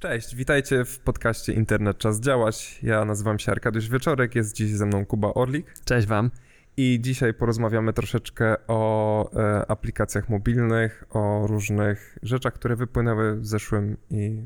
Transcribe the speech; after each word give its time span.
Cześć, 0.00 0.36
witajcie 0.36 0.84
w 0.84 0.98
podcaście 0.98 1.52
Internet 1.52 1.98
Czas 1.98 2.20
Działać. 2.20 2.78
Ja 2.82 3.04
nazywam 3.04 3.38
się 3.38 3.52
Arkadiusz 3.52 3.88
Wieczorek, 3.88 4.34
jest 4.34 4.54
dziś 4.54 4.70
ze 4.70 4.86
mną 4.86 5.06
Kuba 5.06 5.34
Orlik. 5.34 5.74
Cześć 5.84 6.06
Wam. 6.06 6.30
I 6.76 6.98
dzisiaj 7.00 7.34
porozmawiamy 7.34 7.92
troszeczkę 7.92 8.56
o 8.68 9.30
e, 9.32 9.70
aplikacjach 9.70 10.28
mobilnych, 10.28 11.04
o 11.10 11.46
różnych 11.46 12.18
rzeczach, 12.22 12.54
które 12.54 12.76
wypłynęły 12.76 13.36
w 13.36 13.46
zeszłym 13.46 13.96
i... 14.10 14.44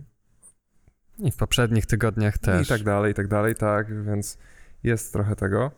I 1.18 1.30
w 1.30 1.36
poprzednich 1.36 1.86
tygodniach 1.86 2.38
też. 2.38 2.66
I 2.66 2.68
tak 2.68 2.82
dalej, 2.82 3.12
i 3.12 3.14
tak 3.14 3.28
dalej, 3.28 3.54
tak, 3.54 4.04
więc 4.04 4.38
jest 4.82 5.12
trochę 5.12 5.36
tego. 5.36 5.70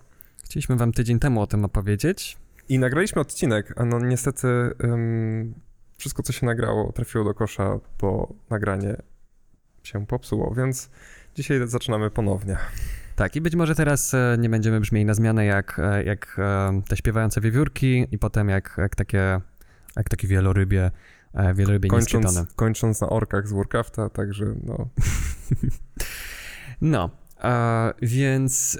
Chcieliśmy 0.45 0.77
Wam 0.77 0.93
tydzień 0.93 1.19
temu 1.19 1.41
o 1.41 1.47
tym 1.47 1.65
opowiedzieć. 1.65 2.39
I 2.69 2.79
nagraliśmy 2.79 3.21
odcinek, 3.21 3.75
a 3.77 3.85
no 3.85 4.01
niestety 4.01 4.49
um, 4.83 5.55
wszystko, 5.97 6.23
co 6.23 6.33
się 6.33 6.47
nagrało, 6.47 6.93
trafiło 6.93 7.25
do 7.25 7.35
kosza, 7.35 7.79
bo 8.01 8.35
nagranie 8.51 8.97
się 9.87 10.07
popsuło, 10.07 10.55
więc 10.55 10.91
dzisiaj 11.35 11.69
zaczynamy 11.69 12.11
ponownie. 12.11 12.57
Tak, 13.17 13.37
i 13.37 13.41
być 13.41 13.55
może 13.55 13.75
teraz 13.75 14.15
e, 14.15 14.37
nie 14.39 14.49
będziemy 14.49 14.81
brzmieli 14.81 15.05
na 15.05 15.15
zmianę 15.15 15.45
jak, 15.45 15.81
e, 15.85 16.05
jak 16.05 16.37
e, 16.39 16.83
te 16.89 16.97
śpiewające 16.97 17.41
wiewiórki 17.41 18.07
i 18.11 18.19
potem 18.19 18.49
jak, 18.49 18.75
jak 18.79 18.97
takie 18.97 19.41
jak 19.97 20.09
takie 20.09 20.29
wielorybie, 20.29 20.91
wielorybie 21.55 21.89
kończąc, 21.89 22.55
kończąc 22.57 23.01
na 23.01 23.09
orkach 23.09 23.49
z 23.49 23.53
Warcrafta, 23.53 24.11
także 24.11 24.45
no. 24.65 24.89
no, 26.81 27.11
a, 27.41 27.93
więc 28.03 28.79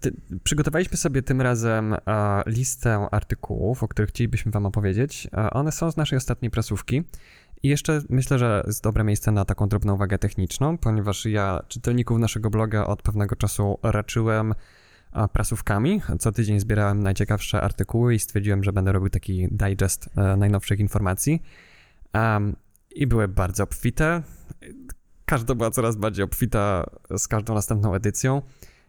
ty, 0.00 0.12
przygotowaliśmy 0.44 0.96
sobie 0.96 1.22
tym 1.22 1.40
razem 1.40 1.94
a, 2.06 2.42
listę 2.46 3.08
artykułów, 3.10 3.82
o 3.82 3.88
których 3.88 4.08
chcielibyśmy 4.08 4.52
Wam 4.52 4.66
opowiedzieć. 4.66 5.28
A, 5.32 5.50
one 5.50 5.72
są 5.72 5.90
z 5.90 5.96
naszej 5.96 6.16
ostatniej 6.16 6.50
prasówki. 6.50 7.04
I 7.62 7.68
jeszcze 7.68 8.00
myślę, 8.08 8.38
że 8.38 8.62
jest 8.66 8.82
dobre 8.82 9.04
miejsce 9.04 9.32
na 9.32 9.44
taką 9.44 9.68
drobną 9.68 9.94
uwagę 9.94 10.18
techniczną, 10.18 10.78
ponieważ 10.78 11.24
ja 11.26 11.60
czytelników 11.68 12.18
naszego 12.18 12.50
bloga 12.50 12.86
od 12.86 13.02
pewnego 13.02 13.36
czasu 13.36 13.78
raczyłem 13.82 14.54
prasówkami. 15.32 16.02
Co 16.18 16.32
tydzień 16.32 16.60
zbierałem 16.60 17.02
najciekawsze 17.02 17.60
artykuły 17.62 18.14
i 18.14 18.18
stwierdziłem, 18.18 18.64
że 18.64 18.72
będę 18.72 18.92
robił 18.92 19.10
taki 19.10 19.48
digest 19.50 20.08
e, 20.16 20.36
najnowszych 20.36 20.80
informacji. 20.80 21.42
Um, 22.14 22.56
I 22.90 23.06
były 23.06 23.28
bardzo 23.28 23.64
obfite. 23.64 24.22
Każda 25.24 25.54
była 25.54 25.70
coraz 25.70 25.96
bardziej 25.96 26.24
obfita 26.24 26.90
z 27.16 27.28
każdą 27.28 27.54
następną 27.54 27.94
edycją. 27.94 28.42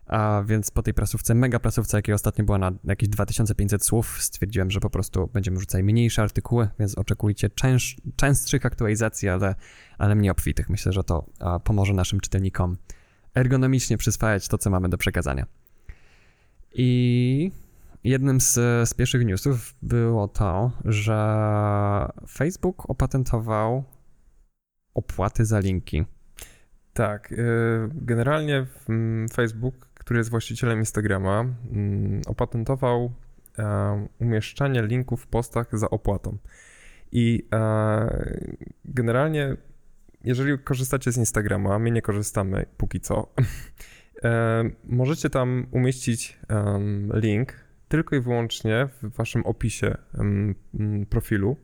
A 0.10 0.44
więc 0.46 0.72
po 0.72 0.84
tej 0.84 0.94
prasówce, 0.94 1.36
mega 1.36 1.60
prasówce, 1.60 1.98
jakiej 1.98 2.16
ostatnio 2.16 2.46
była 2.46 2.58
na 2.58 2.72
jakieś 2.84 3.10
2500 3.10 3.86
słów, 3.86 4.18
stwierdziłem, 4.22 4.72
że 4.72 4.80
po 4.80 4.90
prostu 4.90 5.30
będziemy 5.34 5.60
rzucać 5.60 5.84
mniejsze 5.84 6.22
artykuły, 6.22 6.70
więc 6.80 6.98
oczekujcie 6.98 7.50
częst, 7.50 7.86
częstszych 8.16 8.66
aktualizacji, 8.66 9.30
ale, 9.30 9.56
ale 9.98 10.16
mniej 10.16 10.32
obfitych. 10.32 10.70
Myślę, 10.70 10.94
że 10.94 11.04
to 11.04 11.26
pomoże 11.64 11.94
naszym 11.94 12.20
czytelnikom 12.20 12.78
ergonomicznie 13.36 13.98
przyswajać 13.98 14.48
to, 14.48 14.58
co 14.58 14.70
mamy 14.70 14.90
do 14.90 14.98
przekazania. 14.98 15.46
I 16.74 17.52
jednym 18.04 18.42
z, 18.42 18.54
z 18.90 18.94
pierwszych 18.94 19.26
newsów 19.26 19.76
było 19.82 20.28
to, 20.28 20.72
że 20.86 22.10
Facebook 22.30 22.90
opatentował 22.90 23.84
opłaty 24.94 25.46
za 25.46 25.60
linki. 25.60 26.06
Tak, 26.94 27.32
y, 27.32 27.36
generalnie 27.94 28.66
Facebook 29.34 29.89
który 30.10 30.20
jest 30.20 30.30
właścicielem 30.30 30.80
Instagrama, 30.80 31.40
mm, 31.40 32.22
opatentował 32.28 33.14
e, 33.60 34.08
umieszczanie 34.20 34.84
linków 34.84 35.22
w 35.22 35.28
postach 35.28 35.80
za 35.80 35.90
opłatą. 35.90 36.38
I 37.12 37.48
e, 37.54 38.38
generalnie, 38.86 39.56
jeżeli 40.24 40.60
korzystacie 40.60 41.12
z 41.12 41.18
Instagrama, 41.18 41.80
my 41.80 41.92
nie 41.92 42.02
korzystamy 42.02 42.66
póki 42.78 43.00
co, 43.00 43.28
e, 44.24 44.64
możecie 44.84 45.30
tam 45.30 45.68
umieścić 45.72 46.40
link 47.14 47.54
tylko 47.88 48.16
i 48.16 48.20
wyłącznie 48.20 48.88
w 49.02 49.16
waszym 49.16 49.46
opisie 49.46 49.98
profilu. 51.10 51.58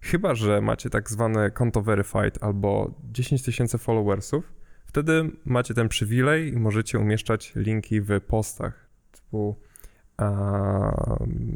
Chyba, 0.00 0.34
że 0.34 0.60
macie 0.60 0.90
tak 0.90 1.10
zwane 1.10 1.50
konto 1.50 1.82
verified 1.82 2.38
albo 2.40 2.94
10 3.12 3.42
tysięcy 3.42 3.78
followersów, 3.78 4.59
Wtedy 4.90 5.30
macie 5.44 5.74
ten 5.74 5.88
przywilej 5.88 6.52
i 6.52 6.56
możecie 6.56 6.98
umieszczać 6.98 7.52
linki 7.56 8.00
w 8.00 8.20
postach, 8.20 8.88
typu 9.12 9.56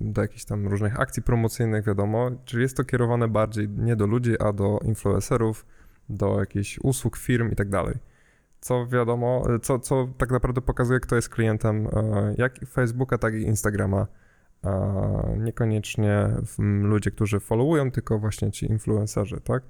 do 0.01 0.23
jakichś 0.23 0.45
tam 0.45 0.69
różnych 0.69 1.01
akcji 1.01 1.23
promocyjnych, 1.23 1.85
wiadomo. 1.85 2.31
Czyli 2.45 2.63
jest 2.63 2.77
to 2.77 2.85
kierowane 2.85 3.29
bardziej 3.29 3.69
nie 3.69 3.97
do 3.97 4.07
ludzi, 4.07 4.41
a 4.41 4.53
do 4.53 4.81
influencerów, 4.85 5.67
do 6.09 6.41
jakichś 6.41 6.79
usług, 6.79 7.17
firm 7.17 7.51
i 7.53 7.57
tak 7.57 7.69
dalej. 7.69 7.95
Co 8.61 8.87
wiadomo, 8.87 9.47
co, 9.63 9.79
co 9.79 10.09
tak 10.19 10.31
naprawdę 10.31 10.61
pokazuje, 10.61 11.01
kto 11.01 11.17
jest 11.17 11.29
klientem 11.29 11.87
e, 11.87 12.35
jak 12.39 12.67
Facebooka, 12.67 13.19
tak 13.19 13.35
i 13.35 13.43
Instagrama. 13.43 14.07
Niekoniecznie 15.37 16.29
ludzie, 16.83 17.11
którzy 17.11 17.41
followują, 17.41 17.91
tylko 17.91 18.19
właśnie 18.19 18.53
ci 18.53 18.67
influencerzy, 18.67 19.41
tak? 19.41 19.63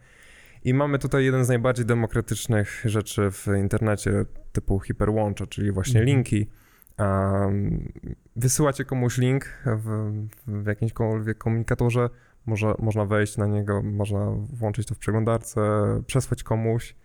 I 0.65 0.75
mamy 0.75 0.99
tutaj 0.99 1.25
jeden 1.25 1.45
z 1.45 1.49
najbardziej 1.49 1.87
demokratycznych 1.87 2.83
rzeczy 2.85 3.31
w 3.31 3.47
internecie, 3.59 4.25
typu 4.53 4.81
hiperłącza, 4.81 5.47
czyli 5.47 5.73
właśnie 5.73 6.01
mhm. 6.01 6.07
linki. 6.17 6.51
Um, 6.99 7.93
wysyłacie 8.37 8.85
komuś 8.85 9.19
link 9.19 9.45
w, 9.67 10.13
w 10.47 10.67
jakimkolwiek 10.67 11.39
komunikatorze, 11.39 12.11
może, 12.47 12.75
można 12.79 13.05
wejść 13.05 13.37
na 13.37 13.47
niego, 13.47 13.83
można 13.83 14.31
włączyć 14.31 14.87
to 14.87 14.95
w 14.95 14.99
przeglądarce, 14.99 15.61
przesłać 16.07 16.43
komuś. 16.43 16.97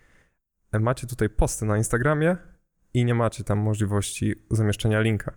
Macie 0.79 1.07
tutaj 1.07 1.29
posty 1.29 1.65
na 1.65 1.77
Instagramie 1.77 2.37
i 2.93 3.05
nie 3.05 3.15
macie 3.15 3.43
tam 3.43 3.59
możliwości 3.59 4.35
zamieszczenia 4.51 5.01
linka. 5.01 5.33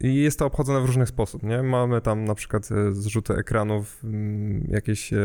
I 0.00 0.14
jest 0.14 0.38
to 0.38 0.46
obchodzone 0.46 0.80
w 0.80 0.84
różny 0.84 1.06
sposób, 1.06 1.42
nie? 1.42 1.62
Mamy 1.62 2.00
tam 2.00 2.24
na 2.24 2.34
przykład 2.34 2.68
e, 2.72 2.92
zrzuty 2.92 3.34
ekranów, 3.34 4.04
mm, 4.04 4.66
jakieś 4.70 5.12
e, 5.12 5.18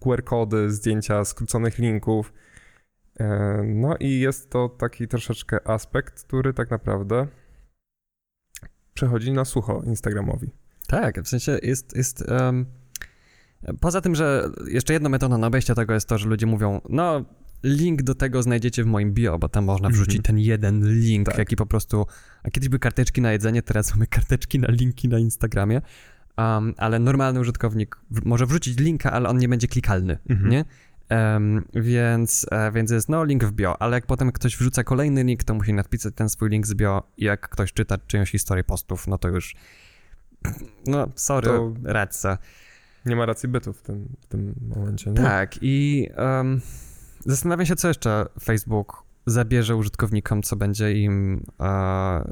QR-kody, 0.00 0.70
zdjęcia 0.70 1.24
skróconych 1.24 1.78
linków. 1.78 2.32
E, 3.20 3.62
no 3.66 3.96
i 4.00 4.20
jest 4.20 4.50
to 4.50 4.68
taki 4.68 5.08
troszeczkę 5.08 5.68
aspekt, 5.68 6.24
który 6.24 6.54
tak 6.54 6.70
naprawdę 6.70 7.26
przechodzi 8.94 9.32
na 9.32 9.44
sucho 9.44 9.82
Instagramowi. 9.86 10.50
Tak, 10.86 11.22
w 11.22 11.28
sensie 11.28 11.58
jest, 11.62 11.96
jest 11.96 12.24
um, 12.30 12.66
poza 13.80 14.00
tym, 14.00 14.14
że 14.14 14.48
jeszcze 14.66 14.92
jedną 14.92 15.08
metodą 15.08 15.38
na 15.38 15.46
obejście 15.46 15.74
tego 15.74 15.94
jest 15.94 16.08
to, 16.08 16.18
że 16.18 16.28
ludzie 16.28 16.46
mówią, 16.46 16.80
no 16.88 17.24
link 17.62 18.02
do 18.02 18.14
tego 18.14 18.42
znajdziecie 18.42 18.84
w 18.84 18.86
moim 18.86 19.12
bio, 19.12 19.38
bo 19.38 19.48
tam 19.48 19.64
można 19.64 19.88
wrzucić 19.88 20.14
mm 20.14 20.22
-hmm. 20.22 20.26
ten 20.26 20.38
jeden 20.38 21.00
link, 21.00 21.28
tak. 21.28 21.38
jaki 21.38 21.56
po 21.56 21.66
prostu. 21.66 22.06
A 22.42 22.50
kiedyś 22.50 22.68
były 22.68 22.78
karteczki 22.80 23.20
na 23.20 23.32
jedzenie, 23.32 23.62
teraz 23.62 23.94
mamy 23.94 24.06
karteczki 24.06 24.58
na 24.58 24.68
linki 24.70 25.08
na 25.08 25.18
Instagramie. 25.18 25.80
Um, 26.38 26.74
ale 26.76 26.98
normalny 26.98 27.40
użytkownik 27.40 27.96
może 28.24 28.46
wrzucić 28.46 28.78
linka, 28.78 29.12
ale 29.12 29.28
on 29.28 29.38
nie 29.38 29.48
będzie 29.48 29.68
klikalny, 29.68 30.18
mm 30.28 30.42
-hmm. 30.42 30.48
nie? 30.48 30.64
Um, 31.10 31.64
więc, 31.74 32.46
e, 32.50 32.72
więc 32.72 32.90
jest 32.90 33.08
no 33.08 33.24
link 33.24 33.44
w 33.44 33.52
bio, 33.52 33.82
ale 33.82 33.96
jak 33.96 34.06
potem 34.06 34.32
ktoś 34.32 34.56
wrzuca 34.56 34.84
kolejny 34.84 35.24
link, 35.24 35.44
to 35.44 35.54
musi 35.54 35.72
napisać 35.72 36.14
ten 36.14 36.28
swój 36.28 36.50
link 36.50 36.66
z 36.66 36.74
bio 36.74 37.02
i 37.16 37.24
jak 37.24 37.48
ktoś 37.48 37.72
czyta 37.72 37.98
czyjąś 38.06 38.30
historię 38.30 38.64
postów, 38.64 39.06
no 39.06 39.18
to 39.18 39.28
już 39.28 39.54
no 40.86 41.08
sorry, 41.14 41.46
to 41.46 41.74
racja. 41.84 42.38
Nie 43.06 43.16
ma 43.16 43.26
racji 43.26 43.48
bytu 43.48 43.72
w 43.72 43.82
tym, 43.82 44.08
w 44.20 44.26
tym 44.26 44.54
momencie, 44.76 45.10
nie? 45.10 45.16
Tak 45.16 45.58
i 45.62 46.08
um, 46.16 46.60
Zastanawiam 47.26 47.66
się, 47.66 47.76
co 47.76 47.88
jeszcze 47.88 48.26
Facebook 48.40 49.02
zabierze 49.26 49.76
użytkownikom, 49.76 50.42
co 50.42 50.56
będzie 50.56 51.00
im, 51.00 51.44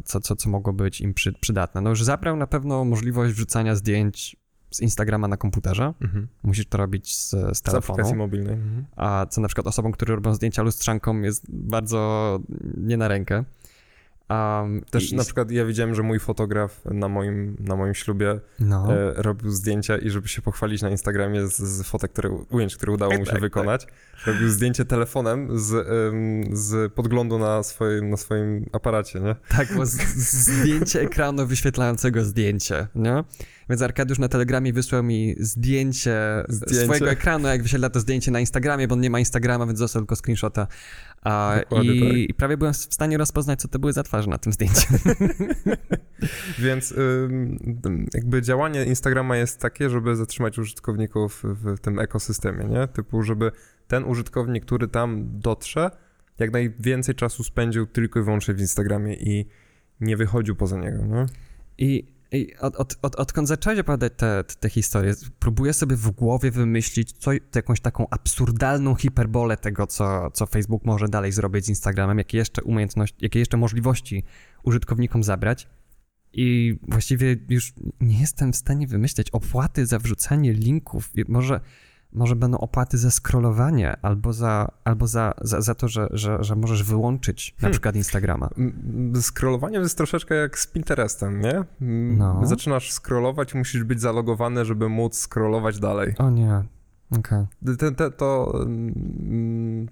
co, 0.04 0.20
co, 0.20 0.36
co 0.36 0.50
mogło 0.50 0.72
być 0.72 1.00
im 1.00 1.14
przy, 1.14 1.32
przydatne. 1.32 1.80
No 1.80 1.90
już 1.90 2.04
zabrał 2.04 2.36
na 2.36 2.46
pewno 2.46 2.84
możliwość 2.84 3.34
wrzucania 3.34 3.74
zdjęć 3.74 4.36
z 4.70 4.80
Instagrama 4.80 5.28
na 5.28 5.36
komputerze. 5.36 5.94
Mhm. 6.00 6.28
Musisz 6.42 6.66
to 6.66 6.78
robić 6.78 7.16
z, 7.16 7.30
z 7.30 7.62
telefonu. 7.62 7.62
Z 7.62 7.74
aplikacji 7.76 8.16
mobilnej. 8.16 8.54
Mhm. 8.54 8.84
A 8.96 9.26
co 9.30 9.40
na 9.40 9.48
przykład 9.48 9.66
osobom, 9.66 9.92
które 9.92 10.14
robią 10.14 10.34
zdjęcia 10.34 10.62
lustrzanką 10.62 11.20
jest 11.20 11.46
bardzo 11.48 12.40
nie 12.76 12.96
na 12.96 13.08
rękę. 13.08 13.44
Um, 14.30 14.84
Też 14.90 15.12
i, 15.12 15.16
na 15.16 15.24
przykład 15.24 15.50
ja 15.50 15.64
widziałem, 15.64 15.94
że 15.94 16.02
mój 16.02 16.18
fotograf 16.18 16.84
na 16.84 17.08
moim, 17.08 17.56
na 17.60 17.76
moim 17.76 17.94
ślubie 17.94 18.40
no. 18.60 18.94
e, 18.94 19.12
robił 19.22 19.50
zdjęcia 19.50 19.98
i 19.98 20.10
żeby 20.10 20.28
się 20.28 20.42
pochwalić 20.42 20.82
na 20.82 20.90
Instagramie 20.90 21.46
z, 21.46 21.56
z 21.56 21.82
fotek, 21.82 22.12
które, 22.12 22.30
ujęć, 22.50 22.76
które 22.76 22.92
udało 22.92 23.12
mu 23.12 23.18
się 23.18 23.24
tak, 23.24 23.32
tak. 23.32 23.40
wykonać, 23.40 23.86
tak. 23.86 24.26
robił 24.26 24.48
zdjęcie 24.48 24.84
telefonem 24.84 25.58
z, 25.58 25.86
z 26.52 26.92
podglądu 26.92 27.38
na 27.38 27.62
swoim, 27.62 28.10
na 28.10 28.16
swoim 28.16 28.66
aparacie, 28.72 29.20
nie? 29.20 29.36
Tak, 29.48 29.76
bo 29.76 29.86
z, 29.86 29.92
zdjęcie 30.16 31.00
ekranu 31.00 31.46
wyświetlającego 31.46 32.24
zdjęcie, 32.24 32.86
nie? 32.94 33.24
Więc 33.68 33.82
Arkadiusz 33.82 34.18
na 34.18 34.28
Telegramie 34.28 34.72
wysłał 34.72 35.02
mi 35.02 35.34
zdjęcie, 35.38 36.44
zdjęcie. 36.48 36.84
swojego 36.84 37.10
ekranu, 37.10 37.48
jak 37.48 37.62
wyświetla 37.62 37.90
to 37.90 38.00
zdjęcie 38.00 38.30
na 38.30 38.40
Instagramie, 38.40 38.88
bo 38.88 38.94
on 38.94 39.00
nie 39.00 39.10
ma 39.10 39.18
Instagrama, 39.18 39.66
więc 39.66 39.78
został 39.78 40.02
tylko 40.02 40.16
screenshota. 40.16 40.66
A, 41.22 41.56
i, 41.82 42.00
tak. 42.00 42.16
I 42.16 42.34
prawie 42.34 42.56
byłem 42.56 42.74
w 42.74 42.76
stanie 42.76 43.18
rozpoznać, 43.18 43.60
co 43.60 43.68
to 43.68 43.78
były 43.78 43.92
za 43.92 44.02
twarze 44.02 44.30
na 44.30 44.38
tym 44.38 44.52
zdjęciu. 44.52 44.94
więc 46.58 46.94
jakby 48.14 48.42
działanie 48.42 48.84
Instagrama 48.84 49.36
jest 49.36 49.60
takie, 49.60 49.90
żeby 49.90 50.16
zatrzymać 50.16 50.58
użytkowników 50.58 51.42
w 51.44 51.80
tym 51.80 51.98
ekosystemie, 51.98 52.64
nie? 52.64 52.88
Typu, 52.88 53.22
żeby 53.22 53.52
ten 53.88 54.04
użytkownik, 54.04 54.64
który 54.64 54.88
tam 54.88 55.40
dotrze, 55.40 55.90
jak 56.38 56.52
najwięcej 56.52 57.14
czasu 57.14 57.44
spędził 57.44 57.86
tylko 57.86 58.20
i 58.20 58.22
wyłącznie 58.22 58.54
w 58.54 58.60
Instagramie 58.60 59.14
i 59.14 59.46
nie 60.00 60.16
wychodził 60.16 60.56
poza 60.56 60.78
niego, 60.78 61.04
no? 61.06 61.26
I, 61.78 62.17
i 62.32 62.56
od, 62.60 62.76
od, 62.76 62.96
od, 63.02 63.16
odkąd 63.16 63.48
zacząłeś 63.48 63.78
opowiadać 63.78 64.12
te, 64.16 64.44
te, 64.60 64.70
historie, 64.70 65.14
próbuję 65.38 65.72
sobie 65.72 65.96
w 65.96 66.10
głowie 66.10 66.50
wymyślić 66.50 67.12
co, 67.12 67.30
jakąś 67.54 67.80
taką 67.80 68.06
absurdalną 68.10 68.94
hiperbolę 68.94 69.56
tego, 69.56 69.86
co, 69.86 70.30
co 70.30 70.46
Facebook 70.46 70.84
może 70.84 71.08
dalej 71.08 71.32
zrobić 71.32 71.66
z 71.66 71.68
Instagramem, 71.68 72.18
jakie 72.18 72.38
jeszcze 72.38 72.62
umiejętności, 72.62 73.16
jakie 73.20 73.38
jeszcze 73.38 73.56
możliwości 73.56 74.24
użytkownikom 74.62 75.22
zabrać. 75.22 75.68
I 76.32 76.78
właściwie 76.88 77.36
już 77.48 77.72
nie 78.00 78.20
jestem 78.20 78.52
w 78.52 78.56
stanie 78.56 78.86
wymyśleć 78.86 79.30
opłaty 79.30 79.86
za 79.86 79.98
wrzucanie 79.98 80.52
linków. 80.52 81.12
Może 81.28 81.60
może 82.12 82.36
będą 82.36 82.58
opłaty 82.58 82.98
za 82.98 83.10
scrollowanie 83.10 83.96
albo 84.02 84.32
za, 84.32 84.68
albo 84.84 85.06
za, 85.06 85.34
za, 85.40 85.60
za 85.60 85.74
to, 85.74 85.88
że, 85.88 86.08
że, 86.10 86.44
że 86.44 86.56
możesz 86.56 86.82
wyłączyć 86.82 87.54
na 87.56 87.60
hmm. 87.60 87.72
przykład 87.72 87.96
Instagrama. 87.96 88.50
Scrollowanie 89.20 89.78
jest 89.78 89.96
troszeczkę 89.96 90.34
jak 90.34 90.58
z 90.58 90.66
Pinterestem, 90.66 91.40
nie? 91.40 91.64
No. 92.16 92.46
Zaczynasz 92.46 92.92
scrollować, 92.92 93.54
musisz 93.54 93.84
być 93.84 94.00
zalogowany, 94.00 94.64
żeby 94.64 94.88
móc 94.88 95.26
scrollować 95.26 95.80
dalej. 95.80 96.14
O 96.18 96.30
nie. 96.30 96.62
Okay. 97.18 97.46
Te, 97.78 97.92
te, 97.92 98.10
to, 98.10 98.64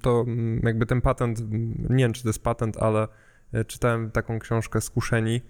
to 0.02 0.24
jakby 0.62 0.86
ten 0.86 1.00
patent, 1.00 1.42
nie 1.90 2.04
wiem 2.04 2.12
czy 2.12 2.22
to 2.22 2.28
jest 2.28 2.42
patent, 2.42 2.76
ale 2.76 3.08
e, 3.52 3.64
czytałem 3.64 4.10
taką 4.10 4.38
książkę 4.38 4.80
Skuszeni 4.80 5.40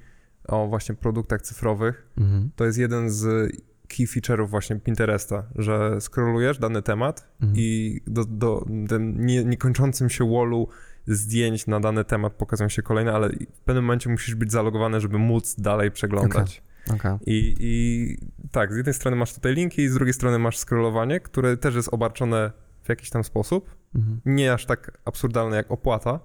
o 0.48 0.68
właśnie 0.68 0.94
produktach 0.94 1.42
cyfrowych. 1.42 2.06
Mhm. 2.18 2.50
To 2.56 2.64
jest 2.64 2.78
jeden 2.78 3.10
z 3.10 3.52
key 3.88 4.06
feature'ów 4.06 4.48
właśnie 4.48 4.76
Pinteresta, 4.76 5.46
że 5.54 6.00
scrollujesz 6.00 6.58
dany 6.58 6.82
temat 6.82 7.28
mhm. 7.40 7.58
i 7.58 8.00
do, 8.06 8.24
do 8.24 8.66
tym 8.88 9.26
nie, 9.26 9.44
niekończącym 9.44 10.10
się 10.10 10.30
wallu 10.30 10.68
zdjęć 11.06 11.66
na 11.66 11.80
dany 11.80 12.04
temat 12.04 12.32
pokazują 12.32 12.68
się 12.68 12.82
kolejne, 12.82 13.12
ale 13.12 13.28
w 13.28 13.60
pewnym 13.60 13.84
momencie 13.84 14.10
musisz 14.10 14.34
być 14.34 14.52
zalogowany, 14.52 15.00
żeby 15.00 15.18
móc 15.18 15.54
dalej 15.60 15.90
przeglądać. 15.90 16.62
Okay. 16.86 16.96
Okay. 16.96 17.18
I, 17.26 17.54
I 17.58 18.18
tak, 18.50 18.72
z 18.72 18.76
jednej 18.76 18.94
strony 18.94 19.16
masz 19.16 19.34
tutaj 19.34 19.54
linki, 19.54 19.88
z 19.88 19.94
drugiej 19.94 20.14
strony 20.14 20.38
masz 20.38 20.58
scrollowanie, 20.58 21.20
które 21.20 21.56
też 21.56 21.74
jest 21.74 21.88
obarczone 21.92 22.52
w 22.82 22.88
jakiś 22.88 23.10
tam 23.10 23.24
sposób. 23.24 23.76
Mhm. 23.94 24.20
Nie 24.24 24.52
aż 24.52 24.66
tak 24.66 24.98
absurdalne 25.04 25.56
jak 25.56 25.70
opłata 25.70 26.20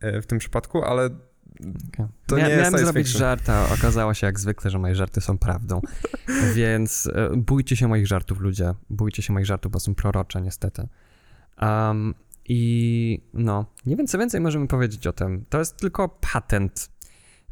e, 0.00 0.22
w 0.22 0.26
tym 0.26 0.38
przypadku, 0.38 0.82
ale 0.82 1.10
Okay. 1.60 2.08
To 2.26 2.36
Mia, 2.36 2.48
nie 2.48 2.56
miałem 2.56 2.78
zrobić 2.78 3.06
fiction. 3.06 3.18
żart, 3.18 3.48
a 3.48 3.74
okazało 3.74 4.14
się 4.14 4.26
jak 4.26 4.40
zwykle, 4.40 4.70
że 4.70 4.78
moje 4.78 4.94
żarty 4.94 5.20
są 5.20 5.38
prawdą. 5.38 5.80
Więc 6.54 7.10
e, 7.14 7.36
bójcie 7.36 7.76
się 7.76 7.88
moich 7.88 8.06
żartów, 8.06 8.40
ludzie. 8.40 8.74
Bójcie 8.90 9.22
się 9.22 9.32
moich 9.32 9.46
żartów, 9.46 9.72
bo 9.72 9.80
są 9.80 9.94
prorocze, 9.94 10.40
niestety. 10.40 10.88
Um, 11.62 12.14
I 12.48 13.20
no, 13.34 13.66
nie 13.86 13.96
wiem, 13.96 14.06
co 14.06 14.18
więcej 14.18 14.40
możemy 14.40 14.66
powiedzieć 14.68 15.06
o 15.06 15.12
tym. 15.12 15.44
To 15.48 15.58
jest 15.58 15.76
tylko 15.76 16.08
patent. 16.08 16.96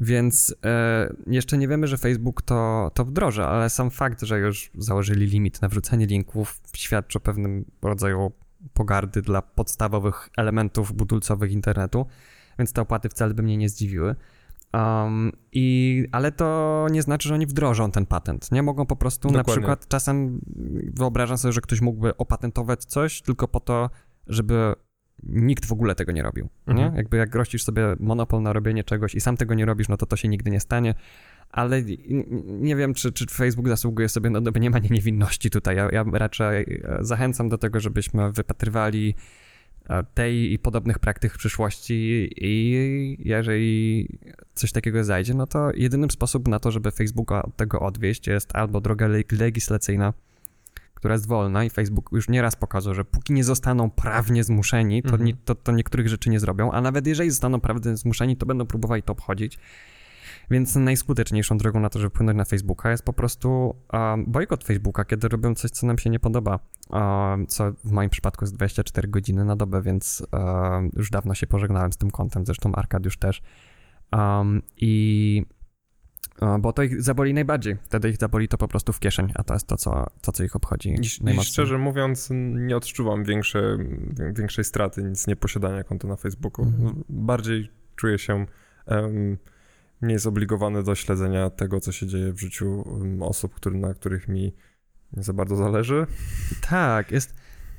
Więc 0.00 0.54
e, 0.64 1.14
jeszcze 1.26 1.58
nie 1.58 1.68
wiemy, 1.68 1.86
że 1.86 1.98
Facebook 1.98 2.42
to, 2.42 2.90
to 2.94 3.04
wdroży, 3.04 3.44
ale 3.44 3.70
sam 3.70 3.90
fakt, 3.90 4.22
że 4.22 4.38
już 4.38 4.70
założyli 4.78 5.26
limit 5.26 5.62
na 5.62 5.68
wrzucenie 5.68 6.06
linków, 6.06 6.60
świadczy 6.76 7.18
o 7.18 7.20
pewnym 7.20 7.64
rodzaju 7.82 8.32
pogardy 8.74 9.22
dla 9.22 9.42
podstawowych 9.42 10.28
elementów 10.36 10.92
budulcowych 10.92 11.52
internetu 11.52 12.06
więc 12.58 12.72
te 12.72 12.80
opłaty 12.80 13.08
wcale 13.08 13.34
by 13.34 13.42
mnie 13.42 13.56
nie 13.56 13.68
zdziwiły. 13.68 14.14
Um, 14.74 15.32
i, 15.52 16.06
ale 16.12 16.32
to 16.32 16.86
nie 16.90 17.02
znaczy, 17.02 17.28
że 17.28 17.34
oni 17.34 17.46
wdrożą 17.46 17.90
ten 17.90 18.06
patent. 18.06 18.52
Nie 18.52 18.62
mogą 18.62 18.86
po 18.86 18.96
prostu 18.96 19.28
Dokładnie. 19.28 19.50
na 19.50 19.56
przykład 19.56 19.88
czasem 19.88 20.40
wyobrażam 20.94 21.38
sobie, 21.38 21.52
że 21.52 21.60
ktoś 21.60 21.80
mógłby 21.80 22.16
opatentować 22.16 22.84
coś 22.84 23.22
tylko 23.22 23.48
po 23.48 23.60
to, 23.60 23.90
żeby 24.26 24.74
nikt 25.22 25.66
w 25.66 25.72
ogóle 25.72 25.94
tego 25.94 26.12
nie 26.12 26.22
robił. 26.22 26.48
Mhm. 26.66 26.92
Nie? 26.92 26.96
Jakby 26.96 27.16
jak 27.16 27.30
grościsz 27.30 27.64
sobie 27.64 27.96
monopol 28.00 28.42
na 28.42 28.52
robienie 28.52 28.84
czegoś 28.84 29.14
i 29.14 29.20
sam 29.20 29.36
tego 29.36 29.54
nie 29.54 29.64
robisz, 29.64 29.88
no 29.88 29.96
to 29.96 30.06
to 30.06 30.16
się 30.16 30.28
nigdy 30.28 30.50
nie 30.50 30.60
stanie. 30.60 30.94
Ale 31.50 31.82
nie 32.46 32.76
wiem, 32.76 32.94
czy, 32.94 33.12
czy 33.12 33.26
Facebook 33.26 33.68
zasługuje 33.68 34.08
sobie 34.08 34.30
na 34.30 34.40
domniemanie 34.40 34.88
niewinności 34.90 35.50
tutaj. 35.50 35.76
Ja, 35.76 35.88
ja 35.92 36.04
raczej 36.12 36.82
zachęcam 37.00 37.48
do 37.48 37.58
tego, 37.58 37.80
żebyśmy 37.80 38.32
wypatrywali 38.32 39.14
tej 40.14 40.52
i 40.52 40.58
podobnych 40.58 40.98
praktyk 40.98 41.34
w 41.34 41.38
przyszłości 41.38 42.30
i 42.36 43.16
jeżeli 43.18 44.08
coś 44.54 44.72
takiego 44.72 45.04
zajdzie, 45.04 45.34
no 45.34 45.46
to 45.46 45.70
jedynym 45.74 46.10
sposobem 46.10 46.50
na 46.50 46.58
to, 46.58 46.70
żeby 46.70 46.90
Facebooka 46.90 47.42
od 47.42 47.56
tego 47.56 47.80
odwieść 47.80 48.26
jest 48.26 48.56
albo 48.56 48.80
droga 48.80 49.08
legislacyjna, 49.32 50.12
która 50.94 51.14
jest 51.14 51.26
wolna 51.26 51.64
i 51.64 51.70
Facebook 51.70 52.10
już 52.12 52.28
nieraz 52.28 52.56
pokazał, 52.56 52.94
że 52.94 53.04
póki 53.04 53.32
nie 53.32 53.44
zostaną 53.44 53.90
prawnie 53.90 54.44
zmuszeni, 54.44 55.02
to, 55.02 55.08
mhm. 55.08 55.24
nie, 55.24 55.34
to, 55.44 55.54
to 55.54 55.72
niektórych 55.72 56.08
rzeczy 56.08 56.30
nie 56.30 56.40
zrobią, 56.40 56.72
a 56.72 56.80
nawet 56.80 57.06
jeżeli 57.06 57.30
zostaną 57.30 57.60
prawnie 57.60 57.96
zmuszeni, 57.96 58.36
to 58.36 58.46
będą 58.46 58.66
próbowali 58.66 59.02
to 59.02 59.12
obchodzić. 59.12 59.58
Więc 60.50 60.76
najskuteczniejszą 60.76 61.58
drogą 61.58 61.80
na 61.80 61.88
to, 61.88 61.98
żeby 61.98 62.10
wpłynąć 62.10 62.36
na 62.38 62.44
Facebooka 62.44 62.90
jest 62.90 63.04
po 63.04 63.12
prostu 63.12 63.76
um, 63.92 64.24
bojkot 64.26 64.64
Facebooka, 64.64 65.04
kiedy 65.04 65.28
robią 65.28 65.54
coś, 65.54 65.70
co 65.70 65.86
nam 65.86 65.98
się 65.98 66.10
nie 66.10 66.20
podoba. 66.20 66.58
Um, 66.90 67.46
co 67.46 67.72
w 67.84 67.90
moim 67.90 68.10
przypadku 68.10 68.44
jest 68.44 68.54
24 68.54 69.08
godziny 69.08 69.44
na 69.44 69.56
dobę, 69.56 69.82
więc 69.82 70.26
um, 70.32 70.90
już 70.96 71.10
dawno 71.10 71.34
się 71.34 71.46
pożegnałem 71.46 71.92
z 71.92 71.96
tym 71.96 72.10
kontem, 72.10 72.46
zresztą 72.46 72.74
Arkadiusz 72.74 73.18
też. 73.18 73.42
I 74.76 75.42
bo 76.58 76.72
to 76.72 76.82
ich 76.82 77.02
zaboli 77.02 77.34
najbardziej. 77.34 77.76
Wtedy 77.84 78.08
ich 78.08 78.16
zaboli 78.16 78.48
to 78.48 78.58
po 78.58 78.68
prostu 78.68 78.92
w 78.92 79.00
kieszeń, 79.00 79.32
a 79.34 79.42
to 79.42 79.54
jest 79.54 79.66
to, 79.66 79.76
co, 79.76 80.06
to, 80.22 80.32
co 80.32 80.44
ich 80.44 80.56
obchodzi 80.56 80.88
I, 80.88 80.92
najmocniej. 80.92 81.36
I 81.36 81.44
szczerze 81.44 81.78
mówiąc, 81.78 82.28
nie 82.54 82.76
odczuwam 82.76 83.24
większe, 83.24 83.78
większej 84.32 84.64
straty 84.64 85.02
nic 85.02 85.26
nie 85.26 85.36
posiadania 85.36 85.84
konta 85.84 86.08
na 86.08 86.16
Facebooku. 86.16 86.64
Mhm. 86.64 87.04
Bardziej 87.08 87.70
czuję 87.96 88.18
się 88.18 88.46
um, 88.86 89.38
nie 90.02 90.12
jest 90.12 90.24
zobligowany 90.24 90.82
do 90.82 90.94
śledzenia 90.94 91.50
tego, 91.50 91.80
co 91.80 91.92
się 91.92 92.06
dzieje 92.06 92.32
w 92.32 92.40
życiu 92.40 92.82
um, 92.86 93.22
osób, 93.22 93.54
który, 93.54 93.78
na 93.78 93.94
których 93.94 94.28
mi 94.28 94.54
nie 95.16 95.22
za 95.22 95.32
bardzo 95.32 95.56
zależy. 95.56 96.06
Tak, 96.70 97.12
jest, 97.12 97.34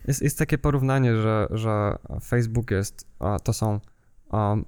jest, 0.08 0.22
jest 0.22 0.38
takie 0.38 0.58
porównanie, 0.58 1.16
że, 1.16 1.48
że 1.52 1.96
Facebook 2.24 2.72
jest, 2.72 3.08
to 3.44 3.54
są 3.54 3.80
um, 4.32 4.66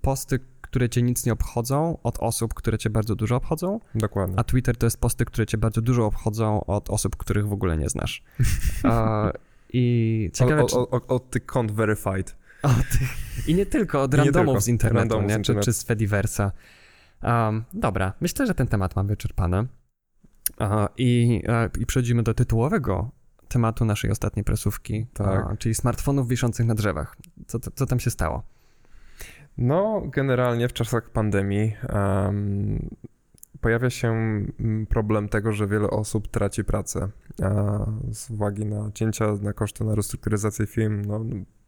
posty, 0.00 0.40
które 0.60 0.88
cię 0.88 1.02
nic 1.02 1.26
nie 1.26 1.32
obchodzą 1.32 1.98
od 2.02 2.18
osób, 2.18 2.54
które 2.54 2.78
cię 2.78 2.90
bardzo 2.90 3.16
dużo 3.16 3.36
obchodzą. 3.36 3.80
Dokładnie. 3.94 4.38
A 4.38 4.44
Twitter 4.44 4.76
to 4.76 4.86
jest 4.86 5.00
posty, 5.00 5.24
które 5.24 5.46
cię 5.46 5.58
bardzo 5.58 5.80
dużo 5.80 6.06
obchodzą 6.06 6.64
od 6.64 6.90
osób, 6.90 7.16
których 7.16 7.48
w 7.48 7.52
ogóle 7.52 7.76
nie 7.76 7.88
znasz. 7.88 8.22
I 9.72 10.30
ciekawe, 10.34 10.62
od, 10.62 10.72
od, 10.72 10.94
od, 10.94 11.04
od 11.10 11.30
tych 11.30 11.46
kont 11.46 11.72
verified. 11.72 12.36
I 13.46 13.54
nie 13.54 13.66
tylko, 13.66 14.02
od 14.02 14.14
randomów 14.14 14.62
z 14.62 14.68
internetu, 14.68 14.98
randomów 14.98 15.28
nie? 15.28 15.34
Z 15.34 15.38
internetu. 15.38 15.64
Czy, 15.64 15.72
czy 15.72 15.78
z 15.78 15.82
Fediversa. 15.82 16.52
Um, 17.22 17.64
dobra, 17.72 18.12
myślę, 18.20 18.46
że 18.46 18.54
ten 18.54 18.66
temat 18.66 18.96
mam 18.96 19.06
wyczerpany. 19.06 19.66
I, 20.96 21.42
uh, 21.48 21.80
I 21.80 21.86
przechodzimy 21.86 22.22
do 22.22 22.34
tytułowego 22.34 23.10
tematu 23.48 23.84
naszej 23.84 24.10
ostatniej 24.10 24.44
presówki, 24.44 25.06
tak. 25.14 25.58
czyli 25.58 25.74
smartfonów 25.74 26.28
wiszących 26.28 26.66
na 26.66 26.74
drzewach. 26.74 27.16
Co, 27.46 27.58
co, 27.58 27.70
co, 27.70 27.86
tam 27.86 28.00
się 28.00 28.10
stało? 28.10 28.42
No, 29.58 30.02
generalnie 30.06 30.68
w 30.68 30.72
czasach 30.72 31.10
pandemii 31.10 31.72
um, 31.92 32.88
pojawia 33.60 33.90
się 33.90 34.14
problem 34.88 35.28
tego, 35.28 35.52
że 35.52 35.66
wiele 35.66 35.90
osób 35.90 36.28
traci 36.28 36.64
pracę 36.64 37.08
z 38.12 38.30
uwagi 38.30 38.66
na 38.66 38.90
cięcia, 38.94 39.26
na 39.42 39.52
koszty, 39.52 39.84
na 39.84 39.94
restrukturyzację 39.94 40.66
firm, 40.66 41.04
no, 41.04 41.24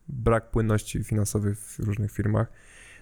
brak 0.08 0.50
płynności 0.50 1.04
finansowej 1.04 1.54
w 1.54 1.78
różnych 1.78 2.12
firmach. 2.12 2.52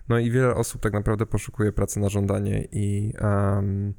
No 0.08 0.18
i 0.18 0.30
wiele 0.30 0.54
osób 0.54 0.82
tak 0.82 0.92
naprawdę 0.92 1.26
poszukuje 1.26 1.72
pracy 1.72 2.00
na 2.00 2.08
żądanie 2.08 2.68
i 2.72 3.12
um, 3.20 3.94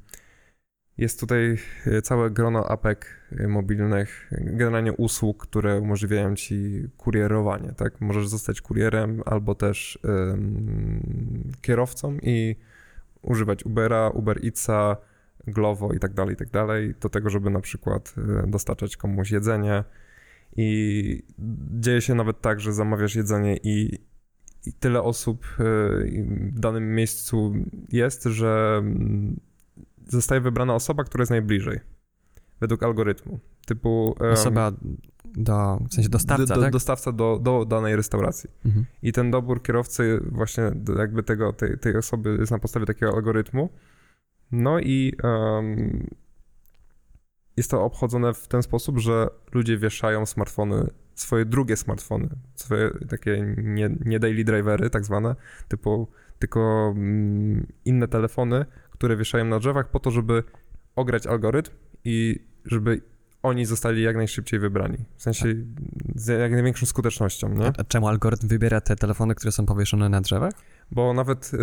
jest 0.98 1.20
tutaj 1.20 1.58
e, 1.88 2.01
całe 2.01 2.31
grono 2.31 2.65
apek 2.65 3.05
e, 3.31 3.48
mobilnych, 3.48 4.31
generalnie 4.31 4.93
usług, 4.93 5.48
które 5.48 5.79
umożliwiają 5.79 6.36
ci 6.36 6.88
kurierowanie, 6.98 7.74
tak? 7.74 8.01
Możesz 8.01 8.27
zostać 8.27 8.62
kurierem 8.62 9.22
albo 9.25 9.55
też 9.55 10.00
um, 10.03 11.51
kierowcą 11.62 12.17
i 12.22 12.55
używać 13.22 13.65
Ubera, 13.65 14.10
Uber 14.10 14.46
Eatsa, 14.46 14.98
Glovo 15.48 15.93
i 15.93 16.00
tak 16.00 16.13
dalej, 16.13 16.34
i 16.34 16.38
tak 16.38 16.50
dalej, 16.50 16.96
do 17.01 17.10
tego, 17.10 17.29
żeby 17.29 17.50
na 17.50 17.62
przykład 17.62 18.13
e, 18.17 18.48
dostarczać 18.48 18.98
komuś 18.98 19.31
jedzenie 19.31 19.84
i 20.55 21.24
dzieje 21.79 22.01
się 22.01 22.15
nawet 22.15 22.41
tak, 22.41 22.60
że 22.60 22.74
zamawiasz 22.74 23.15
jedzenie 23.15 23.58
i 23.63 24.00
i 24.65 24.73
tyle 24.73 25.01
osób 25.03 25.45
e, 25.45 25.63
w 26.51 26.59
danym 26.59 26.95
miejscu 26.95 27.53
jest, 27.91 28.23
że 28.23 28.77
mm, 28.77 29.39
zostaje 30.07 30.41
wybrana 30.41 30.75
osoba, 30.75 31.03
która 31.03 31.21
jest 31.21 31.31
najbliżej. 31.31 31.79
Według 32.59 32.83
algorytmu. 32.83 33.39
Typu. 33.65 34.15
Osoba 34.31 34.71
do, 35.35 35.79
w 35.89 35.93
sensie 35.93 36.09
dostawca, 36.09 36.55
do, 36.55 36.61
tak? 36.61 36.73
Dostawca 36.73 37.11
do, 37.11 37.39
do 37.43 37.65
danej 37.65 37.95
restauracji. 37.95 38.49
Mhm. 38.65 38.85
I 39.01 39.11
ten 39.11 39.31
dobór 39.31 39.63
kierowcy 39.63 40.19
właśnie 40.31 40.63
jakby 40.97 41.23
tego, 41.23 41.53
tej, 41.53 41.77
tej 41.79 41.97
osoby 41.97 42.37
jest 42.39 42.51
na 42.51 42.59
podstawie 42.59 42.85
takiego 42.85 43.13
algorytmu. 43.13 43.69
No 44.51 44.79
i 44.79 45.13
um, 45.23 46.07
jest 47.57 47.71
to 47.71 47.83
obchodzone 47.83 48.33
w 48.33 48.47
ten 48.47 48.63
sposób, 48.63 48.99
że 48.99 49.27
ludzie 49.53 49.77
wieszają 49.77 50.25
smartfony 50.25 50.87
swoje 51.15 51.45
drugie 51.45 51.77
smartfony, 51.77 52.29
swoje 52.55 52.91
takie 53.09 53.55
nie, 53.57 53.89
nie 54.05 54.19
daily 54.19 54.43
drivery 54.43 54.89
tak 54.89 55.05
zwane, 55.05 55.35
typu, 55.67 56.07
tylko 56.39 56.93
mm, 56.95 57.67
inne 57.85 58.07
telefony, 58.07 58.65
które 58.91 59.17
wieszają 59.17 59.45
na 59.45 59.59
drzewach 59.59 59.89
po 59.89 59.99
to, 59.99 60.11
żeby 60.11 60.43
ograć 60.95 61.27
algorytm 61.27 61.71
i 62.05 62.39
żeby 62.65 63.01
oni 63.43 63.65
zostali 63.65 64.01
jak 64.03 64.15
najszybciej 64.15 64.59
wybrani. 64.59 64.97
W 65.17 65.23
sensie 65.23 65.55
z 66.15 66.27
jak 66.27 66.51
największą 66.51 66.85
skutecznością, 66.85 67.49
nie? 67.49 67.67
A 67.77 67.83
czemu 67.83 68.07
algorytm 68.07 68.47
wybiera 68.47 68.81
te 68.81 68.95
telefony, 68.95 69.35
które 69.35 69.51
są 69.51 69.65
powieszone 69.65 70.09
na 70.09 70.21
drzewach? 70.21 70.53
Bo 70.91 71.13
nawet 71.13 71.51
y, 71.53 71.57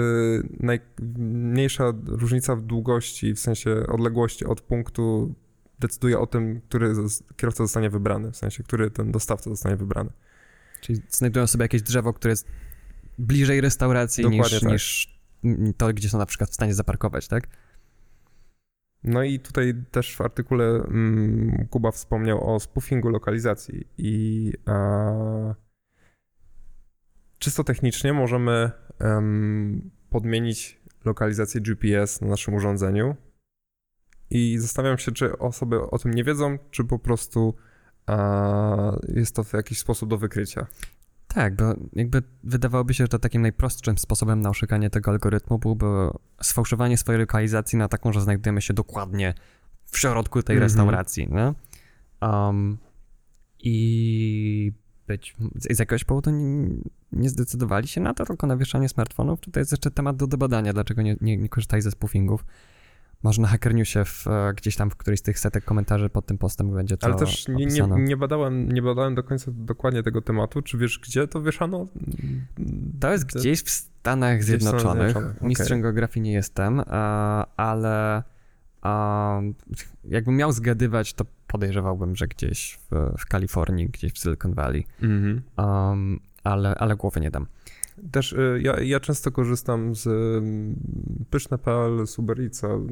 najmniejsza 0.61 1.93
różnica 2.07 2.57
w 2.57 2.63
długości, 2.63 3.35
w 3.35 3.41
sensie 3.41 3.87
odległości 3.89 4.45
od 4.45 4.61
punktu 4.61 5.35
decyduje 5.81 6.19
o 6.19 6.27
tym, 6.27 6.61
który 6.61 6.95
kierowca 7.37 7.65
zostanie 7.65 7.91
wybrany, 7.91 8.33
w 8.33 8.37
sensie, 8.37 8.63
który 8.63 8.91
ten 8.91 9.13
dostawca 9.13 9.51
zostanie 9.51 9.77
wybrany. 9.77 10.11
Czyli 10.81 11.03
znajdują 11.09 11.47
sobie 11.47 11.65
jakieś 11.65 11.83
drzewo, 11.83 12.13
które 12.13 12.33
jest 12.33 12.47
bliżej 13.19 13.61
restauracji 13.61 14.29
niż, 14.29 14.61
tak. 14.61 14.71
niż 14.73 15.19
to, 15.77 15.93
gdzie 15.93 16.09
są 16.09 16.19
na 16.19 16.27
przykład 16.27 16.51
w 16.51 16.55
stanie 16.55 16.75
zaparkować, 16.75 17.29
tak? 17.29 17.49
No 19.05 19.23
i 19.23 19.41
tutaj 19.41 19.75
też 19.91 20.17
w 20.17 20.21
artykule 20.21 20.65
mm, 20.65 21.67
Kuba 21.71 21.91
wspomniał 21.91 22.55
o 22.55 22.61
spoofingu 22.61 23.09
lokalizacji 23.09 23.87
i 23.99 24.53
e, 24.69 25.55
czysto 27.39 27.65
technicznie 27.65 28.13
możemy 28.13 28.71
podmienić 30.11 30.81
lokalizację 31.05 31.61
GPS 31.61 32.21
na 32.21 32.29
naszym 32.29 32.55
urządzeniu 32.55 33.17
i 34.31 34.59
zastanawiam 34.59 34.99
się, 34.99 35.13
czy 35.13 35.39
osoby 35.39 35.91
o 35.91 35.99
tym 35.99 36.15
nie 36.15 36.25
wiedzą, 36.25 36.59
czy 36.71 36.85
po 36.85 36.99
prostu 36.99 37.55
e, 38.09 38.99
jest 39.09 39.37
to 39.37 39.45
w 39.45 39.53
jakiś 39.53 39.79
sposób 39.79 40.11
do 40.11 40.19
wykrycia. 40.19 40.67
Tak, 41.29 41.57
bo 41.57 41.65
jakby 41.93 42.23
wydawałoby 42.45 42.95
się, 42.95 43.05
że 43.05 43.09
to 43.09 43.19
takim 43.19 43.43
najprostszym 43.43 43.99
sposobem 43.99 44.41
na 44.41 44.51
oszukanie 44.51 44.91
tego 44.91 45.11
algorytmu 45.11 45.59
byłoby 45.59 45.87
sfałszowanie 46.43 46.99
swojej 46.99 47.21
lokalizacji 47.21 47.79
na 47.79 47.89
taką, 47.89 48.13
że 48.13 48.21
znajdujemy 48.21 48.63
się 48.63 48.75
dokładnie 48.75 49.35
w 49.85 49.99
środku 49.99 50.43
tej 50.43 50.57
mm 50.57 50.61
-hmm. 50.61 50.71
restauracji, 50.71 51.29
nie? 51.31 51.55
Um, 52.29 52.79
I 53.59 54.73
być 55.07 55.37
z 55.55 55.79
jakiegoś 55.79 56.05
powodu 56.05 56.31
nie, 56.31 56.69
nie, 57.13 57.29
zdecydowali 57.29 57.89
się 57.89 58.01
na 58.01 58.15
to, 58.15 58.27
tylko 58.27 58.47
na 58.47 58.57
wieszanie 58.57 58.89
smartfonów. 58.89 59.41
Tutaj 59.41 59.61
jest 59.61 59.73
jeszcze 59.73 59.91
temat 59.91 60.17
do 60.17 60.27
debadania, 60.27 60.73
dlaczego 60.73 61.03
nie, 61.03 61.17
nie, 61.21 61.37
nie 61.37 61.49
korzystali 61.49 61.83
ze 61.83 61.91
spoofingów. 61.91 62.45
Może 63.23 63.43
na 63.43 63.49
Hacker 63.49 63.75
Newsie 63.75 64.05
w, 64.05 64.27
e, 64.27 64.55
gdzieś 64.57 64.77
tam 64.77 64.91
w 64.91 64.97
którejś 64.97 65.21
z 65.21 65.23
tych 65.23 65.39
setek 65.39 65.65
komentarzy 65.65 66.09
pod 66.09 66.27
tym 66.27 66.39
postem 66.39 66.75
będzie 66.75 66.97
to 66.97 67.07
Ale 67.07 67.17
też 67.17 67.49
nie, 67.49 67.67
nie, 67.67 67.87
nie, 67.99 68.17
badałem, 68.17 68.73
nie 68.73 68.83
badałem 68.83 69.15
do 69.15 69.23
końca 69.23 69.51
dokładnie 69.55 70.03
tego 70.03 70.23
tematu. 70.23 70.63
Czy 70.63 70.79
wiesz, 70.79 70.99
gdzie 70.99 71.29
to 71.29 71.43
wieszano? 71.43 71.87
To 73.01 73.13
jest 73.13 73.25
gdzieś 73.25 73.63
w 73.63 73.71
Stanach 73.71 74.45
Zjednoczonych. 74.45 75.11
Zjednoczonych. 75.11 75.43
Mistrzem 75.43 75.79
okay. 75.79 75.83
geografii 75.83 76.25
nie 76.25 76.33
jestem, 76.33 76.81
e, 76.81 76.85
ale 77.57 78.23
jakbym 80.05 80.37
miał 80.37 80.53
zgadywać, 80.53 81.15
to 81.15 81.25
podejrzewałbym, 81.47 82.17
że 82.17 82.27
gdzieś 82.27 82.79
w, 82.91 83.15
w 83.19 83.27
Kalifornii, 83.27 83.89
gdzieś 83.89 84.13
w 84.13 84.19
Silicon 84.19 84.55
Valley. 84.55 84.87
Mm 85.03 85.43
-hmm. 85.57 85.65
um, 85.65 86.21
ale, 86.45 86.75
ale 86.75 86.97
głowy 86.97 87.21
nie 87.21 87.31
dam. 87.31 87.47
Też 88.11 88.33
y, 88.33 88.61
ja, 88.63 88.81
ja 88.81 89.01
często 89.01 89.33
korzystam 89.33 89.95
z 89.95 90.07
mm, 90.07 90.77
pyszne.pl, 91.31 92.07
z 92.07 92.19
Uber 92.19 92.39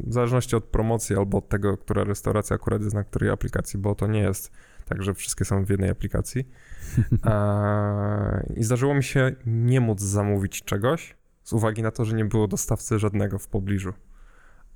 w 0.06 0.12
zależności 0.12 0.56
od 0.56 0.64
promocji 0.64 1.16
albo 1.16 1.38
od 1.38 1.48
tego, 1.48 1.76
która 1.76 2.04
restauracja 2.04 2.56
akurat 2.56 2.82
jest 2.82 2.94
na 2.94 3.04
której 3.04 3.30
aplikacji, 3.30 3.78
bo 3.78 3.94
to 3.94 4.06
nie 4.06 4.20
jest 4.20 4.52
tak, 4.84 5.02
że 5.02 5.14
wszystkie 5.14 5.44
są 5.44 5.64
w 5.64 5.70
jednej 5.70 5.90
aplikacji. 5.90 6.48
I 8.56 8.64
zdarzyło 8.64 8.94
mi 8.94 9.04
się 9.04 9.32
nie 9.46 9.80
móc 9.80 10.00
zamówić 10.00 10.62
czegoś 10.62 11.16
z 11.44 11.52
uwagi 11.52 11.82
na 11.82 11.90
to, 11.90 12.04
że 12.04 12.16
nie 12.16 12.24
było 12.24 12.48
dostawcy 12.48 12.98
żadnego 12.98 13.38
w 13.38 13.48
pobliżu. 13.48 13.92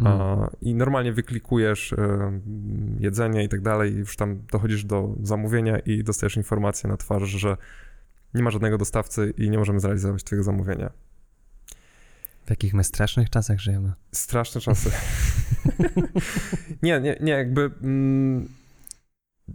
Mm. 0.00 0.48
I 0.60 0.74
normalnie 0.74 1.12
wyklikujesz 1.12 1.92
y, 1.92 1.96
jedzenie 2.98 3.44
i 3.44 3.48
tak 3.48 3.60
dalej, 3.60 3.94
już 3.94 4.16
tam 4.16 4.42
dochodzisz 4.52 4.84
do 4.84 5.14
zamówienia 5.22 5.78
i 5.78 6.04
dostajesz 6.04 6.36
informację 6.36 6.90
na 6.90 6.96
twarz, 6.96 7.22
że 7.22 7.56
nie 8.34 8.42
ma 8.42 8.50
żadnego 8.50 8.78
dostawcy 8.78 9.34
i 9.36 9.50
nie 9.50 9.58
możemy 9.58 9.80
zrealizować 9.80 10.24
twojego 10.24 10.44
zamówienia. 10.44 10.90
W 12.46 12.50
jakich 12.50 12.74
my 12.74 12.84
strasznych 12.84 13.30
czasach 13.30 13.60
żyjemy? 13.60 13.92
Straszne 14.12 14.60
czasy. 14.60 14.90
nie, 16.82 17.00
nie, 17.00 17.16
nie, 17.20 17.32
jakby 17.32 17.70
mm, 17.82 18.48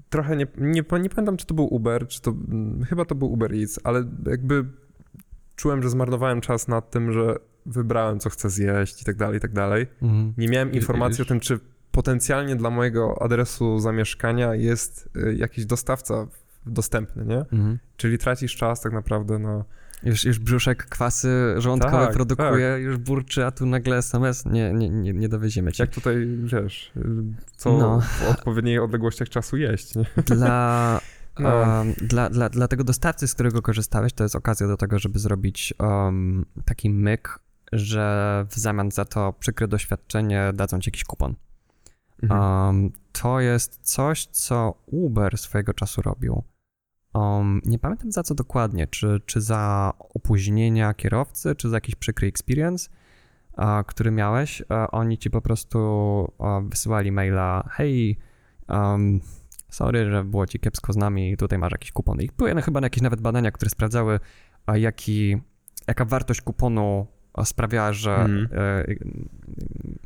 trochę 0.10 0.36
nie, 0.36 0.48
nie, 0.58 0.84
nie 1.02 1.10
pamiętam, 1.10 1.38
czy 1.38 1.46
to 1.46 1.54
był 1.54 1.74
Uber, 1.74 2.08
czy 2.08 2.22
to, 2.22 2.32
mm, 2.32 2.84
chyba 2.84 3.06
to 3.06 3.16
był 3.16 3.32
Uber 3.32 3.54
Eats, 3.54 3.80
ale 3.84 4.04
jakby 4.26 4.66
czułem, 5.56 5.84
że 5.84 5.90
zmarnowałem 5.90 6.42
czas 6.42 6.68
nad 6.68 6.92
tym, 6.92 7.12
że 7.12 7.36
wybrałem, 7.66 8.20
co 8.20 8.30
chcę 8.30 8.50
zjeść 8.50 9.02
i 9.02 9.06
tak 9.06 9.16
dalej, 9.16 9.38
i 9.38 9.42
tak 9.42 9.54
dalej. 9.54 9.88
Mhm. 10.02 10.34
Nie 10.38 10.48
miałem 10.48 10.72
informacji 10.72 11.22
o 11.22 11.26
tym, 11.26 11.40
czy 11.40 11.60
potencjalnie 11.92 12.56
dla 12.56 12.70
mojego 12.70 13.22
adresu 13.22 13.80
zamieszkania 13.80 14.56
jest 14.56 15.10
y, 15.18 15.36
jakiś 15.36 15.66
dostawca 15.66 16.28
dostępny, 16.66 17.26
nie? 17.26 17.38
Mhm. 17.38 17.80
Czyli 17.98 18.18
tracisz 18.18 18.56
czas 18.56 18.82
tak 18.82 18.94
naprawdę 18.94 19.40
na... 19.40 19.64
Już, 20.04 20.24
już 20.24 20.40
brzuszek 20.40 20.86
kwasy 20.86 21.56
żołądkowe 21.58 22.06
tak, 22.06 22.14
produkuje, 22.14 22.72
tak. 22.74 22.82
już 22.82 22.98
burczy, 22.98 23.46
a 23.46 23.52
tu 23.52 23.66
nagle 23.66 23.98
SMS 23.98 24.46
nie, 24.46 24.74
nie, 24.74 24.90
nie, 24.90 25.14
nie 25.14 25.30
dowieziemy 25.30 25.72
cię. 25.72 25.84
Jak 25.84 25.94
tutaj, 25.94 26.28
wiesz, 26.44 26.92
co 27.58 27.78
no. 27.78 28.02
w 28.02 28.30
odpowiednich 28.30 28.84
odległościach 28.84 29.30
czasu 29.30 29.58
jeść, 29.58 29.96
nie? 29.96 30.06
Dla, 30.26 31.00
no. 31.40 31.50
um, 31.50 31.94
dla, 31.94 32.30
dla, 32.30 32.50
dla 32.50 32.68
tego 32.68 32.84
dostawcy, 32.84 33.28
z 33.28 33.34
którego 33.34 33.62
korzystałeś, 33.62 34.14
to 34.14 34.24
jest 34.24 34.36
okazja 34.36 34.68
do 34.68 34.78
tego, 34.78 35.00
żeby 35.00 35.20
zrobić 35.20 35.74
um, 35.80 36.46
taki 36.66 36.90
myk, 36.90 37.40
że 37.72 38.46
w 38.50 38.56
zamian 38.56 38.92
za 38.92 39.06
to 39.06 39.34
przykre 39.40 39.68
doświadczenie 39.68 40.52
dadzą 40.54 40.80
ci 40.80 40.88
jakiś 40.88 41.04
kupon. 41.04 41.36
Mhm. 42.24 42.42
Um, 42.42 42.92
to 43.12 43.40
jest 43.40 43.80
coś, 43.82 44.26
co 44.26 44.74
Uber 44.86 45.38
swojego 45.38 45.74
czasu 45.74 46.02
robił. 46.02 46.44
Um, 47.16 47.62
nie 47.66 47.80
pamiętam 47.80 48.12
za 48.12 48.24
co 48.24 48.36
dokładnie, 48.36 48.88
czy, 48.88 49.22
czy 49.26 49.42
za 49.42 49.94
opóźnienia 50.14 50.94
kierowcy, 50.94 51.56
czy 51.56 51.70
za 51.70 51.78
jakiś 51.78 51.96
przykry 51.96 52.28
experience, 52.28 52.90
uh, 53.58 53.66
który 53.88 54.12
miałeś. 54.12 54.62
Uh, 54.62 54.68
oni 54.92 55.18
ci 55.18 55.30
po 55.30 55.42
prostu 55.42 55.80
uh, 56.38 56.48
wysyłali 56.70 57.12
maila, 57.12 57.70
hej, 57.72 58.18
um, 58.70 59.20
sorry, 59.70 60.12
że 60.12 60.24
było 60.24 60.48
ci 60.48 60.60
kiepsko 60.60 60.94
z 60.94 60.98
nami, 60.98 61.38
tutaj 61.38 61.60
masz 61.60 61.72
jakiś 61.72 61.92
kupon. 61.92 62.22
I 62.22 62.30
były 62.38 62.62
chyba 62.62 62.82
jakieś 62.82 63.02
nawet 63.02 63.22
badania, 63.22 63.52
które 63.52 63.70
sprawdzały, 63.70 64.20
jaki, 64.74 65.38
jaka 65.88 66.06
wartość 66.06 66.42
kuponu 66.42 67.08
sprawiała, 67.44 67.94
że 67.94 68.16
mm. 68.16 68.48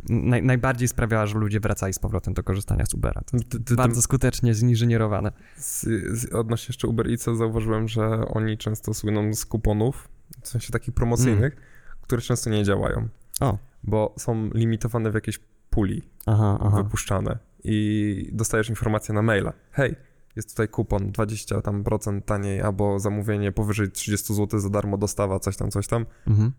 naj, 0.10 0.44
najbardziej 0.44 0.88
sprawiała, 0.88 1.26
że 1.26 1.38
ludzie 1.38 1.60
wracali 1.60 1.94
z 1.94 2.00
powrotem 2.00 2.34
do 2.34 2.44
korzystania 2.44 2.86
z 2.86 2.94
Ubera. 2.94 3.22
To 3.22 3.38
ty, 3.50 3.60
ty, 3.60 3.76
bardzo 3.76 4.02
skutecznie 4.02 4.54
zinżynierowane. 4.54 5.32
Z, 5.58 5.86
z, 6.20 6.34
odnośnie 6.34 6.72
jeszcze 6.74 6.88
Uber 6.88 7.12
Eats 7.12 7.24
zauważyłem, 7.24 7.88
że 7.88 8.08
oni 8.28 8.58
często 8.58 8.94
słyną 8.94 9.34
z 9.34 9.46
kuponów, 9.46 10.10
w 10.42 10.48
sensie 10.48 10.72
takich 10.72 10.94
promocyjnych, 10.94 11.54
mm. 11.54 11.66
które 12.02 12.22
często 12.22 12.50
nie 12.50 12.64
działają. 12.64 13.08
O. 13.40 13.58
Bo 13.84 14.16
są 14.18 14.50
limitowane 14.54 15.12
w 15.12 15.14
jakiejś 15.14 15.40
puli 15.70 16.04
aha, 16.26 16.58
aha. 16.62 16.84
wypuszczane 16.84 17.38
i 17.64 18.30
dostajesz 18.34 18.70
informację 18.70 19.16
na 19.16 19.22
maila. 19.22 19.54
Hej, 19.72 19.96
jest 20.36 20.50
tutaj 20.50 20.68
kupon 20.68 21.12
20 21.12 21.62
tam 21.62 21.84
procent 21.84 22.26
taniej 22.26 22.62
albo 22.62 23.00
zamówienie 23.00 23.52
powyżej 23.52 23.92
30 23.92 24.34
zł 24.34 24.60
za 24.60 24.70
darmo 24.70 24.98
dostawa, 24.98 25.40
coś 25.40 25.58
tam, 25.58 25.72
coś 25.72 25.88
tam. 25.88 26.06
Mhm 26.28 26.52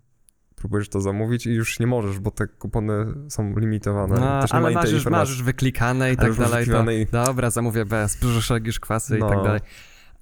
próbujesz 0.61 0.89
to 0.89 1.01
zamówić 1.01 1.47
i 1.47 1.51
już 1.51 1.81
nie 1.81 1.87
możesz, 1.87 2.19
bo 2.19 2.31
te 2.31 2.47
kupony 2.47 2.93
są 3.29 3.59
limitowane. 3.59 4.21
No, 4.21 4.41
Też 4.41 4.53
ale 4.53 4.71
masz 4.71 4.93
już, 4.93 5.07
masz 5.07 5.29
już 5.29 5.43
wyklikane 5.43 6.13
i 6.13 6.17
tak 6.17 6.35
dalej. 6.35 6.67
To, 6.67 6.91
i... 6.91 7.07
Dobra, 7.07 7.51
zamówię 7.51 7.85
bez, 7.85 8.17
brzuszek 8.17 8.67
już 8.67 8.81
kwasy 8.81 9.19
no. 9.19 9.27
i 9.27 9.29
tak 9.29 9.39
no. 9.39 9.45
dalej. 9.45 9.61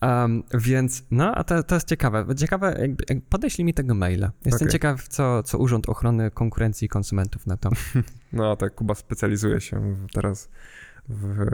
Um, 0.02 0.42
więc, 0.54 1.04
no, 1.11 1.35
a 1.35 1.45
to, 1.45 1.62
to 1.62 1.75
jest 1.75 1.88
ciekawe. 1.88 2.26
Ciekawe, 2.37 2.76
jakby, 2.80 3.04
podeślij 3.28 3.64
mi 3.64 3.75
tego 3.75 3.95
maila. 3.95 4.30
Jestem 4.45 4.66
okay. 4.66 4.73
ciekaw, 4.73 5.09
co, 5.09 5.42
co 5.42 5.59
Urząd 5.59 5.88
Ochrony 5.88 6.30
Konkurencji 6.30 6.87
i 6.87 6.88
Konsumentów 6.88 7.47
na 7.47 7.57
to. 7.57 7.71
No, 8.33 8.57
tak, 8.57 8.75
Kuba 8.75 8.95
specjalizuje 8.95 9.61
się 9.61 9.97
teraz 10.12 10.49
w 11.09 11.47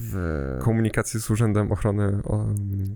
w... 0.00 0.58
komunikacji 0.62 1.20
z 1.20 1.30
Urzędem 1.30 1.72
Ochrony 1.72 2.22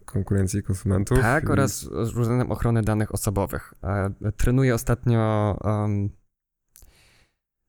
Konkurencji 0.04 0.60
i 0.60 0.62
Konsumentów. 0.62 1.20
Tak, 1.20 1.44
i... 1.44 1.46
oraz 1.46 1.80
z 1.80 2.16
Urzędem 2.16 2.52
Ochrony 2.52 2.82
Danych 2.82 3.14
Osobowych. 3.14 3.74
E, 3.82 4.32
trenuję 4.36 4.74
ostatnio 4.74 5.56
um, 5.64 6.10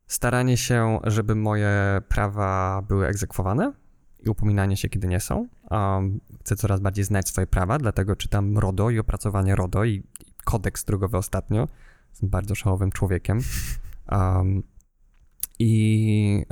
staranie 0.08 0.58
się, 0.58 1.00
żeby 1.04 1.36
moje 1.36 2.02
prawa 2.08 2.82
były 2.88 3.08
egzekwowane 3.08 3.74
i 4.20 4.30
upominanie 4.30 4.78
się, 4.78 4.90
kiedy 4.90 5.08
nie 5.08 5.20
są. 5.20 5.48
Um, 5.72 6.20
chcę 6.40 6.56
coraz 6.56 6.80
bardziej 6.80 7.06
znać 7.06 7.30
swoje 7.30 7.48
prawa, 7.48 7.78
dlatego 7.78 8.16
czytam 8.16 8.58
RODO 8.58 8.90
i 8.90 9.00
opracowanie 9.00 9.56
RODO 9.56 9.86
i 9.86 10.04
kodeks 10.46 10.86
drogowy 10.86 11.18
ostatnio. 11.18 11.68
Jestem 12.10 12.30
bardzo 12.30 12.56
szałowym 12.56 12.92
człowiekiem. 12.92 13.40
Um, 14.12 14.64
i, 15.62 16.46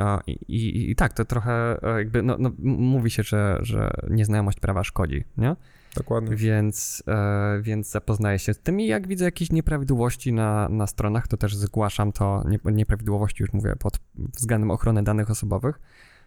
i, 0.47 0.91
i, 0.91 0.95
tak, 0.95 1.13
to 1.13 1.25
trochę 1.25 1.83
e, 1.83 1.97
jakby, 1.97 2.23
no, 2.23 2.35
no, 2.39 2.51
mówi 2.59 3.09
się, 3.09 3.23
że, 3.23 3.59
że 3.61 3.91
nieznajomość 4.09 4.59
prawa 4.59 4.83
szkodzi, 4.83 5.23
nie? 5.37 5.55
Dokładnie. 5.95 6.35
Więc, 6.35 7.03
e, 7.07 7.59
więc 7.61 7.91
zapoznaję 7.91 8.39
się 8.39 8.53
z 8.53 8.59
tym 8.59 8.79
i 8.79 8.87
jak 8.87 9.07
widzę 9.07 9.25
jakieś 9.25 9.51
nieprawidłowości 9.51 10.33
na, 10.33 10.69
na 10.69 10.87
stronach, 10.87 11.27
to 11.27 11.37
też 11.37 11.55
zgłaszam 11.55 12.11
to, 12.11 12.43
nie, 12.47 12.59
nieprawidłowości 12.71 13.43
już 13.43 13.53
mówię 13.53 13.75
pod 13.75 13.99
względem 14.17 14.71
ochrony 14.71 15.03
danych 15.03 15.29
osobowych, 15.31 15.79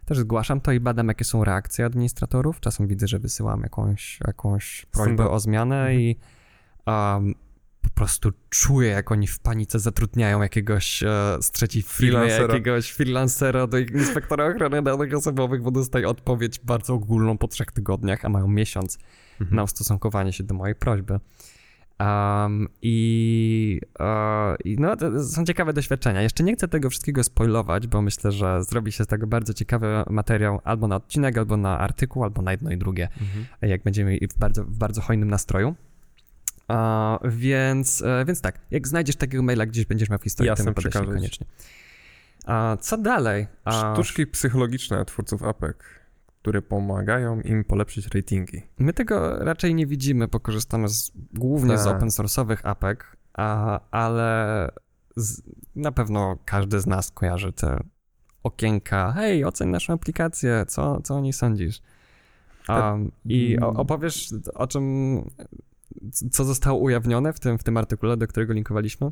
też 0.04 0.18
zgłaszam 0.18 0.60
to 0.60 0.72
i 0.72 0.80
badam, 0.80 1.08
jakie 1.08 1.24
są 1.24 1.44
reakcje 1.44 1.84
administratorów. 1.84 2.60
Czasem 2.60 2.86
widzę, 2.86 3.08
że 3.08 3.18
wysyłam 3.18 3.60
jakąś, 3.60 4.20
jakąś 4.26 4.86
prośbę 4.92 5.30
o 5.30 5.40
zmianę 5.40 5.80
Mhm. 5.80 6.00
i 6.00 6.16
um, 6.86 7.34
po 7.82 7.90
prostu 7.90 8.32
czuję, 8.50 8.88
jak 8.90 9.12
oni 9.12 9.26
w 9.26 9.38
panice 9.38 9.78
zatrudniają 9.78 10.42
jakiegoś 10.42 11.02
e, 11.02 11.06
z 11.40 11.50
trzeciej 11.50 11.82
firmy, 11.82 12.18
jakiegoś 12.52 12.90
freelancera 12.90 13.66
do 13.66 13.78
inspektora 13.78 14.46
ochrony 14.46 14.82
danych 14.82 15.14
osobowych, 15.14 15.62
bo 15.62 15.70
dostaję 15.70 16.08
odpowiedź 16.08 16.60
bardzo 16.64 16.94
ogólną 16.94 17.38
po 17.38 17.48
trzech 17.48 17.72
tygodniach, 17.72 18.24
a 18.24 18.28
mają 18.28 18.48
miesiąc 18.48 18.98
Mhm. 19.40 19.56
na 19.56 19.62
ustosunkowanie 19.62 20.32
się 20.32 20.44
do 20.44 20.54
mojej 20.54 20.74
prośby. 20.74 21.18
Um, 22.00 22.68
i, 22.82 23.80
e, 24.00 24.56
I 24.64 24.76
no, 24.78 24.96
to 24.96 25.24
są 25.24 25.44
ciekawe 25.44 25.72
doświadczenia. 25.72 26.22
Jeszcze 26.22 26.44
nie 26.44 26.54
chcę 26.54 26.68
tego 26.68 26.90
wszystkiego 26.90 27.24
spoilować, 27.24 27.86
bo 27.86 28.02
myślę, 28.02 28.32
że 28.32 28.62
zrobi 28.64 28.92
się 28.92 29.04
z 29.04 29.06
tego 29.06 29.26
bardzo 29.26 29.54
ciekawy 29.54 29.86
materiał 30.10 30.60
albo 30.64 30.88
na 30.88 30.96
odcinek, 30.96 31.38
albo 31.38 31.56
na 31.56 31.78
artykuł, 31.78 32.24
albo 32.24 32.42
na 32.42 32.50
jedno 32.50 32.70
i 32.70 32.76
drugie, 32.78 33.08
Mhm. 33.20 33.46
jak 33.62 33.82
będziemy 33.82 34.18
w 34.34 34.38
bardzo, 34.38 34.64
w 34.64 34.78
bardzo 34.78 35.00
hojnym 35.00 35.30
nastroju. 35.30 35.74
Więc, 37.24 38.02
e, 38.02 38.24
więc 38.24 38.40
tak, 38.40 38.58
jak 38.70 38.88
znajdziesz 38.88 39.16
takiego 39.16 39.42
maila 39.42 39.66
gdzieś 39.66 39.86
będziesz 39.86 40.10
miał 40.10 40.18
w 40.18 40.22
historii, 40.22 40.48
Jasne, 40.48 40.74
przekażę 40.74 41.06
ci. 41.06 41.12
koniecznie. 41.12 41.46
A, 42.46 42.76
co 42.80 42.98
dalej? 42.98 43.46
A, 43.64 43.92
Sztuczki 43.94 44.26
psychologiczne 44.26 45.04
twórców 45.04 45.42
apek, 45.42 45.84
które 46.40 46.62
pomagają 46.62 47.40
im 47.40 47.64
polepszyć 47.64 48.14
ratingi. 48.14 48.62
My 48.78 48.92
tego 48.92 49.44
raczej 49.44 49.74
nie 49.74 49.86
widzimy, 49.86 50.28
bo 50.28 50.40
korzystamy 50.40 50.88
z, 50.88 51.12
głównie 51.34 51.78
z 51.78 51.84
Tak. 51.84 51.96
open 51.96 52.08
source'owych 52.08 52.56
apek, 52.62 53.16
a, 53.34 53.80
ale 53.90 54.68
z, 55.16 55.42
na 55.76 55.92
pewno 55.92 56.38
każdy 56.44 56.80
z 56.80 56.86
nas 56.86 57.10
kojarzy 57.10 57.52
te 57.52 57.80
okienka. 58.42 59.12
Hej, 59.12 59.44
oceń 59.44 59.68
naszą 59.68 59.92
aplikację, 59.92 60.64
co, 60.68 61.00
co 61.00 61.14
o 61.16 61.20
niej 61.20 61.32
sądzisz? 61.32 61.82
Um, 62.68 63.12
I 63.24 63.58
opowiesz 63.58 64.28
o 64.54 64.66
czym, 64.66 65.16
co 66.32 66.44
zostało 66.44 66.78
ujawnione 66.78 67.32
w 67.32 67.40
tym, 67.40 67.58
w 67.58 67.62
tym 67.62 67.76
artykule, 67.76 68.16
do 68.16 68.26
którego 68.26 68.52
linkowaliśmy? 68.52 69.10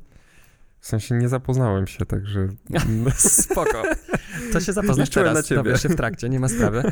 W 0.81 0.87
sensie 0.87 1.15
nie 1.15 1.29
zapoznałem 1.29 1.87
się, 1.87 2.07
także... 2.07 2.49
Spoko. 3.17 3.83
To 4.53 4.61
się 4.61 4.73
zapoznasz 4.73 5.11
teraz, 5.11 5.35
na 5.35 5.43
ciebie. 5.43 5.63
dowiesz 5.63 5.83
się 5.83 5.89
w 5.89 5.97
trakcie, 5.97 6.29
nie 6.29 6.41
ma 6.41 6.49
sprawy. 6.49 6.83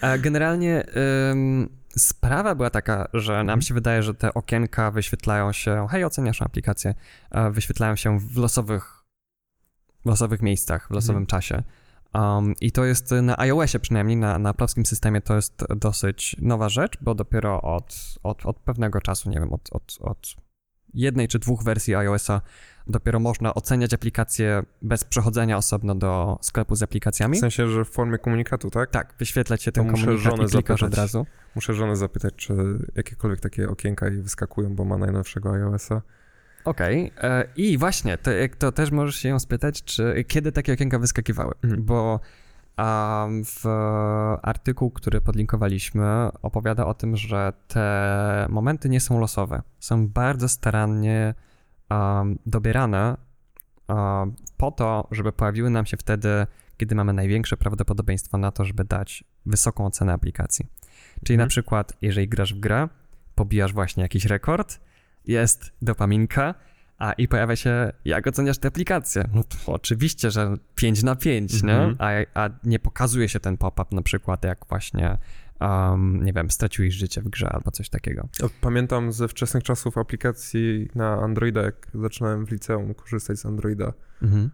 E, 0.00 0.18
Generalnie 0.18 0.86
ym, 1.30 1.68
sprawa 1.96 2.54
była 2.54 2.70
taka, 2.70 3.08
że 3.14 3.32
nam 3.32 3.40
Mhm. 3.40 3.62
się 3.62 3.74
wydaje, 3.74 4.02
że 4.02 4.14
te 4.14 4.34
okienka 4.34 4.90
wyświetlają 4.90 5.52
się, 5.52 5.86
hej, 5.90 6.04
oceniasz 6.04 6.42
aplikację, 6.42 6.94
e, 7.30 7.50
wyświetlają 7.50 7.96
się 7.96 8.18
w 8.20 8.36
losowych, 8.36 8.94
w 10.04 10.06
losowych 10.08 10.42
miejscach, 10.42 10.88
w 10.88 10.90
losowym 10.90 11.22
Mhm. 11.22 11.26
czasie. 11.26 11.62
Um, 12.18 12.54
I 12.60 12.72
to 12.72 12.84
jest 12.84 13.10
na 13.22 13.38
iOSie 13.38 13.78
przynajmniej, 13.80 14.16
na, 14.16 14.38
na 14.38 14.54
polskim 14.54 14.86
systemie 14.86 15.20
to 15.20 15.36
jest 15.36 15.64
dosyć 15.76 16.36
nowa 16.38 16.68
rzecz, 16.68 16.98
bo 17.00 17.14
dopiero 17.14 17.62
od, 17.62 17.96
od, 18.22 18.46
od 18.46 18.56
pewnego 18.56 19.00
czasu, 19.00 19.30
nie 19.30 19.40
wiem, 19.40 19.52
od, 19.52 19.68
od, 19.72 19.98
od 20.00 20.36
jednej 20.94 21.28
czy 21.28 21.38
dwóch 21.38 21.62
wersji 21.62 21.94
iOSa 21.94 22.40
dopiero 22.86 23.20
można 23.20 23.54
oceniać 23.54 23.94
aplikacje 23.94 24.62
bez 24.82 25.04
przechodzenia 25.04 25.56
osobno 25.56 25.94
do 25.94 26.38
sklepu 26.42 26.76
z 26.76 26.82
aplikacjami. 26.82 27.36
W 27.36 27.40
sensie, 27.40 27.68
że 27.68 27.84
w 27.84 27.90
formie 27.90 28.18
komunikatu, 28.18 28.70
tak? 28.70 28.90
Tak, 28.90 29.14
wyświetlać 29.18 29.62
się 29.62 29.72
ten 29.72 29.84
To 29.84 29.90
muszę 29.90 30.04
komunikat 30.04 30.32
żonę 30.32 30.44
i 30.44 30.50
klikasz 30.50 30.74
od 30.74 30.80
zapytać. 30.80 30.98
razu. 30.98 31.26
Muszę 31.54 31.74
żonę 31.74 31.96
zapytać, 31.96 32.34
czy 32.36 32.54
jakiekolwiek 32.94 33.40
takie 33.40 33.68
okienka 33.68 34.08
jej 34.08 34.22
wyskakują, 34.22 34.74
bo 34.74 34.84
ma 34.84 34.98
najnowszego 34.98 35.52
iOS-a. 35.52 36.02
Okej. 36.68 37.12
e, 37.22 37.44
I 37.56 37.78
właśnie, 37.78 38.18
to, 38.18 38.30
to 38.58 38.72
też 38.72 38.90
możesz 38.90 39.16
się 39.16 39.28
ją 39.28 39.38
spytać, 39.38 39.84
czy 39.84 40.24
kiedy 40.28 40.52
takie 40.52 40.72
okienka 40.72 40.98
wyskakiwały. 40.98 41.54
Mhm. 41.62 41.84
Bo 41.84 42.20
w 43.44 43.66
artykuł, 44.42 44.90
który 44.90 45.20
podlinkowaliśmy, 45.20 46.28
opowiada 46.42 46.86
o 46.86 46.94
tym, 46.94 47.16
że 47.16 47.52
te 47.68 48.46
momenty 48.48 48.88
nie 48.88 49.00
są 49.00 49.20
losowe. 49.20 49.62
Są 49.80 50.08
bardzo 50.08 50.48
starannie 50.48 51.34
um, 51.90 52.38
dobierane 52.46 53.16
um, 53.88 54.36
po 54.56 54.70
to, 54.70 55.08
żeby 55.10 55.32
pojawiły 55.32 55.70
nam 55.70 55.86
się 55.86 55.96
wtedy, 55.96 56.46
kiedy 56.76 56.94
mamy 56.94 57.12
największe 57.12 57.56
prawdopodobieństwo 57.56 58.38
na 58.38 58.52
to, 58.52 58.64
żeby 58.64 58.84
dać 58.84 59.24
wysoką 59.46 59.86
ocenę 59.86 60.12
aplikacji. 60.12 60.66
Czyli 61.24 61.34
Mhm. 61.34 61.38
na 61.38 61.46
przykład, 61.46 61.92
jeżeli 62.02 62.28
grasz 62.28 62.54
w 62.54 62.60
grę, 62.60 62.88
pobijasz 63.34 63.72
właśnie 63.72 64.02
jakiś 64.02 64.24
rekord, 64.24 64.80
jest 65.24 65.72
dopaminka, 65.82 66.54
a 66.98 67.12
i 67.12 67.28
pojawia 67.28 67.56
się, 67.56 67.92
jak 68.04 68.26
oceniasz 68.26 68.58
tę 68.58 68.68
aplikację? 68.68 69.24
No 69.34 69.42
to 69.44 69.72
oczywiście, 69.72 70.30
że 70.30 70.54
5 70.74 71.02
na 71.02 71.16
5, 71.16 71.54
Mhm. 71.54 71.90
nie? 71.90 71.96
A, 72.34 72.44
a 72.44 72.50
nie 72.64 72.78
pokazuje 72.78 73.28
się 73.28 73.40
ten 73.40 73.56
pop-up 73.56 73.96
na 73.96 74.02
przykład, 74.02 74.44
jak 74.44 74.58
właśnie, 74.68 75.18
um, 75.60 76.24
nie 76.24 76.32
wiem, 76.32 76.50
straciłeś 76.50 76.94
życie 76.94 77.20
w 77.22 77.28
grze 77.28 77.48
albo 77.48 77.70
coś 77.70 77.88
takiego. 77.88 78.28
Pamiętam 78.60 79.12
ze 79.12 79.28
wczesnych 79.28 79.62
czasów 79.64 79.98
aplikacji 79.98 80.88
na 80.94 81.20
Androida, 81.20 81.62
jak 81.62 81.86
zaczynałem 81.94 82.46
w 82.46 82.50
liceum 82.50 82.94
korzystać 82.94 83.38
z 83.38 83.46
Androida. 83.46 83.92
Mhm. 84.22 84.50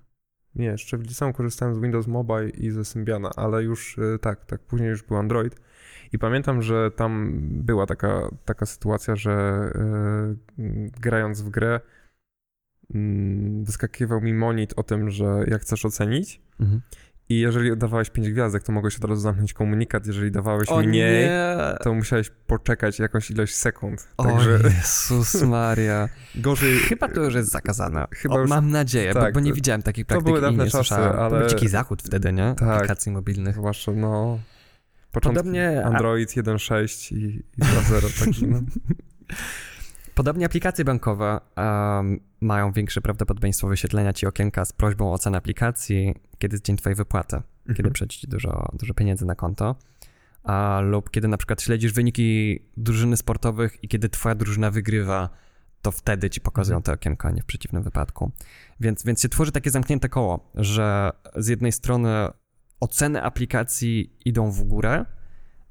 Nie, 0.54 0.66
jeszcze 0.66 0.98
w 0.98 1.02
liceum 1.02 1.32
korzystałem 1.32 1.74
z 1.74 1.78
Windows 1.78 2.06
Mobile 2.06 2.48
i 2.48 2.70
ze 2.70 2.84
Symbiana, 2.84 3.30
ale 3.36 3.62
już 3.62 3.98
y, 3.98 4.18
tak, 4.20 4.44
tak, 4.46 4.60
później 4.60 4.88
już 4.90 5.02
był 5.02 5.16
Android. 5.16 5.60
I 6.12 6.18
pamiętam, 6.18 6.62
że 6.62 6.90
tam 6.90 7.40
była 7.50 7.86
taka, 7.86 8.28
taka 8.44 8.66
sytuacja, 8.66 9.16
że 9.16 9.62
y, 10.32 10.33
grając 11.04 11.40
w 11.42 11.48
grę 11.50 11.80
mm, 12.94 13.64
wyskakiwał 13.64 14.20
mi 14.20 14.34
monit 14.34 14.72
o 14.76 14.82
tym, 14.82 15.10
że 15.10 15.24
jak 15.46 15.62
chcesz 15.62 15.84
ocenić 15.84 16.40
Mhm. 16.60 16.80
i 17.28 17.38
jeżeli 17.40 17.76
dawałeś 17.76 18.10
5 18.10 18.30
gwiazdek, 18.30 18.62
to 18.62 18.72
mogłeś 18.72 18.96
od 18.96 19.04
razu 19.04 19.20
zamknąć 19.20 19.52
komunikat, 19.52 20.06
jeżeli 20.06 20.30
dawałeś 20.30 20.68
O 20.68 20.78
mniej, 20.80 21.26
nie! 21.26 21.56
to 21.82 21.94
musiałeś 21.94 22.30
poczekać 22.46 22.98
jakąś 22.98 23.30
ilość 23.30 23.54
sekund. 23.54 24.08
O 24.16 24.24
Także 24.24 24.58
Jezus 24.76 25.42
Maria. 25.42 26.08
gorzej... 26.34 26.78
Chyba 26.78 27.08
to 27.08 27.20
już 27.24 27.34
jest 27.34 27.50
zakazane. 27.50 28.06
Chyba 28.10 28.34
o, 28.34 28.40
już- 28.40 28.50
Mam 28.50 28.70
nadzieję, 28.70 29.14
bo, 29.14 29.20
tak, 29.20 29.34
bo 29.34 29.40
nie 29.40 29.50
to- 29.50 29.54
widziałem 29.56 29.82
takich 29.82 30.04
to 30.06 30.08
praktyk 30.08 30.26
były 30.26 30.38
i 30.38 30.42
dawne 30.42 30.64
nie 30.64 30.70
czasy, 30.70 30.76
słyszałem. 30.88 31.18
ale- 31.20 31.30
To 31.30 31.38
był 31.38 31.48
dziki 31.48 31.68
zachód 31.68 32.02
wtedy, 32.02 32.32
nie? 32.32 32.54
Tak. 32.58 32.68
Aplikacji 32.68 33.12
mobilnych. 33.12 33.54
Zwłaszcza, 33.54 33.92
no... 33.92 34.38
Początki 35.12 35.36
Podobnie- 35.38 35.84
Android 35.84 36.28
1.6 36.30 37.16
i, 37.16 37.24
i 37.58 37.62
2.0, 37.62 38.24
taki, 38.24 38.46
no. 38.46 38.60
Podobnie 40.14 40.46
aplikacje 40.46 40.84
bankowe 40.84 41.40
em, 41.56 42.20
mają 42.40 42.72
większe 42.72 43.00
prawdopodobieństwo 43.00 43.68
wyświetlenia 43.68 44.12
ci 44.12 44.26
okienka 44.26 44.64
z 44.64 44.72
prośbą 44.72 45.08
o 45.08 45.12
ocenę 45.12 45.38
aplikacji, 45.38 46.14
kiedy 46.38 46.54
jest 46.54 46.64
dzień 46.64 46.76
twojej 46.76 46.96
wypłaty, 46.96 47.36
kiedy 47.66 47.78
Mhm. 47.78 47.92
przejdzie 47.92 48.18
ci 48.18 48.28
dużo, 48.28 48.68
dużo 48.72 48.94
pieniędzy 48.94 49.24
na 49.26 49.34
konto, 49.34 49.76
a, 50.42 50.80
lub 50.84 51.10
kiedy 51.10 51.28
na 51.28 51.36
przykład 51.36 51.62
śledzisz 51.62 51.92
wyniki 51.92 52.60
drużyny 52.76 53.16
sportowych 53.16 53.84
i 53.84 53.88
kiedy 53.88 54.08
twoja 54.08 54.34
drużyna 54.34 54.70
wygrywa, 54.70 55.28
to 55.82 55.90
wtedy 55.92 56.30
ci 56.30 56.40
pokazują 56.40 56.76
Mhm. 56.76 56.82
te 56.82 56.92
okienko, 56.92 57.28
a 57.28 57.30
nie 57.30 57.42
w 57.42 57.44
przeciwnym 57.46 57.82
wypadku. 57.82 58.30
Więc, 58.80 59.04
więc 59.04 59.22
się 59.22 59.28
tworzy 59.28 59.52
takie 59.52 59.70
zamknięte 59.70 60.08
koło, 60.08 60.50
że 60.54 61.10
z 61.36 61.48
jednej 61.48 61.72
strony 61.72 62.28
oceny 62.80 63.22
aplikacji 63.22 64.16
idą 64.24 64.50
w 64.50 64.62
górę, 64.62 65.04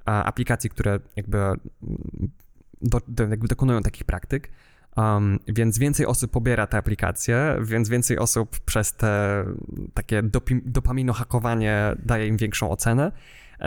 a 0.06 0.24
aplikacji, 0.24 0.70
które 0.70 1.00
jakby, 1.16 1.38
do, 2.82 3.02
do, 3.08 3.24
jakby 3.28 3.48
dokonują 3.48 3.82
takich 3.82 4.04
praktyk, 4.04 4.52
um, 4.98 5.40
więc 5.48 5.78
więcej 5.78 6.06
osób 6.06 6.32
pobiera 6.32 6.68
te 6.68 6.78
aplikacje, 6.78 7.58
więc 7.62 7.90
więcej 7.90 8.18
osób 8.18 8.60
przez 8.60 8.94
te 8.94 9.44
takie 9.94 10.24
dopi, 10.24 10.62
dopaminohakowanie 10.66 11.96
daje 12.06 12.28
im 12.28 12.38
większą 12.38 12.70
ocenę. 12.70 13.12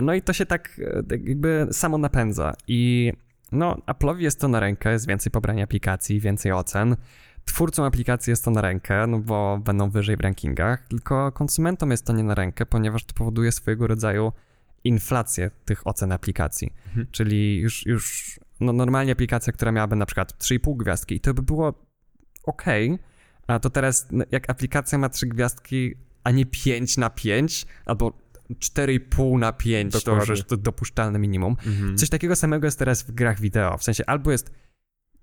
No 0.03 0.15
i 0.15 0.23
to 0.23 0.33
się 0.33 0.47
tak 0.47 0.81
tak 1.09 1.29
jakby 1.29 1.67
samo 1.73 1.99
napędza. 1.99 2.53
I 2.69 3.13
no, 3.53 3.77
Apple'owi 3.87 4.19
jest 4.19 4.41
to 4.41 4.49
na 4.49 4.61
rękę, 4.61 4.93
jest 4.93 5.09
więcej 5.09 5.33
pobrania 5.33 5.65
aplikacji, 5.65 6.21
więcej 6.21 6.53
ocen. 6.53 6.97
Twórcom 7.45 7.85
aplikacji 7.85 8.31
jest 8.31 8.45
to 8.45 8.51
na 8.51 8.61
rękę, 8.61 9.07
no 9.07 9.19
bo 9.19 9.61
będą 9.65 9.91
wyżej 9.91 10.17
w 10.17 10.21
rankingach, 10.21 10.89
tylko 10.89 11.33
konsumentom 11.33 11.91
jest 11.91 12.07
to 12.07 12.13
nie 12.13 12.25
na 12.25 12.35
rękę, 12.35 12.67
ponieważ 12.67 13.05
to 13.05 13.15
powoduje 13.15 13.53
swojego 13.53 13.87
rodzaju 13.87 14.33
inflację 14.85 15.51
tych 15.65 15.87
ocen 15.87 16.13
aplikacji. 16.13 16.73
Mhm. 16.87 17.07
Czyli 17.11 17.59
już, 17.61 17.87
już 17.87 18.41
no 18.61 18.73
normalnie 18.73 19.13
aplikacja, 19.13 19.53
która 19.53 19.73
miałaby 19.73 19.97
na 19.97 20.07
przykład 20.07 20.33
3,5 20.39 20.77
gwiazdki 20.77 21.15
i 21.15 21.21
to 21.21 21.35
by 21.35 21.43
było 21.43 21.75
ok, 22.45 22.65
a 23.47 23.59
to 23.59 23.71
teraz 23.71 24.07
no, 24.11 24.25
jak 24.31 24.51
aplikacja 24.51 24.99
ma 24.99 25.09
3 25.09 25.27
gwiazdki, 25.27 25.95
a 26.25 26.31
nie 26.31 26.47
5 26.47 26.97
na 26.97 27.11
5, 27.11 27.67
albo 27.87 28.13
4,5 28.51 29.39
na 29.39 29.53
5, 29.53 29.93
to 29.93 29.99
już 29.99 30.05
Dokładnie. 30.05 30.45
to 30.45 30.57
dopuszczalne 30.57 31.19
minimum. 31.19 31.57
Mhm. 31.67 31.97
Coś 31.97 32.11
takiego 32.11 32.37
samego 32.37 32.67
jest 32.67 32.79
teraz 32.79 33.03
w 33.03 33.13
grach 33.13 33.41
wideo. 33.41 33.79
W 33.79 33.85
sensie 33.85 34.07
albo 34.07 34.33
jest 34.33 34.51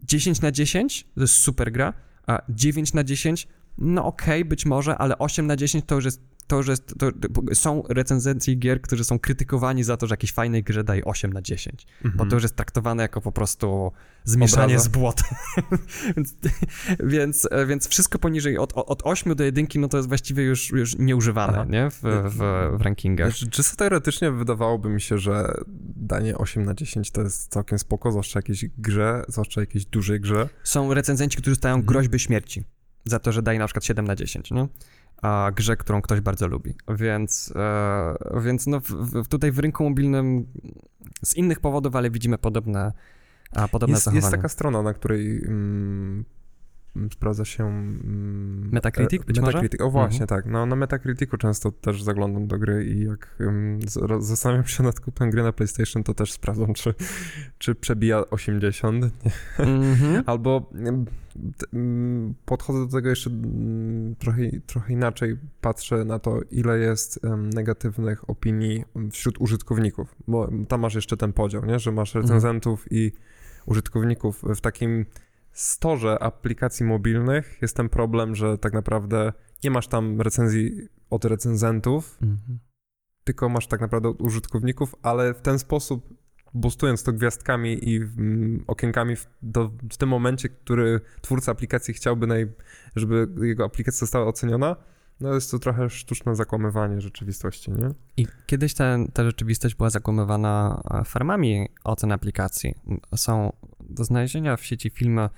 10 0.02 0.42
na 0.42 0.52
10, 0.52 1.08
to 1.16 1.22
jest 1.22 1.34
super 1.34 1.72
gra, 1.72 1.94
a 2.28 2.42
9 2.50 2.94
na 2.94 3.04
10, 3.04 3.48
no 3.78 4.06
okej, 4.06 4.46
być 4.46 4.66
może, 4.66 4.98
ale 4.98 5.18
8 5.18 5.48
na 5.48 5.56
10 5.56 5.86
to 5.86 5.96
już 5.96 6.06
jest 6.06 6.22
to, 6.48 6.64
że 6.64 6.78
to, 6.78 7.12
są 7.54 7.84
recenzencje 7.90 8.56
gier, 8.56 8.82
którzy 8.82 9.04
są 9.04 9.20
krytykowani 9.20 9.84
za 9.84 9.98
to, 9.98 10.08
że 10.08 10.14
jakiejś 10.14 10.34
fajnej 10.34 10.64
grze 10.64 10.84
daje 10.84 11.06
8 11.06 11.34
na 11.34 11.42
10, 11.42 11.88
Mhm. 12.06 12.18
bo 12.18 12.26
to 12.26 12.36
już 12.36 12.44
jest 12.44 12.56
traktowane 12.56 13.04
jako 13.04 13.22
po 13.22 13.32
prostu 13.32 13.92
zmieszanie 14.24 14.64
Obraza. 14.66 14.84
z 14.84 14.88
błotem. 14.88 15.28
więc, 17.04 17.48
więc, 17.68 17.88
wszystko 17.88 18.20
poniżej 18.20 18.58
od, 18.58 18.74
od 18.76 19.02
8 19.06 19.36
do 19.36 19.44
1, 19.44 19.68
no 19.76 19.88
to 19.88 19.98
jest 19.98 20.10
właściwie 20.10 20.44
już, 20.44 20.70
już 20.72 20.98
nieużywane, 20.98 21.54
Aha. 21.54 21.66
nie? 21.70 21.90
W, 21.92 22.02
w, 22.30 22.38
w 22.78 22.82
rankingach. 22.82 23.28
Znaczy, 23.30 23.50
czysto 23.50 23.76
teoretycznie 23.78 24.32
wydawałoby 24.32 24.90
mi 24.90 25.02
się, 25.02 25.18
że 25.18 25.54
danie 25.96 26.38
8 26.38 26.66
na 26.66 26.74
10 26.74 27.12
to 27.12 27.22
jest 27.22 27.52
całkiem 27.52 27.80
spoko, 27.80 28.12
zwłaszcza 28.12 28.40
jakiejś 28.40 28.66
grze, 28.78 29.24
zwłaszcza 29.28 29.62
jakiejś 29.62 29.86
dużej 29.86 30.20
grze. 30.20 30.50
Są 30.64 30.94
recenzenci, 30.94 31.38
którzy 31.38 31.52
dostają 31.56 31.76
Mhm. 31.76 31.86
groźby 31.88 32.20
śmierci 32.20 32.64
za 33.06 33.20
to, 33.20 33.32
że 33.32 33.42
daje 33.42 33.60
na 33.60 33.66
przykład 33.66 33.86
7 33.86 34.08
na 34.08 34.16
10, 34.16 34.52
nie? 34.52 34.68
A 35.24 35.52
grze, 35.56 35.78
którą 35.78 36.02
ktoś 36.02 36.22
bardzo 36.22 36.48
lubi. 36.48 36.76
Więc, 36.90 37.54
e, 37.56 38.42
więc 38.42 38.68
no 38.68 38.80
w, 38.80 38.90
w, 38.90 39.28
tutaj 39.28 39.52
w 39.52 39.60
rynku 39.60 39.84
mobilnym 39.84 40.46
z 41.26 41.36
innych 41.36 41.60
powodów, 41.60 41.96
ale 41.96 42.10
widzimy 42.10 42.38
podobne, 42.38 42.92
a, 43.52 43.68
podobne 43.68 43.94
Jest, 43.94 44.06
zachowania. 44.06 44.26
jest 44.28 44.36
taka 44.36 44.50
strona, 44.50 44.82
na 44.82 44.94
której 44.94 45.46
mm, 45.46 46.26
sprawdza 47.12 47.46
się... 47.46 47.64
Mm, 47.68 48.70
Metacritic 48.72 49.22
e, 49.22 49.26
być 49.26 49.40
może? 49.40 49.52
Metacritic, 49.52 49.82
o 49.82 49.90
właśnie, 49.90 50.22
Mhm. 50.22 50.28
tak. 50.42 50.52
No, 50.52 50.66
na 50.66 50.76
Metacriticu 50.76 51.38
często 51.38 51.72
też 51.72 52.04
zaglądam 52.04 52.48
do 52.48 52.60
gry 52.60 52.86
i 52.86 53.04
jak 53.06 53.38
z- 53.88 54.24
zastanawiam 54.26 54.66
się 54.68 54.84
nad 54.84 55.00
kupnem 55.00 55.30
gry 55.30 55.44
na 55.44 55.52
PlayStation, 55.54 56.04
to 56.04 56.14
też 56.14 56.32
sprawdzam, 56.32 56.74
czy, 56.74 56.94
czy 57.58 57.76
przebija 57.76 58.30
80. 58.30 59.06
Mhm. 59.60 60.24
Albo 60.26 60.70
podchodzę 62.46 62.80
do 62.80 62.92
tego 62.92 63.10
jeszcze 63.10 63.30
mm, 63.30 64.16
trochę, 64.16 64.42
trochę 64.68 64.94
inaczej. 64.94 65.38
Patrzę 65.62 66.06
na 66.06 66.20
to, 66.20 66.40
ile 66.52 66.80
jest 66.80 67.20
negatywnych 67.56 68.30
opinii 68.30 68.84
wśród 69.12 69.42
użytkowników, 69.42 70.16
bo 70.28 70.50
tam 70.68 70.80
masz 70.82 70.96
jeszcze 70.96 71.18
ten 71.18 71.34
podział, 71.34 71.66
nie? 71.66 71.80
że 71.80 71.92
masz 71.92 72.16
recenzentów 72.16 72.86
i 72.92 73.12
użytkowników. 73.66 74.44
W 74.56 74.62
takim 74.62 75.06
storze 75.54 76.24
aplikacji 76.24 76.86
mobilnych 76.86 77.58
jest 77.62 77.76
ten 77.78 77.90
problem, 77.90 78.36
że 78.36 78.58
tak 78.58 78.74
naprawdę 78.74 79.34
nie 79.64 79.72
masz 79.72 79.88
tam 79.88 80.22
recenzji 80.22 80.88
od 81.10 81.26
recenzentów, 81.26 82.18
Mhm. 82.22 82.60
tylko 83.24 83.50
masz 83.50 83.68
tak 83.68 83.82
naprawdę 83.82 84.10
od 84.10 84.22
użytkowników, 84.22 84.96
ale 85.02 85.34
w 85.34 85.42
ten 85.42 85.60
sposób 85.60 86.14
boostując 86.54 87.04
to 87.04 87.14
gwiazdkami 87.14 87.90
i 87.90 87.98
mm, 87.98 88.64
okienkami 88.68 89.16
w, 89.16 89.28
do, 89.42 89.72
w 89.92 89.98
tym 89.98 90.10
momencie, 90.10 90.50
który 90.50 91.02
twórca 91.22 91.52
aplikacji 91.52 91.94
chciałby, 91.94 92.28
naj, 92.28 92.48
żeby 92.96 93.28
jego 93.42 93.66
aplikacja 93.66 94.00
została 94.00 94.26
oceniona, 94.26 94.76
no 95.20 95.34
jest 95.34 95.52
to 95.52 95.60
trochę 95.60 95.90
sztuczne 95.90 96.36
zakłamywanie 96.36 97.02
rzeczywistości, 97.02 97.72
nie? 97.72 97.90
I 98.18 98.28
kiedyś 98.46 98.74
ta, 98.74 98.98
ta 99.14 99.24
rzeczywistość 99.24 99.76
była 99.76 99.90
zakłamywana 99.90 100.82
e, 100.92 101.04
farmami 101.04 101.70
ocen 101.84 102.12
aplikacji. 102.12 102.76
Są 103.16 103.54
do 103.90 104.04
znalezienia 104.04 104.58
w 104.58 104.66
sieci 104.66 104.90
filmy, 104.90 105.30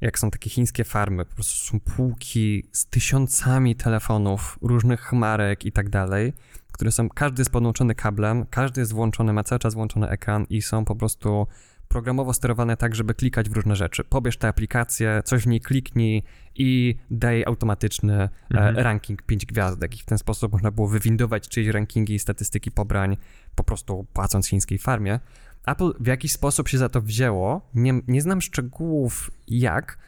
jak 0.00 0.18
są 0.18 0.30
takie 0.30 0.50
chińskie 0.50 0.84
farmy, 0.84 1.24
po 1.24 1.34
prostu 1.34 1.72
są 1.72 1.80
półki 1.80 2.64
z 2.72 2.86
tysiącami 2.86 3.76
telefonów, 3.76 4.58
różnych 4.62 5.12
marek 5.12 5.64
i 5.64 5.72
tak 5.72 5.88
dalej, 5.90 6.32
które 6.72 6.92
są, 6.92 7.08
każdy 7.08 7.40
jest 7.40 7.50
podłączony 7.50 7.94
kablem, 7.94 8.46
każdy 8.50 8.80
jest 8.80 8.92
włączony, 8.92 9.32
ma 9.32 9.44
cały 9.44 9.58
czas 9.58 9.74
włączony 9.74 10.08
ekran 10.08 10.46
i 10.50 10.62
są 10.62 10.84
po 10.84 10.96
prostu 10.96 11.46
programowo 11.88 12.32
sterowane 12.32 12.76
tak, 12.76 12.94
żeby 12.94 13.14
klikać 13.14 13.48
w 13.48 13.52
różne 13.52 13.76
rzeczy. 13.76 14.04
Pobierz 14.04 14.36
tę 14.36 14.48
aplikację, 14.48 15.22
coś 15.24 15.42
w 15.42 15.46
niej 15.46 15.60
kliknij 15.60 16.22
i 16.54 16.96
daj 17.10 17.44
automatyczny 17.44 18.28
Mhm. 18.50 18.78
e, 18.78 18.82
ranking 18.82 19.22
5 19.22 19.46
gwiazdek 19.46 19.94
i 19.94 20.02
w 20.02 20.04
ten 20.04 20.18
sposób 20.18 20.52
można 20.52 20.70
było 20.70 20.88
wywindować 20.88 21.48
czyjeś 21.48 21.68
rankingi 21.68 22.14
i 22.14 22.18
statystyki 22.18 22.70
pobrań 22.70 23.16
po 23.54 23.64
prostu 23.64 24.06
płacąc 24.12 24.48
chińskiej 24.48 24.78
farmie. 24.78 25.20
Apple 25.66 25.92
w 26.00 26.06
jakiś 26.06 26.32
sposób 26.32 26.68
się 26.68 26.78
za 26.78 26.88
to 26.88 27.00
wzięło. 27.00 27.70
Nie, 27.74 28.00
nie 28.08 28.22
znam 28.22 28.40
szczegółów 28.40 29.30
jak, 29.48 29.98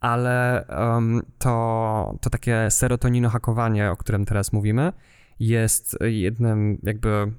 ale 0.00 0.66
em, 0.66 1.22
to, 1.38 2.18
to 2.20 2.30
takie 2.30 2.66
serotonino-hakowanie, 2.70 3.90
o 3.90 3.96
którym 3.96 4.24
teraz 4.24 4.52
mówimy, 4.52 4.92
jest 5.40 5.96
jednym 6.00 6.78
jakby 6.82 7.32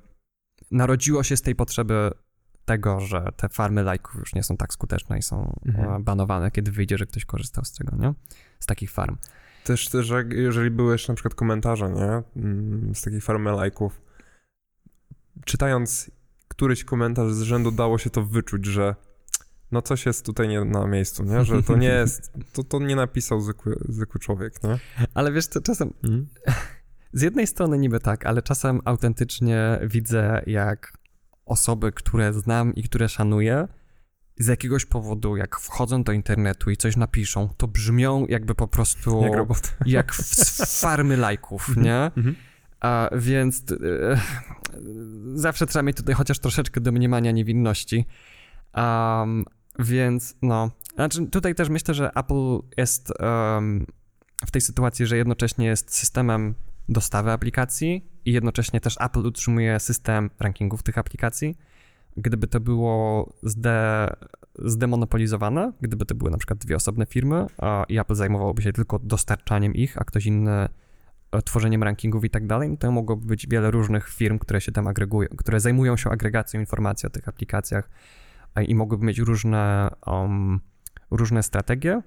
narodziło 0.72 1.24
się 1.24 1.38
z 1.38 1.42
tej 1.42 1.56
potrzeby 1.56 2.12
tego, 2.66 3.00
że 3.00 3.26
te 3.38 3.50
farmy 3.50 3.84
lajków 3.84 4.16
już 4.16 4.36
nie 4.36 4.44
są 4.44 4.58
tak 4.58 4.74
skuteczne 4.74 5.18
i 5.18 5.22
są 5.22 5.60
Mhm. 5.66 5.94
e, 5.94 6.00
banowane, 6.00 6.52
kiedy 6.52 6.72
wyjdzie, 6.72 6.98
że 6.98 7.06
ktoś 7.06 7.26
korzystał 7.26 7.66
z 7.66 7.72
tego, 7.74 7.96
nie? 7.98 8.14
Z 8.60 8.66
takich 8.66 8.92
farm. 8.92 9.18
Też, 9.64 9.90
też 9.90 10.10
jak, 10.10 10.32
jeżeli 10.34 10.72
były 10.72 10.92
jeszcze 10.92 11.12
na 11.12 11.16
przykład 11.16 11.36
komentarze, 11.36 11.90
nie? 11.90 12.42
Mm, 12.44 12.96
Z 12.96 13.02
takiej 13.02 13.22
farmy 13.22 13.52
lajków, 13.52 14.02
czytając 15.46 16.12
któryś 16.54 16.84
komentarz 16.84 17.34
z 17.34 17.42
rzędu 17.42 17.72
dało 17.72 17.98
się 17.98 18.10
to 18.10 18.24
wyczuć, 18.26 18.66
że 18.66 18.96
no 19.72 19.82
coś 19.82 20.06
jest 20.06 20.26
tutaj 20.26 20.48
nie 20.48 20.66
na 20.66 20.88
miejscu, 20.88 21.24
nie? 21.24 21.46
Że 21.46 21.64
to 21.64 21.78
nie 21.78 21.88
jest, 21.88 22.32
to, 22.54 22.64
to 22.64 22.80
nie 22.80 22.96
napisał 22.96 23.42
zwykły, 23.42 23.76
zwykły 23.90 24.20
człowiek, 24.20 24.64
nie? 24.64 24.80
Ale 25.14 25.32
wiesz, 25.32 25.48
to 25.48 25.62
czasem 25.62 25.94
z 27.14 27.22
jednej 27.22 27.48
strony 27.48 27.78
niby 27.78 28.00
tak, 28.00 28.26
ale 28.26 28.42
czasem 28.42 28.82
autentycznie 28.86 29.80
widzę, 29.84 30.44
jak 30.48 30.98
osoby, 31.46 31.92
które 31.92 32.34
znam 32.34 32.76
i 32.76 32.84
które 32.84 33.10
szanuję, 33.10 33.68
z 34.38 34.48
jakiegoś 34.48 34.86
powodu, 34.86 35.38
jak 35.38 35.60
wchodzą 35.60 36.04
do 36.04 36.12
internetu 36.12 36.70
i 36.72 36.78
coś 36.78 36.96
napiszą, 36.96 37.50
to 37.58 37.68
brzmią 37.68 38.26
jakby 38.30 38.56
po 38.56 38.68
prostu 38.68 39.22
Jak 39.22 39.36
jak 39.86 40.16
z 40.16 40.82
farmy 40.82 41.18
lajków, 41.18 41.78
nie? 41.78 42.12
A, 42.84 43.10
więc 43.16 43.64
e, 43.72 43.76
zawsze 45.34 45.68
trzeba 45.68 45.84
mieć 45.84 45.98
tutaj 45.98 46.16
chociaż 46.16 46.40
troszeczkę 46.40 46.82
domniemania 46.82 47.32
niewinności. 47.32 48.06
Um, 48.76 49.46
więc 49.80 50.36
no, 50.42 50.72
znaczy 50.96 51.28
tutaj 51.28 51.56
też 51.56 51.70
myślę, 51.70 51.94
że 51.94 52.12
Apple 52.16 52.60
jest 52.78 53.14
em, 53.20 53.86
w 54.46 54.52
tej 54.52 54.62
sytuacji, 54.62 55.06
że 55.06 55.18
jednocześnie 55.18 55.66
jest 55.66 55.96
systemem 55.96 56.56
dostawy 56.90 57.32
aplikacji 57.32 58.06
i 58.26 58.34
jednocześnie 58.34 58.82
też 58.82 58.96
Apple 59.00 59.26
utrzymuje 59.26 59.80
system 59.80 60.30
rankingów 60.40 60.84
tych 60.84 60.98
aplikacji. 60.98 61.58
Gdyby 62.18 62.48
to 62.48 62.60
było 62.60 63.30
zde, 63.44 64.10
zdemonopolizowane, 64.60 65.72
gdyby 65.82 66.06
to 66.06 66.16
były 66.16 66.32
na 66.32 66.38
przykład 66.38 66.60
dwie 66.60 66.76
osobne 66.76 67.06
firmy 67.06 67.48
a, 67.58 67.86
i 67.90 68.00
Apple 68.00 68.16
zajmowałoby 68.16 68.62
się 68.62 68.74
tylko 68.74 69.00
dostarczaniem 69.00 69.74
ich, 69.74 69.98
a 69.98 70.04
ktoś 70.04 70.26
inny 70.26 70.70
tworzeniem 71.42 71.84
rankingów 71.84 72.26
i 72.26 72.30
tak 72.30 72.48
dalej, 72.48 72.78
to 72.78 72.92
mogłoby 72.92 73.26
być 73.26 73.48
wiele 73.48 73.72
różnych 73.72 74.10
firm, 74.10 74.40
które 74.40 74.62
się 74.62 74.72
tam 74.72 74.88
agregują, 74.88 75.30
które 75.38 75.60
zajmują 75.60 75.98
się 75.98 76.10
agregacją 76.10 76.60
informacji 76.60 77.08
o 77.08 77.10
tych 77.10 77.28
aplikacjach 77.28 77.90
i 78.68 78.76
mogłyby 78.76 79.06
mieć 79.06 79.20
różne, 79.20 79.90
um, 80.08 80.60
różne 81.12 81.44
strategie, 81.44 82.02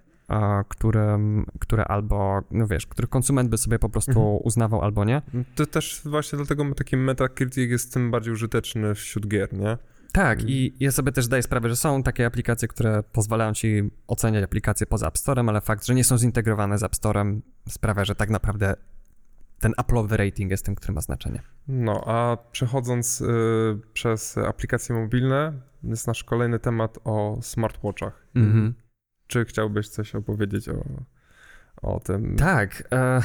które, 0.69 1.19
które 1.61 1.85
albo, 1.85 2.41
no 2.51 2.67
wiesz, 2.67 2.87
których 2.87 3.11
konsument 3.11 3.51
by 3.51 3.59
sobie 3.59 3.79
po 3.79 3.89
prostu 3.89 4.11
Mhm. 4.11 4.39
uznawał 4.45 4.83
albo 4.83 5.05
nie. 5.05 5.23
To 5.55 5.67
też 5.67 6.01
właśnie 6.05 6.37
dlatego 6.37 6.75
taki 6.75 6.97
Metacritic 6.97 7.71
jest 7.71 7.93
tym 7.95 8.11
bardziej 8.11 8.33
użyteczny 8.33 8.95
wśród 8.95 9.29
gier, 9.29 9.53
nie? 9.53 9.79
Tak, 10.13 10.39
Mhm. 10.39 10.49
i 10.49 10.75
ja 10.81 10.93
sobie 10.93 11.13
też 11.13 11.25
zdaję 11.25 11.43
sprawę, 11.43 11.69
że 11.69 11.77
są 11.77 12.03
takie 12.03 12.27
aplikacje, 12.27 12.69
które 12.69 13.03
pozwalają 13.03 13.53
ci 13.55 13.91
oceniać 14.07 14.45
aplikacje 14.45 14.87
poza 14.87 15.09
App 15.09 15.19
Storem, 15.19 15.49
ale 15.49 15.61
fakt, 15.61 15.87
że 15.87 15.95
nie 15.95 16.05
są 16.05 16.19
zintegrowane 16.19 16.79
z 16.79 16.83
App 16.83 16.95
Storem 16.97 17.43
sprawia, 17.69 18.05
że 18.05 18.15
tak 18.15 18.31
naprawdę 18.31 18.75
ten 19.61 19.73
Apple'owy 19.73 20.17
rating 20.17 20.51
jest 20.51 20.65
tym, 20.65 20.75
który 20.75 20.93
ma 20.93 21.01
znaczenie. 21.01 21.43
No, 21.69 22.05
a 22.07 22.37
przechodząc 22.53 23.21
y, 23.21 23.27
przez 23.93 24.39
aplikacje 24.39 24.95
mobilne, 24.95 25.53
jest 25.83 26.07
nasz 26.07 26.25
kolejny 26.25 26.59
temat 26.59 26.99
o 27.05 27.39
smartwatchach. 27.43 28.27
Mhm. 28.35 28.75
Czy 29.27 29.45
chciałbyś 29.45 29.89
coś 29.89 30.15
opowiedzieć 30.15 30.69
o, 30.69 30.85
o 31.83 32.01
tym? 32.01 32.37
Tak. 32.37 32.89
E, 32.93 33.23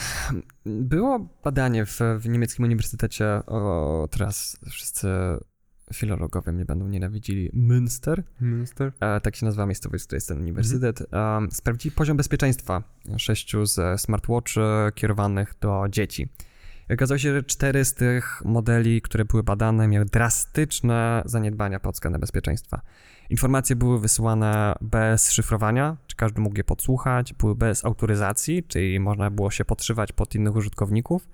było 0.65 1.19
badanie 1.43 1.85
w, 1.85 1.99
w 2.19 2.29
niemieckim 2.29 2.65
uniwersytecie, 2.65 3.25
o, 3.47 4.07
teraz 4.11 4.59
wszyscy 4.69 5.07
filologowie 5.93 6.51
mnie 6.51 6.65
będą 6.65 6.87
nienawidzili, 6.87 7.51
Münster, 7.53 8.23
Minister? 8.41 8.91
e, 8.99 9.21
tak 9.21 9.35
się 9.35 9.45
nazywa 9.45 9.65
miejscowość, 9.65 10.05
której 10.05 10.17
jest 10.17 10.27
ten 10.27 10.39
uniwersytet, 10.39 11.01
e, 11.01 11.47
sprawdzili 11.51 11.95
poziom 11.95 12.17
bezpieczeństwa 12.17 12.83
sześciu 13.17 13.65
ze 13.65 13.97
smartwatchy 13.97 14.61
kierowanych 14.95 15.53
do 15.61 15.83
dzieci. 15.89 16.29
I 16.89 16.93
okazało 16.93 17.17
się, 17.17 17.33
że 17.33 17.43
cztery 17.43 17.85
z 17.85 17.93
tych 17.93 18.41
modeli, 18.45 19.01
które 19.01 19.25
były 19.25 19.43
badane, 19.43 19.87
miały 19.87 20.05
drastyczne 20.05 21.21
zaniedbania 21.25 21.79
pod 21.79 21.95
względem 21.95 22.21
bezpieczeństwa. 22.21 22.81
Informacje 23.29 23.75
były 23.75 23.99
wysyłane 23.99 24.75
bez 24.81 25.31
szyfrowania, 25.31 25.97
czy 26.07 26.15
każdy 26.15 26.41
mógł 26.41 26.57
je 26.57 26.63
podsłuchać, 26.63 27.33
były 27.33 27.55
bez 27.55 27.85
autoryzacji, 27.85 28.63
czyli 28.63 28.99
można 28.99 29.29
było 29.29 29.51
się 29.51 29.65
podszywać 29.65 30.11
pod 30.11 30.35
innych 30.35 30.55
użytkowników, 30.55 31.27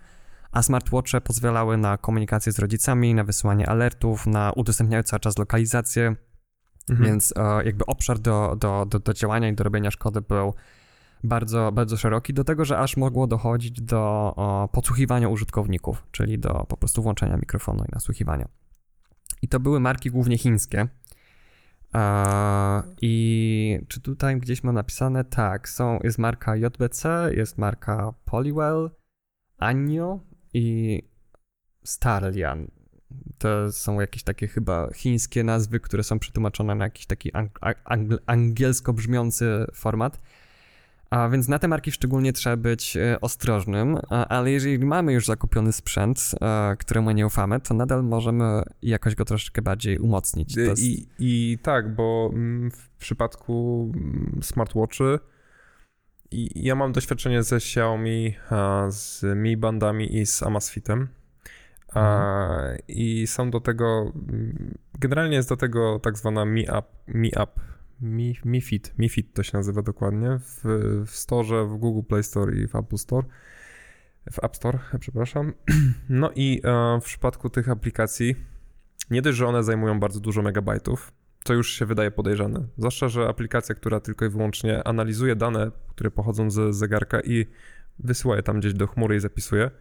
a 0.51 0.63
smartwatche 0.63 1.21
pozwalały 1.21 1.77
na 1.77 1.97
komunikację 1.97 2.51
z 2.51 2.59
rodzicami, 2.59 3.13
na 3.15 3.23
wysyłanie 3.23 3.69
alertów, 3.69 4.27
na 4.27 4.51
udostępniały 4.51 5.03
cały 5.03 5.19
czas 5.19 5.37
lokalizację, 5.37 6.15
Mhm. 6.89 7.09
więc 7.09 7.33
e, 7.37 7.65
jakby 7.65 7.85
obszar 7.85 8.19
do, 8.19 8.55
do, 8.59 8.85
do, 8.89 8.99
do 8.99 9.13
działania 9.13 9.49
i 9.49 9.55
do 9.55 9.63
robienia 9.63 9.91
szkody 9.91 10.21
był, 10.21 10.53
bardzo, 11.23 11.71
bardzo 11.71 11.97
szeroki, 11.97 12.33
do 12.33 12.43
tego, 12.43 12.65
że 12.65 12.79
aż 12.79 12.97
mogło 12.97 13.27
dochodzić 13.27 13.81
do 13.81 14.33
o, 14.35 14.69
podsłuchiwania 14.71 15.29
użytkowników, 15.29 16.07
czyli 16.11 16.39
do 16.39 16.65
po 16.69 16.77
prostu 16.77 17.01
włączenia 17.01 17.37
mikrofonu 17.37 17.83
i 17.83 17.91
nasłuchiwania. 17.91 18.47
I 19.41 19.47
to 19.47 19.59
były 19.59 19.79
marki 19.79 20.11
głównie 20.11 20.37
chińskie. 20.37 20.87
E, 21.95 22.83
I 23.01 23.79
czy 23.87 24.01
tutaj 24.01 24.39
gdzieś 24.39 24.63
mam 24.63 24.75
napisane? 24.75 25.23
Tak, 25.23 25.69
są, 25.69 25.99
jest 26.03 26.17
marka 26.17 26.55
JBC, 26.55 27.29
jest 27.35 27.57
marka 27.57 28.13
Polywell, 28.25 28.89
Anio 29.57 30.19
i 30.57 31.03
Starlian. 31.83 32.67
To 33.37 33.71
są 33.71 33.99
jakieś 33.99 34.23
takie 34.23 34.47
chyba 34.47 34.89
chińskie 34.93 35.43
nazwy, 35.43 35.79
które 35.79 36.03
są 36.03 36.19
przetłumaczone 36.19 36.75
na 36.75 36.85
jakiś 36.85 37.05
taki 37.05 37.33
ang 37.33 37.59
ang 37.83 38.13
angielsko 38.25 38.93
brzmiący 38.93 39.65
format. 39.73 40.19
A 41.09 41.29
więc 41.29 41.47
na 41.47 41.59
te 41.59 41.67
marki 41.67 41.91
szczególnie 41.91 42.33
trzeba 42.33 42.57
być 42.57 42.97
e, 42.97 43.21
ostrożnym, 43.21 43.97
ale 44.09 44.51
jeżeli 44.51 44.85
mamy 44.85 45.13
już 45.13 45.25
zakupiony 45.25 45.73
sprzęt, 45.73 46.31
e, 46.41 46.75
któremu 46.79 47.11
nie 47.11 47.25
ufamy, 47.25 47.59
to 47.59 47.73
nadal 47.73 48.03
możemy 48.03 48.63
jakoś 48.81 49.15
go 49.15 49.25
troszeczkę 49.25 49.61
bardziej 49.61 49.99
umocnić. 49.99 50.57
Jest... 50.57 50.83
I, 50.83 51.07
I 51.19 51.57
tak, 51.61 51.95
bo 51.95 52.29
mm, 52.33 52.71
w 52.71 52.89
przypadku 52.89 53.91
mm, 53.95 54.39
smartwatchy 54.43 55.19
i 56.31 56.63
ja 56.65 56.75
mam 56.75 56.91
doświadczenie 56.91 57.43
ze 57.43 57.55
Xiaomi, 57.55 58.35
z 58.89 59.23
Mi 59.37 59.57
Bandami 59.57 60.17
i 60.17 60.25
z 60.25 60.43
Amazfitem. 60.43 61.07
Mhm. 61.87 62.77
I 62.87 63.27
są 63.27 63.51
do 63.51 63.59
tego, 63.59 64.11
mm, 64.29 64.77
generalnie 64.99 65.35
jest 65.35 65.49
do 65.49 65.57
tego 65.57 65.99
tak 65.99 66.17
zwana 66.17 66.45
Mi 66.45 66.69
App, 66.69 66.85
Mi 67.07 67.31
App 67.37 67.59
mi, 68.01 68.37
Mi 68.45 68.61
Fit, 68.61 68.93
Mi 68.97 69.09
Fit 69.09 69.33
to 69.33 69.43
się 69.43 69.57
nazywa 69.57 69.81
dokładnie, 69.81 70.39
w, 70.39 70.63
w 71.07 71.15
Store, 71.15 71.65
w 71.65 71.77
Google 71.77 72.07
Play 72.07 72.23
Store 72.23 72.55
i 72.55 72.67
w 72.67 72.75
Apple 72.75 72.97
Store, 72.97 73.27
w 74.31 74.43
App 74.43 74.55
Store, 74.55 74.79
przepraszam. 74.99 75.53
No 76.09 76.31
i 76.35 76.61
e, 76.63 76.99
w 77.01 77.03
przypadku 77.03 77.49
tych 77.49 77.69
aplikacji, 77.69 78.35
nie 79.09 79.21
dość, 79.21 79.37
że 79.37 79.47
one 79.47 79.63
zajmują 79.63 79.99
bardzo 79.99 80.19
dużo 80.19 80.41
megabajtów, 80.41 81.11
co 81.47 81.53
już 81.53 81.71
się 81.71 81.85
wydaje 81.85 82.11
podejrzane. 82.11 82.67
Zwłaszcza, 82.77 83.09
że 83.09 83.27
aplikacja, 83.27 83.75
która 83.75 83.99
tylko 83.99 84.25
i 84.25 84.29
wyłącznie 84.29 84.87
analizuje 84.87 85.35
dane, 85.35 85.71
które 85.89 86.11
pochodzą 86.11 86.51
z 86.51 86.75
zegarka 86.75 87.21
i 87.21 87.45
wysyła 87.99 88.35
je 88.35 88.43
tam 88.43 88.59
gdzieś 88.59 88.73
do 88.73 88.87
chmury 88.87 89.15
i 89.15 89.19
zapisuje, 89.19 89.71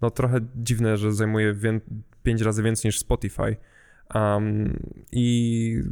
no 0.00 0.10
trochę 0.10 0.40
dziwne, 0.56 0.96
że 0.96 1.12
zajmuje 1.12 1.54
wię- 1.54 1.80
5 2.22 2.42
razy 2.42 2.62
więcej 2.62 2.88
niż 2.88 2.98
Spotify 2.98 3.56
Um, 4.14 4.76
I 5.12 5.82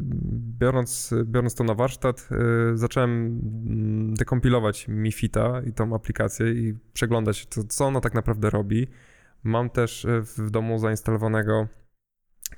biorąc, 0.59 1.15
biorąc 1.25 1.55
to 1.55 1.65
na 1.65 1.75
warsztat, 1.75 2.29
y, 2.73 2.77
zacząłem 2.77 3.11
mm, 3.11 4.15
dekompilować 4.15 4.89
Mifita 4.89 5.63
i 5.67 5.73
tą 5.73 5.95
aplikację 5.95 6.53
i 6.53 6.75
przeglądać, 6.93 7.47
to, 7.47 7.65
co 7.65 7.85
ona 7.87 8.01
tak 8.01 8.15
naprawdę 8.15 8.51
robi. 8.51 8.87
Mam 9.45 9.71
też 9.71 10.05
y, 10.05 10.23
w 10.23 10.51
domu 10.51 10.79
zainstalowanego 10.79 11.69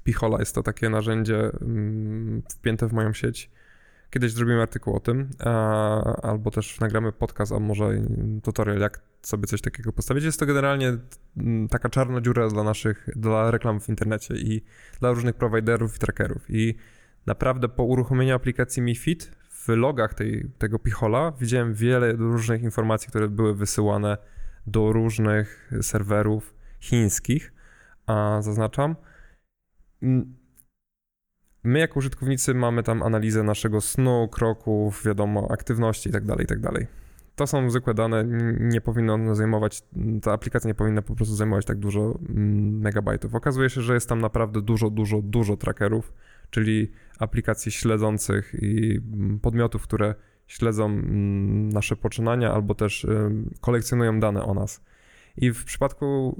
Pichola, 0.04 0.38
jest 0.38 0.54
to 0.54 0.62
takie 0.62 0.90
narzędzie 0.90 1.50
mm, 1.60 2.42
wpięte 2.50 2.88
w 2.88 2.92
moją 2.92 3.12
sieć. 3.12 3.50
Kiedyś 4.10 4.32
zrobimy 4.32 4.62
artykuł 4.62 4.96
o 4.96 5.00
tym, 5.00 5.30
albo 6.22 6.50
też 6.50 6.80
nagramy 6.80 7.12
podcast, 7.12 7.52
a 7.52 7.58
może 7.58 7.90
tutorial, 8.42 8.78
jak 8.78 9.00
sobie 9.22 9.46
coś 9.46 9.60
takiego 9.60 9.92
postawić. 9.92 10.24
Jest 10.24 10.40
to 10.40 10.46
generalnie 10.46 10.96
mm, 11.36 11.68
taka 11.68 11.88
czarna 11.88 12.20
dziura 12.20 12.48
dla 12.48 12.62
naszych, 12.62 13.08
dla 13.16 13.50
reklam 13.50 13.80
w 13.80 13.88
internecie 13.88 14.34
i 14.34 14.62
dla 15.00 15.10
różnych 15.10 15.34
prowajderów 15.34 15.96
i 15.96 15.98
trackerów. 15.98 16.42
I 16.48 16.74
naprawdę 17.26 17.68
po 17.68 17.84
uruchomieniu 17.84 18.34
aplikacji 18.34 18.82
Mi 18.82 18.96
Fit 18.96 19.32
w 19.50 19.68
logach 19.68 20.14
tej, 20.14 20.50
tego 20.58 20.78
Pichola 20.78 21.32
widziałem 21.40 21.74
wiele 21.74 22.12
różnych 22.12 22.62
informacji, 22.62 23.08
które 23.08 23.28
były 23.28 23.54
wysyłane 23.54 24.18
do 24.66 24.92
różnych 24.92 25.70
serwerów 25.82 26.54
chińskich, 26.80 27.52
a 28.06 28.38
zaznaczam. 28.42 28.96
Mm, 30.02 30.34
my 31.64 31.78
jako 31.78 31.98
użytkownicy 31.98 32.54
mamy 32.54 32.82
tam 32.82 33.02
analizę 33.02 33.42
naszego 33.42 33.80
snu, 33.80 34.28
kroków, 34.28 35.04
wiadomo, 35.04 35.50
aktywności 35.50 36.08
itd., 36.08 36.26
tak 36.26 36.40
itd. 36.40 36.68
Tak 36.72 36.86
to 37.36 37.46
są 37.46 37.70
zwykłe 37.70 37.94
dane, 37.94 38.24
nie 38.60 38.80
powinno 38.80 39.34
zajmować, 39.34 39.82
ta 40.22 40.32
aplikacja 40.32 40.68
nie 40.68 40.74
powinna 40.74 41.02
po 41.02 41.14
prostu 41.14 41.34
zajmować 41.34 41.64
tak 41.66 41.78
dużo 41.78 42.18
mm, 42.28 42.80
megabajtów. 42.80 43.34
Okazuje 43.34 43.70
się, 43.70 43.80
że 43.80 43.94
jest 43.94 44.08
tam 44.08 44.20
naprawdę 44.20 44.62
dużo, 44.62 44.90
dużo, 44.90 45.22
dużo 45.22 45.56
trackerów, 45.56 46.12
czyli 46.50 46.92
aplikacji 47.18 47.72
śledzących 47.72 48.54
i 48.62 49.00
mm, 49.14 49.40
podmiotów, 49.40 49.82
które 49.82 50.14
śledzą 50.46 50.86
mm, 50.86 51.68
nasze 51.68 51.96
poczynania 51.96 52.52
albo 52.52 52.74
też 52.74 53.06
kolekcjonują 53.60 54.20
dane 54.20 54.42
o 54.42 54.54
nas. 54.54 54.84
I 55.36 55.52
w 55.52 55.64
przypadku 55.64 56.36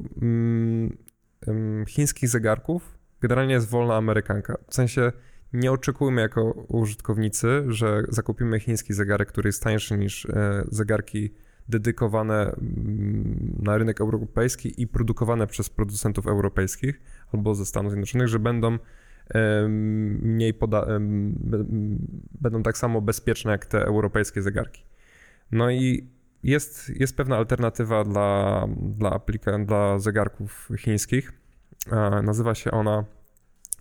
chińskich 1.88 2.29
zegarków 2.29 2.96
generalnie 3.21 3.55
jest 3.55 3.69
wolna 3.69 3.97
amerykanka. 3.97 4.59
W 4.69 4.75
sensie 4.75 5.13
nie 5.53 5.73
oczekujmy 5.73 6.21
jako 6.21 6.51
użytkownicy, 6.53 7.65
że 7.69 8.03
zakupimy 8.09 8.61
chiński 8.61 8.95
zegarek, 8.95 9.29
który 9.29 9.49
jest 9.49 9.63
tańszy 9.63 9.99
niż 9.99 10.27
e, 10.27 10.65
zegarki 10.69 11.35
dedykowane 11.69 12.43
mm, 12.43 13.57
na 13.63 13.79
rynek 13.79 14.01
europejski 14.01 14.83
i 14.83 14.87
produkowane 14.87 15.47
przez 15.47 15.71
producentów 15.71 16.27
europejskich 16.27 17.01
albo 17.33 17.55
ze 17.55 17.67
Stanów 17.67 17.93
Zjednoczonych, 17.93 18.29
że 18.29 18.39
będą 18.39 18.79
mniej 20.21 20.55
poda- 20.55 20.87
będą 22.41 22.63
tak 22.63 22.79
samo 22.79 23.01
bezpieczne 23.01 23.53
jak 23.53 23.67
te 23.67 23.85
europejskie 23.85 24.43
zegarki. 24.43 24.85
No 25.53 25.71
i 25.71 26.09
jest, 26.43 26.89
jest 27.01 27.17
pewna 27.17 27.37
alternatywa 27.37 28.05
dla, 28.05 28.67
dla, 28.79 29.11
aplika- 29.11 29.67
dla 29.67 29.99
zegarków 29.99 30.69
chińskich. 30.79 31.33
Nazywa 32.22 32.55
się 32.55 32.70
ona 32.70 33.05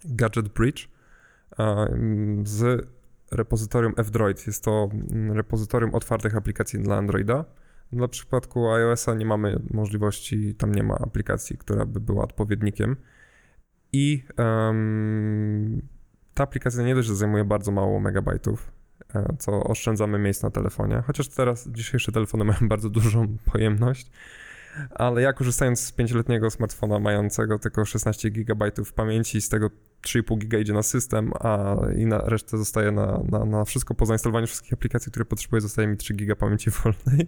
Gadget 0.05 0.47
Bridge 0.47 0.89
z 2.43 2.87
repozytorium 3.31 3.93
F-Droid. 3.97 4.47
Jest 4.47 4.63
to 4.63 4.89
mm, 5.11 5.31
repozytorium 5.31 5.95
otwartych 5.95 6.35
aplikacji 6.35 6.79
dla 6.79 6.95
Androida. 6.95 7.45
Dla 7.91 8.07
przypadku 8.07 8.71
iOS-a 8.71 9.13
nie 9.13 9.25
mamy 9.25 9.59
możliwości, 9.73 10.55
tam 10.55 10.75
nie 10.75 10.83
ma 10.83 10.95
aplikacji, 10.95 11.57
która 11.57 11.85
by 11.85 11.99
była 11.99 12.23
odpowiednikiem. 12.23 12.95
I 13.93 14.23
um, 14.37 15.81
ta 16.33 16.43
aplikacja 16.43 16.83
nie 16.83 16.95
dość, 16.95 17.07
że 17.07 17.15
zajmuje 17.15 17.43
bardzo 17.43 17.71
mało 17.71 17.99
megabajtów, 17.99 18.71
e, 19.15 19.35
co 19.39 19.63
oszczędzamy 19.63 20.19
miejsc 20.19 20.43
na 20.43 20.51
telefonie, 20.51 21.03
chociaż 21.07 21.27
teraz 21.27 21.69
dzisiejsze 21.69 22.11
telefony 22.11 22.45
mają 22.51 22.59
bardzo 22.61 22.89
dużą 22.89 23.37
pojemność, 23.51 24.11
ale 24.89 25.21
ja 25.21 25.33
korzystając 25.33 25.79
z 25.79 25.91
pięcioletniego 25.91 26.51
smartfona 26.51 26.99
mającego 26.99 27.59
tylko 27.59 27.85
16 27.85 28.31
GB 28.31 28.71
pamięci, 28.95 29.41
z 29.41 29.49
tego 29.49 29.69
3,5 30.05 30.37
giga 30.37 30.57
idzie 30.57 30.73
na 30.73 30.83
system, 30.83 31.31
a 31.39 31.75
i 31.97 32.05
na 32.05 32.17
resztę 32.17 32.57
zostaje 32.57 32.91
na, 32.91 33.19
na, 33.31 33.45
na 33.45 33.65
wszystko 33.65 33.95
po 33.95 34.05
zainstalowaniu 34.05 34.47
wszystkich 34.47 34.73
aplikacji, 34.73 35.11
które 35.11 35.25
potrzebuję, 35.25 35.61
zostaje 35.61 35.87
mi 35.87 35.97
3 35.97 36.13
giga 36.13 36.35
pamięci 36.35 36.69
wolnej. 36.83 37.27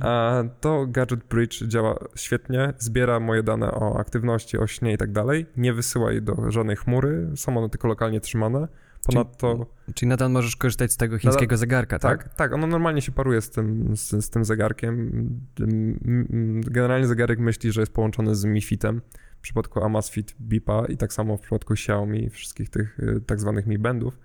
A 0.00 0.42
to 0.60 0.86
Gadget 0.86 1.24
Bridge 1.24 1.62
działa 1.62 1.98
świetnie, 2.14 2.72
zbiera 2.78 3.20
moje 3.20 3.42
dane 3.42 3.72
o 3.72 3.98
aktywności, 3.98 4.58
o 4.58 4.66
śnie 4.66 4.92
i 4.92 4.98
tak 4.98 5.12
dalej, 5.12 5.46
nie 5.56 5.72
wysyła 5.72 6.12
jej 6.12 6.22
do 6.22 6.50
żadnej 6.50 6.76
chmury, 6.76 7.30
są 7.36 7.56
one 7.58 7.68
tylko 7.68 7.88
lokalnie 7.88 8.20
trzymane. 8.20 8.68
Ponadto... 9.06 9.66
Czyli, 9.84 9.94
czyli 9.94 10.08
nadal 10.08 10.30
możesz 10.30 10.56
korzystać 10.56 10.92
z 10.92 10.96
tego 10.96 11.18
chińskiego 11.18 11.42
nadal, 11.42 11.58
zegarka, 11.58 11.98
tak? 11.98 12.22
Tak, 12.22 12.34
tak, 12.34 12.52
ono 12.52 12.66
normalnie 12.66 13.02
się 13.02 13.12
paruje 13.12 13.40
z 13.40 13.50
tym, 13.50 13.96
z, 13.96 14.24
z 14.24 14.30
tym 14.30 14.44
zegarkiem. 14.44 15.40
Generalnie 16.60 17.06
zegarek 17.06 17.38
myśli, 17.38 17.72
że 17.72 17.80
jest 17.80 17.92
połączony 17.92 18.34
z 18.34 18.44
Mi 18.44 18.62
Fitem 18.62 19.00
w 19.38 19.40
przypadku 19.42 19.84
Amazfit 19.84 20.36
Bipa 20.40 20.86
i 20.86 20.96
tak 20.96 21.12
samo 21.12 21.36
w 21.36 21.40
przypadku 21.40 21.72
Xiaomi 21.72 22.24
i 22.24 22.30
wszystkich 22.30 22.70
tych 22.70 22.98
y, 23.00 23.20
tak 23.26 23.40
zwanych 23.40 23.66
Mi 23.66 23.78
Bandów. 23.78 24.18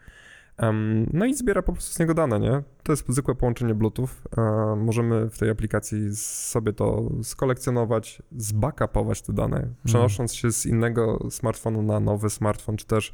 Um, 0.62 1.10
no 1.14 1.26
i 1.26 1.34
zbiera 1.34 1.62
po 1.62 1.74
prostu 1.74 1.94
z 1.94 2.00
niego 2.00 2.14
dane, 2.14 2.40
nie? 2.40 2.64
To 2.84 2.92
jest 2.94 3.06
zwykłe 3.10 3.36
połączenie 3.36 3.76
Bluetooth. 3.76 4.08
Um, 4.38 4.84
możemy 4.84 5.30
w 5.30 5.38
tej 5.38 5.50
aplikacji 5.50 6.16
sobie 6.16 6.74
to 6.74 7.10
skolekcjonować, 7.24 8.22
zbackupować 8.38 9.22
te 9.22 9.34
dane, 9.34 9.58
mhm. 9.58 9.76
przenosząc 9.86 10.34
się 10.34 10.52
z 10.52 10.66
innego 10.66 11.28
smartfonu 11.30 11.82
na 11.82 12.00
nowy 12.00 12.30
smartfon, 12.30 12.78
czy 12.78 12.86
też 12.86 13.10
e, 13.10 13.14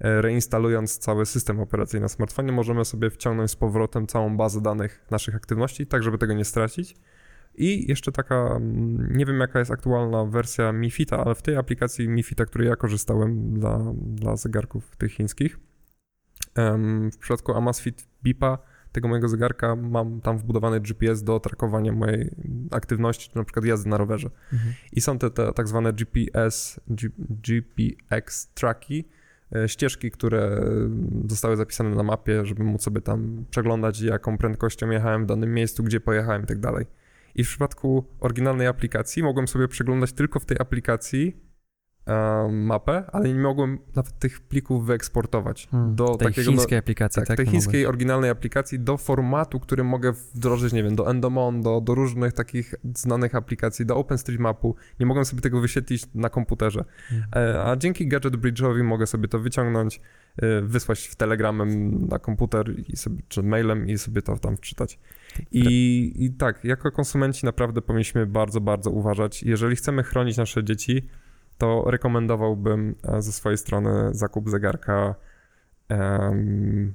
reinstalując 0.00 0.98
cały 0.98 1.26
system 1.26 1.60
operacyjny 1.60 2.02
na 2.02 2.08
smartfonie, 2.08 2.52
możemy 2.52 2.84
sobie 2.84 3.10
wciągnąć 3.10 3.50
z 3.50 3.56
powrotem 3.56 4.06
całą 4.06 4.36
bazę 4.36 4.60
danych 4.60 5.06
naszych 5.10 5.34
aktywności, 5.34 5.86
tak 5.86 6.02
żeby 6.02 6.18
tego 6.18 6.34
nie 6.34 6.44
stracić. 6.44 6.96
I 7.54 7.88
jeszcze 7.88 8.12
taka, 8.12 8.34
mm, 8.34 9.16
nie 9.16 9.26
wiem 9.26 9.40
jaka 9.40 9.58
jest 9.58 9.70
aktualna 9.70 10.24
wersja 10.24 10.72
Mifita, 10.72 11.24
ale 11.24 11.34
w 11.34 11.42
tej 11.42 11.56
aplikacji 11.56 12.08
Mifita, 12.08 12.44
której 12.44 12.68
ja 12.68 12.76
korzystałem 12.76 13.54
dla, 13.54 13.92
dla 13.96 14.36
zegarków 14.36 14.96
tych 14.96 15.12
chińskich, 15.12 15.58
w 17.12 17.18
przypadku 17.18 17.54
Amazfit 17.54 18.08
Bipa, 18.22 18.58
tego 18.92 19.08
mojego 19.08 19.28
zegarka, 19.28 19.76
mam 19.76 20.20
tam 20.20 20.38
wbudowany 20.38 20.80
GPS 20.80 21.22
do 21.22 21.40
trakowania 21.40 21.92
mojej 21.92 22.30
aktywności, 22.70 23.30
na 23.34 23.44
przykład 23.44 23.64
jazdy 23.64 23.88
na 23.88 23.96
rowerze. 23.96 24.30
Mhm. 24.52 24.74
I 24.92 25.00
są 25.00 25.18
te, 25.18 25.30
te 25.30 25.52
tak 25.52 25.68
zwane 25.68 25.92
GPS, 25.92 26.80
G, 26.88 27.08
GPX 27.18 28.52
tracki, 28.54 28.98
e, 28.98 29.15
ścieżki, 29.66 30.10
które 30.10 30.46
mm, 30.46 31.26
zostały 31.28 31.56
zapisane 31.56 31.90
na 31.90 32.02
mapie, 32.02 32.46
żeby 32.46 32.64
móc 32.64 32.82
sobie 32.82 33.00
tam 33.00 33.44
przeglądać, 33.50 34.00
jaką 34.00 34.38
prędkością 34.38 34.90
jechałem 34.90 35.24
w 35.24 35.26
danym 35.26 35.54
miejscu, 35.54 35.82
gdzie 35.82 36.00
pojechałem 36.00 36.42
i 36.42 36.46
tak 36.46 36.58
dalej. 36.58 36.86
I 37.34 37.44
w 37.44 37.48
przypadku 37.48 38.04
oryginalnej 38.20 38.66
aplikacji 38.66 39.22
mogłem 39.22 39.48
sobie 39.48 39.68
przeglądać 39.68 40.12
tylko 40.12 40.40
w 40.40 40.46
tej 40.46 40.56
aplikacji 40.60 41.36
e, 41.36 41.45
mapę, 42.50 43.04
ale 43.12 43.28
nie 43.28 43.40
mogłem 43.40 43.78
nawet 43.94 44.18
tych 44.18 44.40
plików 44.40 44.86
wyeksportować 44.86 45.68
Hmm, 45.70 45.94
do 45.94 46.16
tej 46.16 46.28
takiego... 46.28 46.50
chińskiej 46.50 46.78
aplikacji, 46.78 47.20
tak, 47.20 47.28
tak? 47.28 47.36
tej 47.36 47.46
chińskiej 47.46 47.86
oryginalnej 47.86 48.30
aplikacji 48.30 48.80
do 48.80 48.96
formatu, 48.96 49.60
który 49.60 49.84
mogę 49.84 50.12
wdrożyć, 50.34 50.72
nie 50.72 50.82
wiem, 50.82 50.96
do 50.96 51.10
Endomon, 51.10 51.62
do, 51.62 51.80
do 51.80 51.94
różnych 51.94 52.32
takich 52.32 52.74
znanych 52.94 53.34
aplikacji, 53.34 53.86
do 53.86 53.96
OpenStreetMapu. 53.96 54.76
Nie 55.00 55.06
mogłem 55.06 55.24
sobie 55.24 55.42
tego 55.42 55.60
wyświetlić 55.60 56.06
na 56.14 56.28
komputerze. 56.28 56.84
E, 57.36 57.64
A 57.64 57.76
dzięki 57.76 58.08
Gadget 58.08 58.36
Bridge'owi 58.36 58.82
mogę 58.84 59.06
sobie 59.06 59.28
to 59.28 59.38
wyciągnąć, 59.38 60.00
e, 60.36 60.62
wysłać 60.62 61.06
w 61.06 61.16
telegramem 61.16 61.98
na 62.08 62.18
komputer 62.18 62.74
i 62.88 62.96
sobie, 62.96 63.22
czy 63.28 63.42
mailem 63.42 63.88
i 63.88 63.98
sobie 63.98 64.22
to 64.22 64.38
tam 64.38 64.56
wczytać. 64.56 64.98
I, 65.52 66.12
I 66.24 66.30
tak, 66.30 66.64
jako 66.64 66.90
konsumenci 66.90 67.46
naprawdę 67.46 67.82
powinniśmy 67.82 68.26
bardzo, 68.26 68.60
bardzo 68.60 68.90
uważać. 68.90 69.42
Jeżeli 69.42 69.76
chcemy 69.76 70.02
chronić 70.02 70.36
nasze 70.36 70.64
dzieci, 70.64 71.08
to 71.58 71.84
rekomendowałbym 71.86 72.94
e, 73.04 73.22
ze 73.22 73.32
swojej 73.32 73.58
strony 73.58 74.08
zakup 74.12 74.50
zegarka, 74.50 75.14
em, 75.88 76.94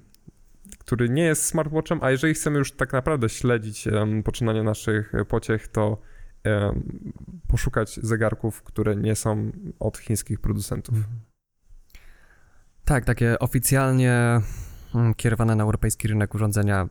który 0.79 1.09
nie 1.09 1.23
jest 1.23 1.45
smartwatchem, 1.45 1.99
a 2.01 2.11
jeżeli 2.11 2.33
chcemy 2.33 2.57
już 2.59 2.71
tak 2.71 2.93
naprawdę 2.93 3.29
śledzić 3.29 3.87
em, 3.87 4.23
poczynanie 4.23 4.63
naszych 4.63 5.13
pociech, 5.27 5.67
to 5.67 6.01
em, 6.43 7.11
poszukać 7.47 7.99
zegarków, 8.03 8.63
które 8.63 8.95
nie 8.95 9.15
są 9.15 9.51
od 9.79 9.97
chińskich 9.97 10.39
producentów. 10.39 10.95
Mhm. 10.95 11.19
Tak, 12.85 13.05
takie 13.05 13.39
oficjalnie 13.39 14.41
mm, 14.95 15.13
kierowane 15.13 15.55
na 15.55 15.63
europejski 15.63 16.07
rynek 16.07 16.35
urządzenia 16.35 16.89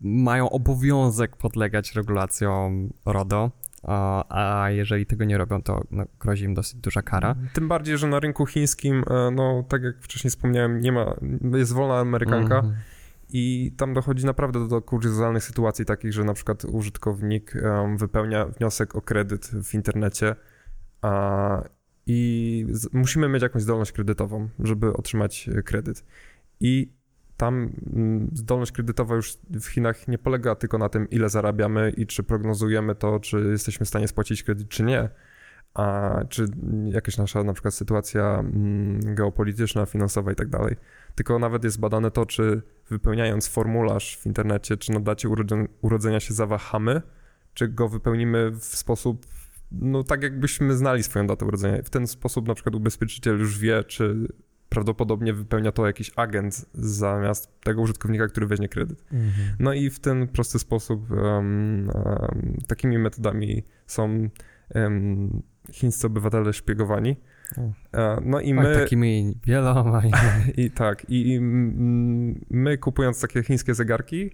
mają 0.00 0.50
obowiązek 0.50 1.36
podlegać 1.36 1.92
regulacjom 1.92 2.92
RODO, 3.06 3.50
a, 3.82 4.24
a 4.64 4.70
jeżeli 4.70 5.06
tego 5.06 5.24
nie 5.24 5.38
robią, 5.38 5.62
to 5.62 5.84
no, 5.90 6.04
grozi 6.20 6.44
im 6.44 6.54
dosyć 6.54 6.80
duża 6.80 7.02
kara. 7.02 7.34
Tym 7.52 7.68
bardziej, 7.68 7.98
że 7.98 8.06
na 8.06 8.20
rynku 8.20 8.46
chińskim, 8.46 9.04
e, 9.10 9.30
no 9.30 9.64
tak 9.68 9.82
jak 9.82 9.96
wcześniej 10.00 10.30
wspomniałem, 10.30 10.80
nie 10.80 10.92
ma, 10.92 11.14
jest 11.54 11.72
wolna 11.72 11.98
amerykanka 11.98 12.56
Mhm. 12.56 12.76
i 13.32 13.72
tam 13.76 13.94
dochodzi 13.94 14.26
naprawdę 14.26 14.68
do 14.68 14.82
kuriozalnych 14.82 15.44
sytuacji 15.44 15.84
takich, 15.84 16.12
że 16.12 16.24
na 16.24 16.34
przykład 16.34 16.64
użytkownik 16.64 17.56
em, 17.56 17.96
wypełnia 17.96 18.46
wniosek 18.46 18.96
o 18.96 19.02
kredyt 19.02 19.46
w 19.46 19.74
internecie 19.74 20.36
a, 21.02 21.62
i 22.06 22.66
z, 22.70 22.92
musimy 22.92 23.28
mieć 23.28 23.42
jakąś 23.42 23.62
zdolność 23.62 23.92
kredytową, 23.92 24.48
żeby 24.58 24.92
otrzymać 24.92 25.50
kredyt. 25.64 26.04
I 26.60 26.97
tam 27.38 27.72
mm, 27.94 28.30
zdolność 28.34 28.72
kredytowa 28.72 29.14
już 29.14 29.38
w 29.50 29.66
Chinach 29.66 30.08
nie 30.08 30.18
polega 30.18 30.54
tylko 30.54 30.78
na 30.78 30.88
tym, 30.88 31.10
ile 31.10 31.28
zarabiamy 31.28 31.92
i 31.96 32.06
czy 32.06 32.22
prognozujemy 32.22 32.94
to, 32.94 33.20
czy 33.20 33.40
jesteśmy 33.50 33.86
w 33.86 33.88
stanie 33.88 34.08
spłacić 34.08 34.42
kredyt, 34.42 34.68
czy 34.68 34.82
nie. 34.82 35.08
A 35.74 36.14
czy 36.28 36.46
jakaś 36.84 37.18
nasza 37.18 37.44
na 37.44 37.52
przykład 37.52 37.74
sytuacja 37.74 38.38
mm, 38.38 39.14
geopolityczna, 39.14 39.86
finansowa 39.86 40.32
i 40.32 40.34
tak 40.34 40.48
dalej. 40.48 40.76
Tylko 41.14 41.38
nawet 41.38 41.64
jest 41.64 41.80
badane 41.80 42.10
to, 42.10 42.26
czy 42.26 42.62
wypełniając 42.90 43.48
formularz 43.48 44.18
w 44.18 44.26
internecie, 44.26 44.76
czy 44.76 44.92
na 44.92 45.00
dacie 45.00 45.28
urodzenia, 45.28 45.66
urodzenia 45.80 46.20
się 46.20 46.34
zawahamy, 46.34 47.02
czy 47.54 47.68
go 47.68 47.88
wypełnimy 47.88 48.50
w 48.50 48.64
sposób, 48.64 49.26
no 49.72 50.04
tak 50.04 50.22
jakbyśmy 50.22 50.76
znali 50.76 51.02
swoją 51.02 51.26
datę 51.26 51.44
urodzenia. 51.44 51.82
W 51.82 51.90
ten 51.90 52.06
sposób 52.06 52.48
na 52.48 52.54
przykład 52.54 52.74
ubezpieczyciel 52.74 53.38
już 53.38 53.58
wie, 53.58 53.84
czy 53.84 54.28
prawdopodobnie 54.68 55.32
wypełnia 55.32 55.72
to 55.72 55.86
jakiś 55.86 56.10
agent 56.16 56.66
zamiast 56.74 57.60
tego 57.60 57.82
użytkownika, 57.82 58.26
który 58.26 58.46
weźmie 58.46 58.68
kredyt. 58.68 59.04
Mhm. 59.12 59.32
No 59.58 59.72
i 59.72 59.90
w 59.90 60.00
ten 60.00 60.28
prosty 60.28 60.58
sposób 60.58 61.12
em, 61.12 61.90
em, 61.90 62.58
takimi 62.66 62.98
metodami 62.98 63.64
są 63.86 64.28
em, 64.70 65.42
chińscy 65.72 66.06
obywatele 66.06 66.52
szpiegowani. 66.52 67.16
E, 67.94 68.20
No 68.24 68.40
i 68.40 68.54
my, 68.54 68.74
takimi 68.74 69.38
wieloma. 69.46 70.02
i- 70.56 70.70
tak, 70.70 71.06
i 71.08 71.38
my 72.50 72.78
kupując 72.78 73.20
takie 73.20 73.42
chińskie 73.42 73.74
zegarki, 73.74 74.30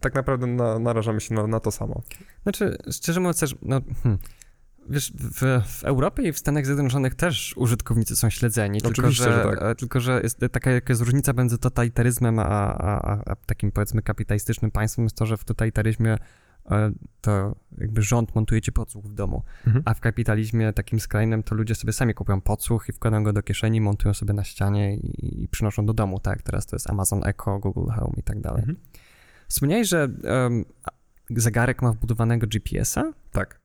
tak 0.00 0.14
naprawdę 0.14 0.46
na, 0.46 0.78
narażamy 0.78 1.20
się 1.20 1.34
na, 1.34 1.46
na 1.46 1.60
to 1.60 1.70
samo. 1.70 2.02
Znaczy, 2.42 2.76
szczerze 2.92 3.20
mówiąc 3.20 3.40
też, 3.40 3.56
no, 3.62 3.80
hmm, 4.02 4.18
wiesz, 4.90 5.12
w, 5.12 5.62
w 5.66 5.84
Europie 5.84 6.22
i 6.22 6.32
w 6.32 6.38
Stanach 6.38 6.66
Zjednoczonych 6.66 7.14
też 7.14 7.54
użytkownicy 7.56 8.16
są 8.16 8.30
śledzeni, 8.30 8.80
tylko 8.80 9.10
że, 9.10 9.24
że 9.24 9.44
tak. 9.44 9.62
e, 9.62 9.74
tylko 9.74 10.00
że 10.00 10.20
jest 10.22 10.40
taka 10.52 10.70
jest 10.88 11.00
różnica 11.02 11.32
między 11.32 11.58
totalitaryzmem 11.58 12.38
a, 12.38 12.44
a, 12.44 13.20
a, 13.30 13.36
takim 13.46 13.72
powiedzmy 13.72 14.02
kapitalistycznym 14.02 14.70
państwem 14.70 15.04
jest 15.04 15.16
to, 15.16 15.26
że 15.26 15.36
w 15.36 15.44
totalitaryzmie 15.44 16.16
e, 16.70 16.92
to 17.20 17.56
jakby 17.78 18.02
rząd 18.02 18.34
montuje 18.34 18.60
ci 18.60 18.72
podsłuch 18.72 19.04
w 19.04 19.14
domu, 19.14 19.42
Mhm. 19.66 19.82
a 19.86 19.94
w 19.94 20.00
kapitalizmie 20.00 20.72
takim 20.72 21.00
skrajnym 21.00 21.42
to 21.42 21.54
ludzie 21.54 21.74
sobie 21.74 21.92
sami 21.92 22.14
kupują 22.14 22.40
podsłuch 22.40 22.88
i 22.88 22.92
wkładają 22.92 23.22
go 23.24 23.32
do 23.32 23.42
kieszeni, 23.42 23.80
montują 23.80 24.14
sobie 24.14 24.32
na 24.32 24.44
ścianie 24.44 24.96
i, 24.96 25.42
i 25.42 25.48
przynoszą 25.48 25.86
do 25.86 25.92
domu, 25.94 26.20
tak? 26.20 26.42
Teraz 26.42 26.66
to 26.66 26.76
jest 26.76 26.90
Amazon 26.90 27.20
Echo, 27.26 27.58
Google 27.58 27.90
Home 27.92 28.12
i 28.16 28.22
tak 28.22 28.40
dalej. 28.40 28.60
Mhm. 28.60 28.78
Wspomniałeś, 29.48 29.88
że 29.88 30.08
a- 30.84 30.90
zegarek 31.30 31.82
ma 31.82 31.92
wbudowanego 31.92 32.46
GPS-a? 32.46 33.12
Tak. 33.32 33.63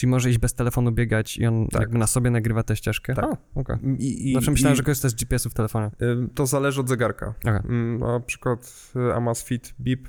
Czyli 0.00 0.10
może 0.10 0.30
iść 0.30 0.38
bez 0.38 0.54
telefonu 0.54 0.92
biegać 0.92 1.38
i 1.38 1.46
on 1.46 1.66
Tak. 1.68 1.80
jakby 1.80 1.98
na 1.98 2.06
sobie 2.06 2.30
nagrywa 2.30 2.62
tę 2.62 2.76
ścieżkę? 2.76 3.14
Tak. 3.14 3.24
O, 3.24 3.36
okej. 3.54 3.76
I, 3.98 4.28
i, 4.30 4.32
Znaczy 4.32 4.50
myślałem, 4.50 4.74
i, 4.74 4.76
że 4.76 4.82
korzysta 4.82 5.08
z 5.08 5.14
GPS-u 5.14 5.50
w 5.50 5.54
telefonie. 5.54 5.90
To 6.34 6.46
zależy 6.46 6.80
od 6.80 6.88
zegarka. 6.88 7.34
Mm, 7.44 7.98
Na 7.98 8.20
przykład 8.20 8.92
y, 8.96 9.14
Amazfit 9.14 9.74
Bip, 9.80 10.08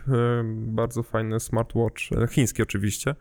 bardzo 0.54 1.04
fajny 1.04 1.40
smartwatch, 1.40 2.12
y, 2.12 2.28
chiński 2.28 2.62
oczywiście, 2.64 3.16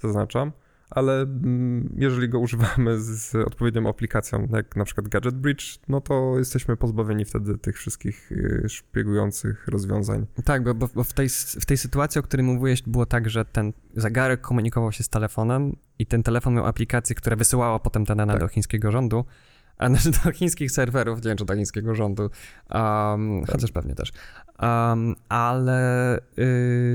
zaznaczam, 0.00 0.52
ale 0.94 1.22
mm, 1.22 1.94
jeżeli 1.98 2.28
go 2.28 2.38
używamy 2.38 3.00
z, 3.00 3.34
odpowiednią 3.34 3.88
aplikacją, 3.88 4.48
jak 4.52 4.76
na 4.76 4.84
przykład 4.84 5.08
Gadget 5.08 5.34
Bridge, 5.34 5.78
no 5.88 6.00
to 6.00 6.34
jesteśmy 6.38 6.76
pozbawieni 6.76 7.24
wtedy 7.24 7.58
tych 7.58 7.76
wszystkich 7.76 8.32
y, 8.32 8.68
szpiegujących 8.68 9.68
rozwiązań. 9.68 10.26
Tak, 10.44 10.74
bo, 10.74 10.88
bo 10.94 11.04
w, 11.04 11.12
tej, 11.12 11.28
w 11.60 11.66
tej 11.66 11.76
sytuacji, 11.76 12.18
o 12.18 12.22
której 12.22 12.46
mówiłeś, 12.46 12.82
było 12.82 13.06
tak, 13.06 13.30
że 13.30 13.44
ten 13.44 13.72
zegarek 13.96 14.40
komunikował 14.40 14.92
się 14.92 15.04
z 15.04 15.08
telefonem 15.08 15.76
i 15.98 16.06
ten 16.06 16.22
telefon 16.22 16.54
miał 16.54 16.66
aplikację, 16.66 17.16
która 17.16 17.36
wysyłała 17.36 17.78
potem 17.78 18.06
te 18.06 18.16
dane 18.16 18.32
Tak. 18.32 18.40
do 18.40 18.48
chińskiego 18.48 18.92
rządu, 18.92 19.24
a 19.78 19.88
znaczy 19.88 20.10
do 20.24 20.32
chińskich 20.32 20.70
serwerów, 20.70 21.18
nie 21.18 21.28
wiem 21.28 21.36
czy 21.36 21.44
do 21.44 21.54
chińskiego 21.54 21.94
rządu, 21.94 22.30
um, 22.70 23.44
chociaż 23.44 23.72
pewnie 23.72 23.94
też. 23.94 24.12
Um, 24.62 25.14
ale 25.28 26.18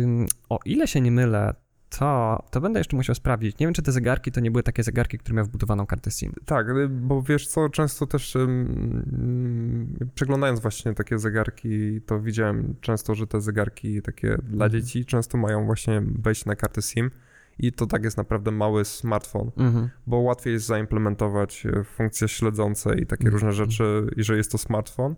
ym, 0.03 0.25
o 0.49 0.59
ile 0.65 0.87
się 0.87 1.01
nie 1.01 1.11
mylę, 1.11 1.53
to, 1.89 2.43
to 2.51 2.61
będę 2.61 2.79
jeszcze 2.79 2.95
musiał 2.95 3.15
sprawdzić. 3.15 3.59
Nie 3.59 3.67
wiem, 3.67 3.73
czy 3.73 3.81
te 3.81 3.91
zegarki 3.91 4.31
to 4.31 4.39
nie 4.39 4.51
były 4.51 4.63
takie 4.63 4.83
zegarki, 4.83 5.17
które 5.17 5.35
miały 5.35 5.47
wbudowaną 5.47 5.85
kartę 5.85 6.11
SIM. 6.11 6.33
Tak, 6.45 6.69
y, 6.69 6.87
bo 6.89 7.21
wiesz 7.21 7.47
co, 7.47 7.69
często 7.69 8.07
też 8.07 8.35
ym, 8.35 10.09
przeglądając 10.15 10.59
właśnie 10.59 10.93
takie 10.93 11.19
zegarki, 11.19 12.01
to 12.01 12.19
widziałem 12.19 12.75
często, 12.81 13.15
że 13.15 13.27
te 13.27 13.41
zegarki 13.41 14.01
takie 14.01 14.37
dla 14.43 14.65
Mhm. 14.65 14.71
dzieci 14.71 15.05
często 15.05 15.37
mają 15.37 15.65
właśnie 15.65 16.01
wejść 16.19 16.45
na 16.45 16.55
kartę 16.55 16.81
SIM 16.81 17.11
i 17.59 17.71
to 17.73 17.85
tak 17.85 18.03
jest 18.03 18.17
naprawdę 18.17 18.51
mały 18.51 18.85
smartfon. 18.85 19.51
Mhm. 19.57 19.89
bo 20.07 20.17
łatwiej 20.17 20.53
jest 20.53 20.65
zaimplementować 20.65 21.65
e, 21.65 21.83
funkcje 21.83 22.27
śledzące 22.27 22.99
i 22.99 23.05
takie 23.05 23.25
Mhm. 23.25 23.33
różne 23.33 23.51
rzeczy, 23.53 24.07
jeżeli 24.17 24.37
jest 24.37 24.51
to 24.51 24.57
smartfon, 24.57 25.15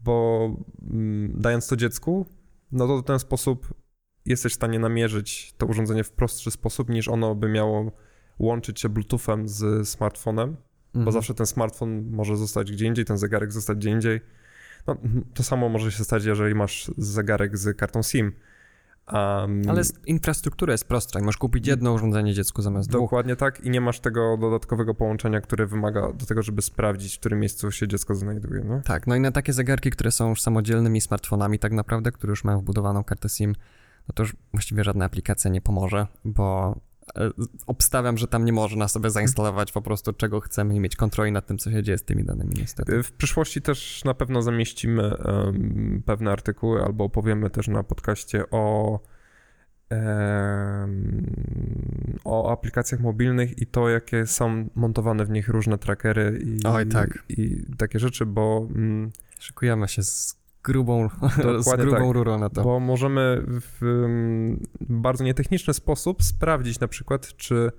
bo 0.00 0.46
mm, 0.92 1.32
dając 1.40 1.68
to 1.68 1.76
dziecku, 1.76 2.26
no 2.72 2.86
to 2.86 2.98
w 2.98 3.04
ten 3.04 3.18
sposób 3.18 3.74
jesteś 4.28 4.52
w 4.52 4.56
stanie 4.56 4.78
namierzyć 4.78 5.54
to 5.58 5.66
urządzenie 5.66 6.04
w 6.04 6.10
prostszy 6.10 6.50
sposób, 6.50 6.88
niż 6.88 7.08
ono 7.08 7.34
by 7.34 7.48
miało 7.48 7.92
łączyć 8.38 8.80
się 8.80 8.88
Bluetoothem 8.88 9.48
z 9.48 9.88
smartfonem, 9.88 10.56
bo 10.94 10.98
Mhm. 11.00 11.12
zawsze 11.12 11.34
ten 11.34 11.46
smartfon 11.46 12.10
może 12.10 12.36
zostać 12.36 12.72
gdzie 12.72 12.86
indziej, 12.86 13.04
ten 13.04 13.18
zegarek 13.18 13.52
zostać 13.52 13.78
gdzie 13.78 13.90
indziej. 13.90 14.20
No, 14.86 14.96
to 15.34 15.42
samo 15.42 15.68
może 15.68 15.92
się 15.92 16.04
stać, 16.04 16.24
jeżeli 16.24 16.54
masz 16.54 16.90
zegarek 16.98 17.58
z 17.58 17.76
kartą 17.76 18.02
SIM. 18.02 18.32
Um, 19.12 19.62
Ale 19.68 19.82
infrastruktura 20.06 20.72
jest 20.72 20.88
prostsza 20.88 21.18
możesz 21.20 21.36
kupić 21.36 21.66
jedno 21.66 21.92
urządzenie 21.92 22.34
dziecku 22.34 22.62
zamiast 22.62 22.88
dwóch. 22.88 23.00
Dokładnie 23.00 23.36
tak 23.36 23.60
i 23.60 23.70
nie 23.70 23.80
masz 23.80 24.00
tego 24.00 24.36
dodatkowego 24.36 24.94
połączenia, 24.94 25.40
które 25.40 25.66
wymaga 25.66 26.12
do 26.12 26.26
tego, 26.26 26.42
żeby 26.42 26.62
sprawdzić, 26.62 27.16
w 27.16 27.20
którym 27.20 27.40
miejscu 27.40 27.70
się 27.70 27.88
dziecko 27.88 28.14
znajduje. 28.14 28.64
No? 28.64 28.80
Tak, 28.84 29.06
no 29.06 29.16
i 29.16 29.20
na 29.20 29.32
takie 29.32 29.52
zegarki, 29.52 29.90
które 29.90 30.10
są 30.10 30.28
już 30.28 30.42
samodzielnymi 30.42 31.00
smartfonami 31.00 31.58
tak 31.58 31.72
naprawdę, 31.72 32.12
które 32.12 32.30
już 32.30 32.44
mają 32.44 32.58
wbudowaną 32.58 33.04
kartę 33.04 33.28
SIM, 33.28 33.54
no 34.08 34.12
to 34.14 34.22
już 34.22 34.36
właściwie 34.52 34.84
żadna 34.84 35.04
aplikacja 35.04 35.50
nie 35.50 35.60
pomoże, 35.60 36.06
bo 36.24 36.76
e, 37.16 37.30
obstawiam, 37.66 38.18
że 38.18 38.28
tam 38.28 38.44
nie 38.44 38.52
można 38.52 38.88
sobie 38.88 39.10
zainstalować 39.10 39.72
po 39.72 39.82
prostu 39.82 40.12
czego 40.12 40.40
chcemy 40.40 40.74
i 40.74 40.80
mieć 40.80 40.96
kontroli 40.96 41.32
nad 41.32 41.46
tym, 41.46 41.58
co 41.58 41.70
się 41.70 41.82
dzieje 41.82 41.98
z 41.98 42.04
tymi 42.04 42.24
danymi 42.24 42.54
niestety. 42.56 43.02
W 43.02 43.12
przyszłości 43.12 43.62
też 43.62 44.04
na 44.04 44.14
pewno 44.14 44.42
zamieścimy 44.42 45.16
em, 45.16 46.02
pewne 46.06 46.32
artykuły 46.32 46.84
albo 46.84 47.04
opowiemy 47.04 47.50
też 47.50 47.68
na 47.68 47.82
podcaście 47.82 48.50
o, 48.50 49.00
em, 49.90 51.26
o 52.24 52.52
aplikacjach 52.52 53.00
mobilnych 53.00 53.58
i 53.58 53.66
to, 53.66 53.88
jakie 53.88 54.26
są 54.26 54.68
montowane 54.74 55.24
w 55.24 55.30
nich 55.30 55.48
różne 55.48 55.78
trackery 55.78 56.40
i, 56.44 56.66
Oj, 56.66 56.86
tak. 56.86 57.24
i 57.28 57.64
takie 57.78 57.98
rzeczy, 57.98 58.26
bo, 58.26 58.66
mm, 58.74 59.10
Szykujemy 59.38 59.88
się 59.88 60.02
z 60.02 60.36
grubą, 60.64 61.08
z 61.60 61.76
grubą 61.76 61.96
tak. 61.96 62.14
rurą 62.14 62.38
na 62.38 62.50
to. 62.50 62.62
bo 62.62 62.80
możemy 62.80 63.44
w 63.46 63.82
mm, 63.82 64.62
bardzo 64.80 65.24
nietechniczny 65.24 65.74
sposób 65.74 66.22
sprawdzić 66.22 66.80
na 66.80 66.88
przykład, 66.88 67.36
czy, 67.36 67.72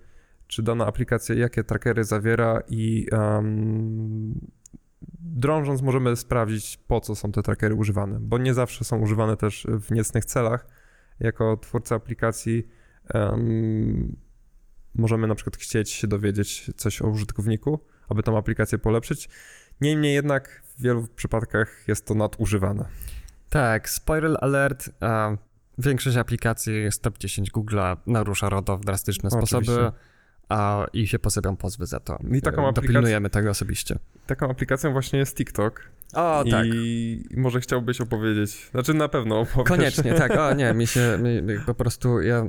czy 0.48 0.64
dana 0.64 0.86
aplikacja 0.86 1.36
jakie 1.36 1.64
trackery 1.64 2.04
zawiera 2.04 2.62
i 2.68 3.08
um, 3.12 4.40
drążąc 5.20 5.82
możemy 5.82 6.16
sprawdzić, 6.16 6.78
po 6.88 7.02
co 7.02 7.16
są 7.16 7.32
te 7.32 7.44
trackery 7.44 7.76
używane, 7.76 8.20
bo 8.22 8.38
nie 8.38 8.54
zawsze 8.54 8.84
są 8.84 9.00
używane 9.00 9.38
też 9.38 9.68
w 9.70 9.92
niecnych 9.92 10.26
celach. 10.26 10.68
Jako 11.20 11.58
twórca 11.58 11.96
aplikacji 11.96 12.68
em, 13.14 14.16
możemy 14.96 15.28
na 15.28 15.36
przykład 15.36 15.58
chcieć 15.58 15.90
się 15.90 16.08
dowiedzieć 16.08 16.72
coś 16.76 17.02
o 17.02 17.08
użytkowniku, 17.08 17.80
aby 18.10 18.24
tą 18.24 18.38
aplikację 18.38 18.78
polepszyć. 18.78 19.30
Niemniej 19.82 20.14
jednak 20.14 20.64
w 20.80 20.82
wielu 20.82 21.08
przypadkach 21.16 21.84
jest 21.88 22.06
to 22.06 22.14
nadużywane. 22.16 22.86
Tak, 23.50 23.90
spoiler 23.90 24.38
alert. 24.42 24.90
A 25.00 25.32
większość 25.78 26.18
aplikacji 26.18 26.92
z 26.92 27.00
top 27.00 27.18
10 27.18 27.52
Google'a 27.52 27.98
narusza 28.08 28.50
RODO 28.50 28.78
w 28.78 28.86
drastyczne 28.86 29.30
sposoby 29.32 29.72
Oczywiście. 29.72 29.92
a, 30.50 30.86
i 30.94 31.08
się 31.08 31.20
posypią 31.20 31.56
pozwy 31.58 31.86
za 31.86 32.00
to. 32.00 32.20
I 32.32 32.42
taką 32.42 32.62
E, 32.66 32.70
aplikację- 32.70 32.74
Dopilnujemy 32.74 33.30
tego 33.30 33.50
osobiście. 33.50 34.00
Taką 34.28 34.50
aplikacją 34.52 34.92
właśnie 34.92 35.20
jest 35.20 35.38
TikTok. 35.38 35.82
O, 36.14 36.44
tak. 36.52 36.66
I 36.74 37.26
może 37.38 37.62
chciałbyś 37.62 38.02
opowiedzieć, 38.02 38.70
znaczy 38.72 38.94
na 38.94 39.08
pewno 39.10 39.40
opowiesz. 39.40 39.68
Koniecznie, 39.68 40.14
tak. 40.14 40.32
O 40.32 40.54
nie, 40.54 40.74
mi 40.74 40.88
się 40.88 41.20
mi, 41.24 41.60
po 41.66 41.74
prostu 41.74 42.22
ja, 42.22 42.46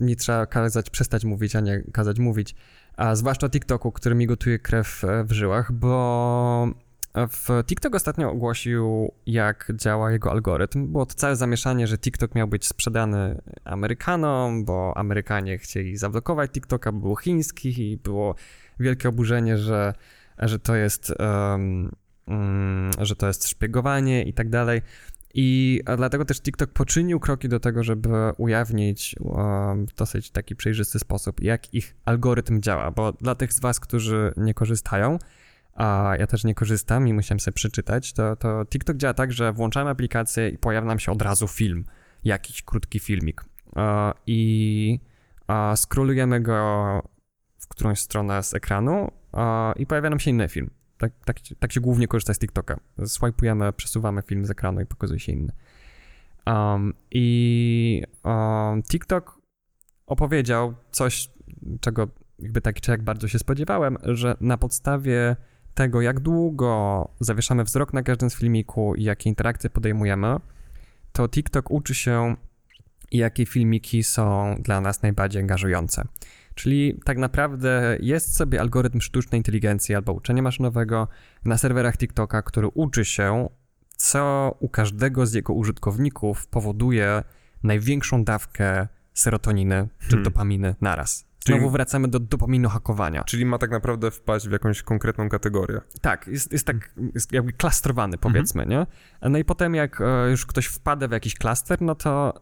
mi 0.00 0.16
trzeba 0.16 0.46
kazać 0.46 0.90
przestać 0.90 1.24
mówić, 1.24 1.56
a 1.56 1.60
nie 1.60 1.82
kazać 1.92 2.18
mówić. 2.18 2.54
A 2.96 3.14
zwłaszcza 3.16 3.48
TikToku, 3.48 3.92
który 3.92 4.14
mi 4.14 4.26
gotuje 4.26 4.58
krew 4.58 5.04
e, 5.04 5.24
w 5.24 5.32
żyłach, 5.32 5.72
bo 5.72 6.68
w 7.14 7.64
TikTok 7.66 7.94
ostatnio 7.94 8.30
ogłosił, 8.30 9.12
jak 9.26 9.72
działa 9.74 10.12
jego 10.12 10.30
algorytm. 10.30 10.92
Było 10.92 11.06
to 11.06 11.14
całe 11.14 11.36
zamieszanie, 11.36 11.86
że 11.86 11.98
TikTok 11.98 12.34
miał 12.34 12.48
być 12.48 12.66
sprzedany 12.66 13.42
Amerykanom, 13.64 14.64
bo 14.64 14.96
Amerykanie 14.96 15.58
chcieli 15.58 15.96
zablokować 15.96 16.50
TikToka, 16.50 16.92
bo 16.92 17.00
był 17.00 17.16
chiński 17.16 17.92
i 17.92 17.96
było 17.96 18.34
wielkie 18.80 19.08
oburzenie, 19.08 19.58
że, 19.58 19.94
że 20.38 20.58
to 20.58 20.76
jest 20.76 21.12
mm, 22.26 22.90
że 23.00 23.16
to 23.16 23.26
jest 23.26 23.48
szpiegowanie 23.48 24.22
i 24.22 24.32
tak 24.32 24.48
dalej. 24.48 24.82
I 25.34 25.80
dlatego 25.96 26.24
też 26.24 26.40
TikTok 26.40 26.70
poczynił 26.70 27.20
kroki 27.20 27.48
do 27.48 27.60
tego, 27.60 27.84
żeby 27.84 28.08
ujawnić 28.36 29.16
um, 29.20 29.86
w 29.86 29.94
dosyć 29.94 30.30
taki 30.30 30.56
przejrzysty 30.56 30.98
sposób, 30.98 31.40
jak 31.40 31.74
ich 31.74 31.94
algorytm 32.04 32.60
działa. 32.60 32.90
Bo 32.90 33.12
dla 33.12 33.34
tych 33.34 33.52
z 33.52 33.60
Was, 33.60 33.80
którzy 33.80 34.32
nie 34.36 34.54
korzystają, 34.54 35.18
a 35.74 36.14
ja 36.18 36.26
też 36.26 36.44
nie 36.44 36.54
korzystam 36.54 37.08
i 37.08 37.12
musiałem 37.12 37.40
sobie 37.40 37.54
przeczytać, 37.54 38.12
to, 38.12 38.36
to 38.36 38.64
TikTok 38.66 38.96
działa 38.96 39.14
tak, 39.14 39.32
że 39.32 39.52
włączamy 39.52 39.90
aplikację 39.90 40.48
i 40.48 40.58
pojawia 40.58 40.86
nam 40.86 40.98
się 40.98 41.12
od 41.12 41.22
razu 41.22 41.48
film, 41.48 41.84
jakiś 42.24 42.62
krótki 42.62 42.98
filmik. 42.98 43.44
E, 43.76 44.12
I 44.26 45.00
skrolujemy 45.76 46.40
go 46.40 47.02
w 47.58 47.68
którąś 47.68 48.00
stronę 48.00 48.42
z 48.42 48.54
ekranu 48.54 49.12
e, 49.34 49.72
i 49.76 49.86
pojawia 49.86 50.10
nam 50.10 50.20
się 50.20 50.30
inny 50.30 50.48
film. 50.48 50.70
Tak, 50.98 51.12
tak, 51.24 51.36
tak 51.58 51.72
się 51.72 51.80
głównie 51.80 52.08
korzysta 52.08 52.34
z 52.34 52.38
TikToka. 52.38 52.80
Swipujemy, 53.06 53.72
przesuwamy 53.72 54.22
film 54.22 54.46
z 54.46 54.50
ekranu 54.50 54.80
i 54.80 54.86
pokazuje 54.86 55.20
się 55.20 55.32
inny. 55.32 55.52
Um, 56.46 56.94
I 57.10 58.02
um, 58.24 58.82
TikTok 58.82 59.40
opowiedział 60.06 60.74
coś, 60.90 61.30
czego 61.80 62.08
jakby 62.38 62.60
tak 62.60 62.80
czy 62.80 62.90
jak 62.90 63.02
bardzo 63.02 63.28
się 63.28 63.38
spodziewałem, 63.38 63.96
że 64.02 64.36
na 64.40 64.58
podstawie 64.58 65.36
tego, 65.74 66.00
jak 66.00 66.20
długo 66.20 67.08
zawieszamy 67.20 67.64
wzrok 67.64 67.92
na 67.92 68.02
każdym 68.02 68.30
z 68.30 68.34
filmiku 68.34 68.94
i 68.94 69.02
jakie 69.02 69.30
interakcje 69.30 69.70
podejmujemy, 69.70 70.36
to 71.12 71.28
TikTok 71.28 71.70
uczy 71.70 71.94
się, 71.94 72.36
jakie 73.12 73.46
filmiki 73.46 74.02
są 74.02 74.56
dla 74.60 74.80
nas 74.80 75.02
najbardziej 75.02 75.42
angażujące. 75.42 76.04
Czyli 76.54 77.00
tak 77.04 77.18
naprawdę 77.18 77.96
jest 78.00 78.36
sobie 78.36 78.60
algorytm 78.60 79.00
sztucznej 79.00 79.38
inteligencji 79.38 79.94
albo 79.94 80.12
uczenia 80.12 80.42
maszynowego 80.42 81.08
na 81.44 81.58
serwerach 81.58 81.96
TikToka, 81.96 82.42
który 82.42 82.68
uczy 82.68 83.04
się, 83.04 83.48
co 83.96 84.54
u 84.60 84.68
każdego 84.68 85.26
z 85.26 85.32
jego 85.32 85.52
użytkowników 85.52 86.46
powoduje 86.46 87.24
największą 87.62 88.24
dawkę 88.24 88.88
serotoniny 89.14 89.88
czy 90.00 90.08
Hmm. 90.08 90.24
dopaminy 90.24 90.74
naraz. 90.80 91.31
Czyli- 91.44 91.58
Znowu 91.58 91.70
wracamy 91.70 92.08
do 92.08 92.20
dopaminu 92.20 92.68
hakowania. 92.68 93.24
Czyli 93.24 93.46
ma 93.46 93.58
tak 93.58 93.70
naprawdę 93.70 94.10
wpaść 94.10 94.48
w 94.48 94.52
jakąś 94.52 94.82
konkretną 94.82 95.28
kategorię. 95.28 95.80
Tak, 96.00 96.26
jest, 96.26 96.52
jest 96.52 96.66
tak 96.66 96.94
jest 97.14 97.32
jakby 97.32 97.52
klastrowany, 97.52 98.18
powiedzmy, 98.18 98.66
nie? 98.66 98.86
No 99.22 99.38
i 99.38 99.44
potem 99.44 99.74
jak 99.74 100.00
e, 100.00 100.30
już 100.30 100.46
ktoś 100.46 100.66
wpada 100.66 101.08
w 101.08 101.10
jakiś 101.10 101.34
klaster, 101.34 101.82
no 101.82 101.94
to, 101.94 102.34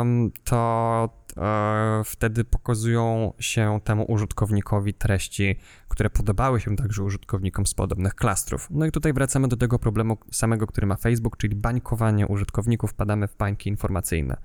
em, 0.00 0.30
to 0.44 1.08
e, 1.36 2.02
wtedy 2.04 2.44
pokazują 2.44 3.32
się 3.38 3.80
temu 3.84 4.04
użytkownikowi 4.04 4.94
treści, 4.94 5.58
które 5.88 6.10
podobały 6.10 6.60
się 6.60 6.76
także 6.76 7.02
użytkownikom 7.02 7.66
z 7.66 7.74
podobnych 7.74 8.14
klastrów. 8.14 8.66
No 8.70 8.86
i 8.86 8.92
tutaj 8.92 9.12
wracamy 9.12 9.48
do 9.48 9.56
tego 9.56 9.78
problemu 9.78 10.18
samego, 10.32 10.66
który 10.66 10.86
ma 10.86 10.96
Facebook, 10.96 11.36
czyli 11.36 11.56
bańkowanie 11.56 12.26
użytkowników, 12.26 12.90
wpadamy 12.90 13.28
w 13.28 13.36
bańki 13.36 13.70
informacyjne. 13.70 14.36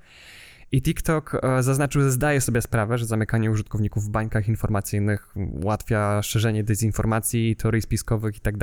I 0.72 0.82
TikTok 0.82 1.36
e, 1.44 1.64
zaznaczył, 1.64 2.02
że 2.02 2.12
zdaje 2.12 2.42
sobie 2.42 2.62
sprawę, 2.62 2.98
że 2.98 3.06
zamykanie 3.06 3.52
użytkowników 3.52 4.04
w 4.04 4.10
bańkach 4.10 4.48
informacyjnych 4.48 5.36
ułatwia 5.64 6.22
szerzenie 6.22 6.64
dezinformacji, 6.64 7.56
teorii 7.56 7.82
spiskowych 7.82 8.38
i 8.38 8.40
tak. 8.40 8.56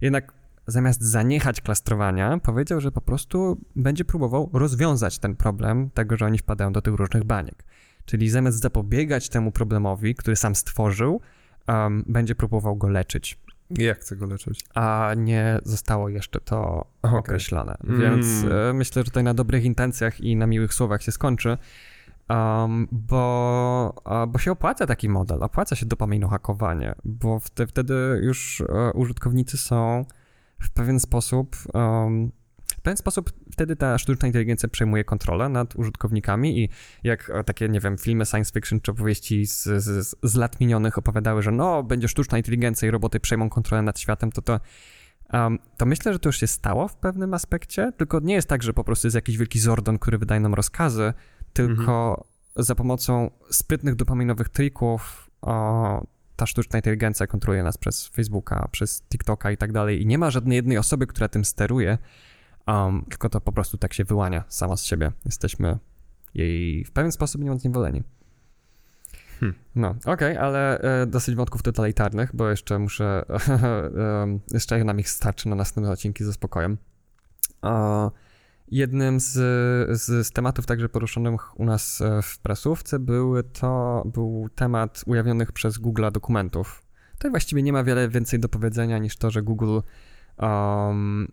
Jednak 0.00 0.32
zamiast 0.66 1.02
zaniechać 1.02 1.60
klastrowania, 1.60 2.38
powiedział, 2.38 2.80
że 2.80 2.92
po 2.92 3.00
prostu 3.00 3.60
będzie 3.76 4.04
próbował 4.04 4.50
rozwiązać 4.52 5.18
ten 5.18 5.36
problem 5.36 5.90
tego, 5.90 6.16
że 6.16 6.26
oni 6.26 6.38
wpadają 6.38 6.72
do 6.72 6.82
tych 6.82 6.94
różnych 6.94 7.24
baniek. 7.24 7.64
Czyli 8.04 8.30
zamiast 8.30 8.60
zapobiegać 8.60 9.28
temu 9.28 9.52
problemowi, 9.52 10.14
który 10.14 10.36
sam 10.36 10.54
stworzył, 10.54 11.20
em, 11.66 12.04
będzie 12.06 12.34
próbował 12.34 12.76
go 12.76 12.88
leczyć. 12.88 13.38
Jak 13.78 14.00
chcę 14.00 14.16
go 14.16 14.26
leczyć? 14.26 14.64
A 14.74 15.12
nie 15.16 15.58
zostało 15.64 16.08
jeszcze 16.08 16.40
to 16.40 16.86
Okej. 17.02 17.18
określone. 17.18 17.76
Mm. 17.84 18.00
Więc 18.00 18.26
e, 18.52 18.72
myślę, 18.72 19.00
że 19.00 19.04
tutaj 19.04 19.24
na 19.24 19.34
dobrych 19.34 19.64
intencjach 19.64 20.20
i 20.20 20.36
na 20.36 20.46
miłych 20.46 20.74
słowach 20.74 21.02
się 21.02 21.12
skończy, 21.12 21.58
um, 22.28 22.88
bo, 22.92 23.94
bo 24.28 24.38
się 24.38 24.52
opłaca 24.52 24.86
taki 24.86 25.08
model, 25.08 25.42
opłaca 25.42 25.76
się 25.76 25.86
dopaminu 25.86 26.28
hakowanie, 26.28 26.94
bo 27.04 27.38
wte, 27.38 27.66
wtedy 27.66 28.20
już 28.22 28.60
e, 28.60 28.92
użytkownicy 28.92 29.58
są 29.58 30.04
w 30.58 30.70
pewien 30.70 31.00
sposób. 31.00 31.56
Um, 31.74 32.32
w 32.82 32.84
pewien 32.84 32.96
sposób 32.96 33.32
wtedy 33.52 33.76
ta 33.76 33.98
sztuczna 33.98 34.26
inteligencja 34.26 34.68
przejmuje 34.68 35.04
kontrolę 35.04 35.48
nad 35.48 35.76
użytkownikami 35.76 36.64
i 36.64 36.68
jak 37.02 37.30
e, 37.30 37.44
takie, 37.44 37.68
nie 37.68 37.80
wiem, 37.80 37.98
filmy 37.98 38.26
science 38.26 38.52
fiction 38.52 38.80
czy 38.80 38.90
opowieści 38.90 39.46
z, 39.46 39.64
z, 39.64 40.16
z 40.22 40.34
lat 40.34 40.60
minionych 40.60 40.98
opowiadały, 40.98 41.42
że 41.42 41.50
no, 41.50 41.82
będzie 41.82 42.08
sztuczna 42.08 42.38
inteligencja 42.38 42.88
i 42.88 42.90
roboty 42.90 43.20
przejmą 43.20 43.50
kontrolę 43.50 43.82
nad 43.82 44.00
światem, 44.00 44.32
to 44.32 44.42
to 44.42 44.60
Um, 45.32 45.58
to 45.76 45.86
myślę, 45.86 46.12
że 46.12 46.18
to 46.18 46.28
już 46.28 46.40
się 46.40 46.46
stało 46.46 46.88
w 46.88 46.96
pewnym 46.96 47.34
aspekcie, 47.34 47.92
tylko 47.96 48.20
nie 48.20 48.34
jest 48.34 48.48
tak, 48.48 48.62
że 48.62 48.72
po 48.72 48.84
prostu 48.84 49.06
jest 49.06 49.14
jakiś 49.14 49.38
wielki 49.38 49.58
Zordon, 49.58 49.98
który 49.98 50.18
wydaje 50.18 50.40
nam 50.40 50.54
rozkazy, 50.54 51.12
tylko 51.52 52.24
za 52.56 52.74
pomocą 52.74 53.30
sprytnych 53.50 53.94
dopaminowych 53.94 54.48
trików 54.48 55.30
o, 55.42 56.06
ta 56.36 56.46
sztuczna 56.46 56.78
inteligencja 56.78 57.26
kontroluje 57.26 57.62
nas 57.62 57.78
przez 57.78 58.06
Facebooka, 58.06 58.68
przez 58.72 59.02
TikToka 59.02 59.50
i 59.50 59.56
tak 59.56 59.72
dalej 59.72 60.02
i 60.02 60.06
nie 60.06 60.18
ma 60.18 60.30
żadnej 60.30 60.56
jednej 60.56 60.78
osoby, 60.78 61.06
która 61.06 61.28
tym 61.28 61.44
steruje, 61.44 61.98
um, 62.66 63.04
tylko 63.08 63.28
to 63.28 63.40
po 63.40 63.52
prostu 63.52 63.78
tak 63.78 63.94
się 63.94 64.04
wyłania 64.04 64.44
sama 64.48 64.76
z 64.76 64.84
siebie. 64.84 65.12
Jesteśmy 65.24 65.78
jej 66.34 66.84
w 66.84 66.92
pewien 66.92 67.12
sposób 67.12 67.44
nią 67.44 67.58
zniewoleni. 67.58 68.02
Hmm. 69.40 69.58
No, 69.74 69.94
okej, 70.04 70.36
ale 70.36 70.78
e, 70.78 71.06
dosyć 71.06 71.34
wątków 71.34 71.62
totalitarnych, 71.62 72.36
bo 72.36 72.50
jeszcze 72.50 72.78
muszę, 72.78 73.24
em, 74.22 74.40
jeszcze 74.52 74.84
nam 74.84 75.00
ich 75.00 75.10
starczy 75.10 75.48
na 75.48 75.56
następne 75.56 75.90
odcinki 75.90 76.24
ze 76.24 76.32
spokojem. 76.32 76.78
E, 77.64 78.10
jednym 78.68 79.20
z, 79.20 79.32
z, 80.00 80.26
z 80.26 80.32
tematów 80.32 80.66
także 80.66 80.88
poruszonych 80.88 81.60
u 81.60 81.64
nas 81.64 82.00
e, 82.00 82.22
w 82.22 82.38
prasówce 82.38 82.98
były 82.98 83.42
to, 83.42 84.02
był 84.14 84.48
temat 84.54 85.02
ujawnionych 85.06 85.52
przez 85.52 85.78
Google 85.78 86.04
dokumentów. 86.12 86.82
Tutaj 87.12 87.30
właściwie 87.30 87.62
nie 87.62 87.72
ma 87.72 87.84
wiele 87.84 88.08
więcej 88.08 88.40
do 88.40 88.48
powiedzenia 88.48 88.98
niż 88.98 89.16
to, 89.16 89.30
że 89.30 89.42
Google 89.42 89.78
um, 90.38 91.32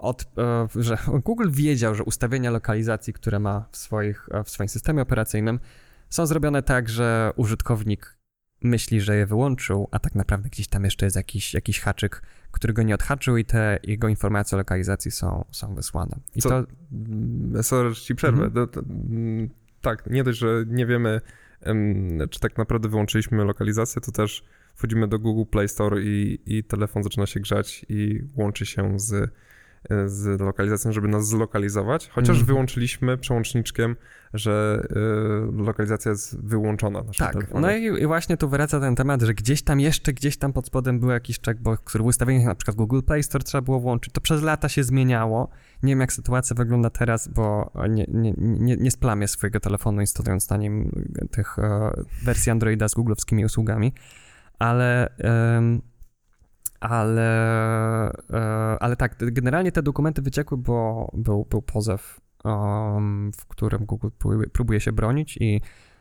od, 0.00 0.24
e, 0.38 0.68
że 0.76 0.98
Google 1.26 1.50
wiedział, 1.50 1.94
że 1.94 2.04
ustawienia 2.04 2.50
lokalizacji, 2.50 3.12
które 3.12 3.38
ma 3.38 3.64
w, 3.70 3.76
swoich, 3.76 4.28
e, 4.30 4.44
w 4.44 4.50
swoim 4.50 4.68
systemie 4.68 5.02
operacyjnym, 5.02 5.60
są 6.10 6.26
zrobione 6.26 6.62
tak, 6.62 6.88
że 6.88 7.32
użytkownik 7.36 8.16
myśli, 8.62 9.00
że 9.00 9.16
je 9.16 9.26
wyłączył, 9.26 9.88
a 9.90 9.98
tak 9.98 10.14
naprawdę 10.14 10.48
gdzieś 10.48 10.68
tam 10.68 10.84
jeszcze 10.84 11.06
jest 11.06 11.16
jakiś, 11.16 11.54
jakiś 11.54 11.80
haczyk, 11.80 12.22
który 12.50 12.72
go 12.72 12.82
nie 12.82 12.94
odhaczył 12.94 13.36
i 13.36 13.44
te 13.44 13.78
jego 13.82 14.08
informacje 14.08 14.56
o 14.56 14.58
lokalizacji 14.58 15.10
są, 15.10 15.44
są 15.50 15.74
wysłane. 15.74 16.16
I 16.34 16.42
Co- 16.42 16.48
to 16.48 16.66
Mm, 16.92 17.62
Sorry, 17.62 17.94
ci 17.94 18.14
przerwę. 18.14 18.44
Mhm. 18.44 18.52
To, 18.52 18.66
to, 18.66 18.80
mm, 18.80 19.48
tak, 19.80 20.10
nie 20.10 20.24
dość, 20.24 20.38
że 20.38 20.64
nie 20.66 20.86
wiemy 20.86 21.20
em, 21.60 22.18
czy 22.30 22.40
tak 22.40 22.58
naprawdę 22.58 22.88
wyłączyliśmy 22.88 23.44
lokalizację, 23.44 24.02
to 24.02 24.12
też 24.12 24.44
wchodzimy 24.74 25.08
do 25.08 25.18
Google 25.18 25.50
Play 25.50 25.68
Store 25.68 26.02
i, 26.02 26.40
i 26.46 26.64
telefon 26.64 27.02
zaczyna 27.02 27.26
się 27.26 27.40
grzać 27.40 27.86
i 27.88 28.22
łączy 28.34 28.66
się 28.66 29.00
z, 29.00 29.30
z 30.06 30.40
lokalizacją, 30.40 30.92
żeby 30.92 31.08
nas 31.08 31.26
zlokalizować, 31.28 32.08
chociaż 32.08 32.28
Mhm. 32.28 32.46
wyłączyliśmy 32.46 33.18
przełączniczkiem, 33.18 33.96
że 34.34 34.82
y, 35.58 35.62
lokalizacja 35.62 36.10
jest 36.10 36.44
wyłączona 36.46 37.02
naszym 37.02 37.26
Tak, 37.26 37.32
telefonem. 37.34 37.62
no 37.62 37.76
i, 37.76 38.02
i 38.02 38.06
właśnie 38.06 38.36
tu 38.36 38.48
wraca 38.48 38.80
ten 38.80 38.96
temat, 38.96 39.22
że 39.22 39.34
gdzieś 39.34 39.62
tam 39.62 39.80
jeszcze, 39.80 40.12
gdzieś 40.12 40.36
tam 40.36 40.52
pod 40.52 40.66
spodem 40.66 41.00
był 41.00 41.10
jakiś 41.10 41.40
checkbox, 41.40 41.82
który 41.84 42.04
w 42.04 42.06
ustawieniach 42.06 42.46
na 42.46 42.54
przykład 42.54 42.76
Google 42.76 43.00
Play 43.06 43.22
Store 43.22 43.44
trzeba 43.44 43.62
było 43.62 43.80
włączyć. 43.80 44.12
To 44.14 44.20
przez 44.20 44.42
lata 44.42 44.68
się 44.68 44.84
zmieniało. 44.84 45.48
Nie 45.82 45.92
wiem, 45.92 46.00
jak 46.00 46.12
sytuacja 46.12 46.56
wygląda 46.56 46.90
teraz, 46.90 47.28
bo 47.28 47.70
nie, 47.88 48.04
nie, 48.08 48.34
nie, 48.38 48.76
nie 48.76 48.90
splamię 48.90 49.28
swojego 49.28 49.60
telefonu 49.60 50.00
instalując 50.00 50.50
na 50.50 50.56
nim 50.56 51.02
tych 51.30 51.58
e, 51.58 51.90
wersji 52.24 52.52
Androida 52.52 52.88
z 52.88 52.94
googlowskimi 52.94 53.44
usługami, 53.44 53.92
ale... 54.58 55.16
em, 55.18 55.80
ale, 56.80 57.28
e, 58.10 58.12
ale 58.80 58.96
tak, 58.96 59.16
generalnie 59.18 59.72
te 59.72 59.82
dokumenty 59.82 60.22
wyciekły, 60.22 60.58
bo 60.58 61.10
był, 61.14 61.44
był 61.50 61.62
pozew, 61.62 62.20
em, 62.44 63.32
w 63.32 63.46
którym 63.46 63.84
Google 63.86 64.08
próbuje, 64.52 64.80
się 64.80 64.92
bronić 64.92 65.36
i 65.40 65.60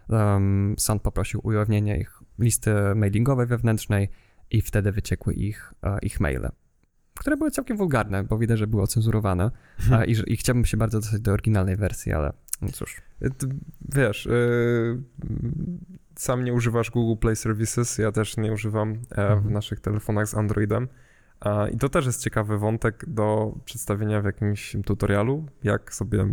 um, 0.09 0.75
sąd 0.77 1.01
poprosił 1.01 1.39
ujawnienie 1.43 1.97
ich 1.97 2.19
listy 2.39 2.71
mailingowej 2.95 3.47
wewnętrznej 3.47 4.09
i 4.51 4.61
wtedy 4.61 4.91
wyciekły 4.91 5.33
ich, 5.33 5.73
e, 5.83 5.99
ich 6.01 6.19
maile, 6.19 6.49
które 7.19 7.37
były 7.37 7.51
całkiem 7.51 7.77
wulgarne, 7.77 8.23
bo 8.23 8.37
widać, 8.37 8.59
że 8.59 8.67
były 8.67 8.81
ocenzurowane 8.83 9.51
a, 9.91 10.05
i, 10.05 10.15
i 10.27 10.37
chciałbym 10.37 10.65
się 10.65 10.77
bardzo 10.77 10.99
dostać 10.99 11.21
do 11.21 11.31
oryginalnej 11.33 11.75
wersji, 11.75 12.13
ale 12.13 12.33
no 12.61 12.67
cóż. 12.71 13.01
Ty- 13.37 13.47
Wiesz, 13.95 14.25
y, 14.25 15.01
sam 16.15 16.43
nie 16.43 16.53
używasz 16.53 16.91
Google 16.91 17.19
Play 17.21 17.35
Services, 17.35 17.97
ja 17.97 18.11
też 18.11 18.37
nie 18.37 18.53
używam 18.53 18.91
e, 18.91 18.95
w 19.15 19.19
Mhm. 19.19 19.53
naszych 19.53 19.79
telefonach 19.79 20.27
z 20.27 20.35
Androidem. 20.35 20.87
I 21.73 21.77
to 21.77 21.89
też 21.89 22.05
jest 22.05 22.23
ciekawy 22.23 22.57
wątek 22.57 23.05
do 23.07 23.55
przedstawienia 23.65 24.21
w 24.21 24.25
jakimś 24.25 24.75
tutorialu, 24.85 25.45
jak 25.63 25.93
sobie 25.93 26.27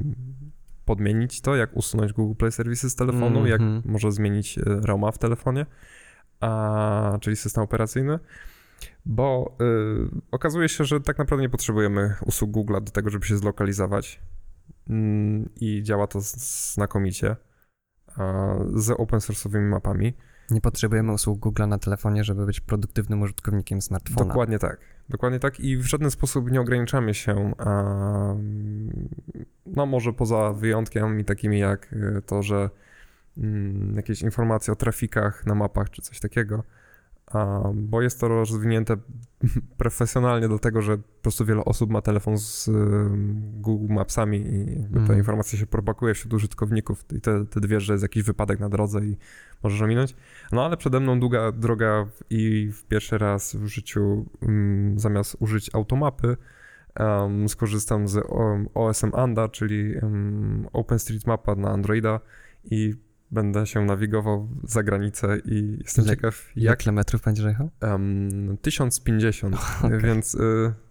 podmienić 0.85 1.41
to, 1.41 1.57
jak 1.57 1.77
usunąć 1.77 2.13
Google 2.13 2.35
Play 2.39 2.53
Services 2.53 2.93
z 2.93 2.97
telefonu, 2.97 3.47
jak 3.47 3.61
Mhm. 3.61 3.83
może 3.85 4.13
zmienić 4.13 4.59
e, 4.59 4.63
ROMa 4.67 5.13
w 5.13 5.19
telefonie, 5.19 5.67
a, 6.41 7.19
czyli 7.21 7.37
system 7.37 7.65
operacyjny. 7.65 8.19
Bo 9.07 9.57
y, 9.61 10.21
okazuje 10.31 10.69
się, 10.69 10.85
że 10.85 11.01
tak 11.01 11.19
naprawdę 11.19 11.43
nie 11.43 11.49
potrzebujemy 11.49 12.15
usług 12.27 12.51
Google'a 12.51 12.85
do 12.85 12.93
tego, 12.93 13.11
żeby 13.11 13.27
się 13.27 13.37
zlokalizować. 13.37 14.21
Mm, 14.91 15.49
I 15.61 15.83
działa 15.83 16.07
to 16.07 16.19
znakomicie 16.75 17.37
a, 18.17 18.55
z 18.75 18.91
open 18.91 19.21
source'owymi 19.21 19.69
mapami. 19.69 20.15
Nie 20.51 20.61
potrzebujemy 20.61 21.13
usług 21.13 21.39
Google 21.39 21.69
na 21.69 21.79
telefonie, 21.79 22.25
żeby 22.25 22.47
być 22.47 22.61
produktywnym 22.61 23.23
użytkownikiem 23.23 23.83
smartfona. 23.83 24.27
Dokładnie 24.27 24.59
tak. 24.59 24.79
Dokładnie 25.09 25.39
tak 25.39 25.61
i 25.61 25.77
w 25.77 25.87
żaden 25.87 26.11
sposób 26.11 26.51
nie 26.51 26.61
ograniczamy 26.61 27.15
się, 27.15 27.53
a, 27.59 27.83
no 29.67 29.87
może 29.87 30.13
poza 30.13 30.53
wyjątkami 30.53 31.25
takimi 31.25 31.59
jak 31.59 31.93
y, 31.93 32.23
to, 32.27 32.43
że 32.43 32.71
mm, 33.39 33.97
jakieś 33.97 34.23
informacje 34.23 34.73
o 34.73 34.77
trafikach 34.77 35.47
na 35.47 35.55
mapach 35.55 35.91
czy 35.91 36.03
coś 36.03 36.21
takiego, 36.21 36.65
bo 37.75 38.03
jest 38.03 38.21
to 38.21 38.29
rozwinięte 38.29 38.97
profesjonalnie 39.79 40.49
do 40.49 40.59
tego, 40.59 40.83
że 40.83 40.99
po 40.99 41.23
prostu 41.23 41.45
wiele 41.45 41.65
osób 41.65 41.91
ma 41.91 42.03
telefon 42.03 42.39
z 42.39 42.69
y, 42.69 42.73
Google 43.61 43.95
Mapsami 43.95 44.39
i 44.39 44.81
jakby 44.81 44.95
ta 44.95 45.01
Mhm. 45.01 45.19
informacja 45.19 45.59
się 45.59 45.67
propaguje 45.67 46.15
wśród 46.15 46.35
użytkowników 46.35 47.05
i 47.13 47.21
te, 47.21 47.47
ty 47.47 47.61
wiesz, 47.69 47.83
że 47.83 47.93
jest 47.93 48.03
jakiś 48.03 48.23
wypadek 48.23 48.61
na 48.61 48.69
drodze 48.69 49.01
i 49.01 49.17
możesz 49.63 49.83
ominąć. 49.83 50.17
No 50.53 50.65
ale 50.65 50.77
przede 50.77 51.01
mną 51.01 51.21
długa 51.21 51.53
droga 51.53 52.07
i 52.31 52.71
w 52.73 52.85
pierwszy 52.85 53.19
raz 53.19 53.57
w 53.57 53.67
życiu 53.67 54.27
mm, 54.43 54.99
zamiast 54.99 55.37
użyć 55.41 55.75
automapy 55.75 56.37
em, 56.95 57.49
skorzystam 57.49 58.09
z 58.09 58.17
um, 58.17 58.69
OSM 58.75 59.11
ANDA, 59.15 59.49
czyli 59.49 59.97
um, 59.97 60.69
OpenStreetMapa 60.73 61.55
na 61.55 61.71
Androida 61.71 62.21
i 62.65 62.95
będę 63.31 63.67
się 63.67 63.85
nawigował 63.85 64.49
za 64.65 64.83
granicę 64.83 65.39
i 65.45 65.79
jestem 65.83 66.05
Ile- 66.05 66.15
ciekaw 66.17 66.47
Jak 66.57 66.65
jak 66.65 66.79
kilometrów 66.79 67.23
będziesz 67.23 67.45
jechał? 67.47 67.71
em, 67.81 68.57
1050, 68.63 69.57
Okej. 69.83 70.01
więc 70.01 70.35
y, 70.35 70.39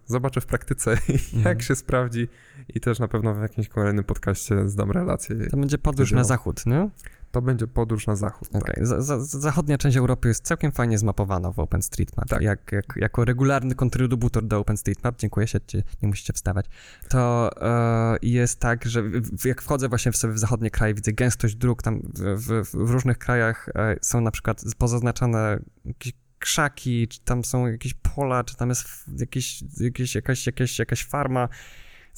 zobaczę 0.05 0.41
w 0.41 0.45
praktyce 0.45 0.91
jak 1.17 1.33
Mhm. 1.33 1.59
się 1.59 1.75
sprawdzi 1.75 2.27
i 2.75 2.79
też 2.79 2.99
na 2.99 3.07
pewno 3.07 3.35
w 3.35 3.41
jakimś 3.41 3.67
kolejnym 3.67 4.03
podcaście 4.03 4.69
zdam 4.69 4.91
relację. 4.91 5.35
To 5.47 5.57
będzie 5.57 5.77
podróż 5.77 6.11
na 6.11 6.23
zachód, 6.23 6.65
nie? 6.65 6.89
To 7.31 7.41
będzie 7.41 7.67
podróż 7.67 8.07
na 8.07 8.15
zachód. 8.15 8.49
Okej. 8.49 8.61
Tak. 8.61 8.87
Za, 8.87 9.01
za, 9.01 9.19
zachodnia 9.19 9.77
część 9.77 9.97
Europy 9.97 10.27
jest 10.27 10.43
całkiem 10.43 10.71
fajnie 10.71 10.97
zmapowana 10.97 11.51
w 11.51 11.59
OpenStreetMap. 11.59 12.29
Tak. 12.29 12.41
Jak, 12.41 12.71
jak, 12.71 12.85
jako 12.95 13.25
regularny 13.25 13.75
kontrybutor 13.75 14.43
do 14.43 14.59
OpenStreetMap, 14.59 15.17
dziękuję, 15.17 15.47
siedźcie, 15.47 15.83
nie 16.01 16.07
musicie 16.07 16.33
wstawać, 16.33 16.65
to 17.09 17.49
e, 17.61 18.17
jest 18.21 18.59
tak, 18.59 18.85
że 18.85 19.03
w, 19.03 19.45
jak 19.45 19.61
wchodzę 19.61 19.89
właśnie 19.89 20.11
w 20.11 20.17
sobie 20.17 20.33
w 20.33 20.39
zachodnie 20.39 20.69
kraje, 20.69 20.93
widzę 20.93 21.13
gęstość 21.13 21.55
dróg, 21.55 21.83
tam 21.83 22.01
w, 22.13 22.63
w, 22.63 22.71
w 22.87 22.89
różnych 22.91 23.17
krajach 23.17 23.69
e, 23.75 23.95
są 24.01 24.21
na 24.21 24.31
przykład 24.31 24.61
pozaznaczone 24.77 25.59
jakieś 25.85 26.13
krzaki, 26.39 27.07
czy 27.07 27.19
tam 27.19 27.43
są 27.45 27.67
jakieś 27.67 27.93
pola, 27.93 28.43
czy 28.43 28.55
tam 28.55 28.69
jest 28.69 28.87
jakieś, 29.19 29.63
jakieś, 29.79 30.15
jakaś, 30.15 30.45
jakaś, 30.45 30.79
jakaś 30.79 31.05
farma. 31.05 31.49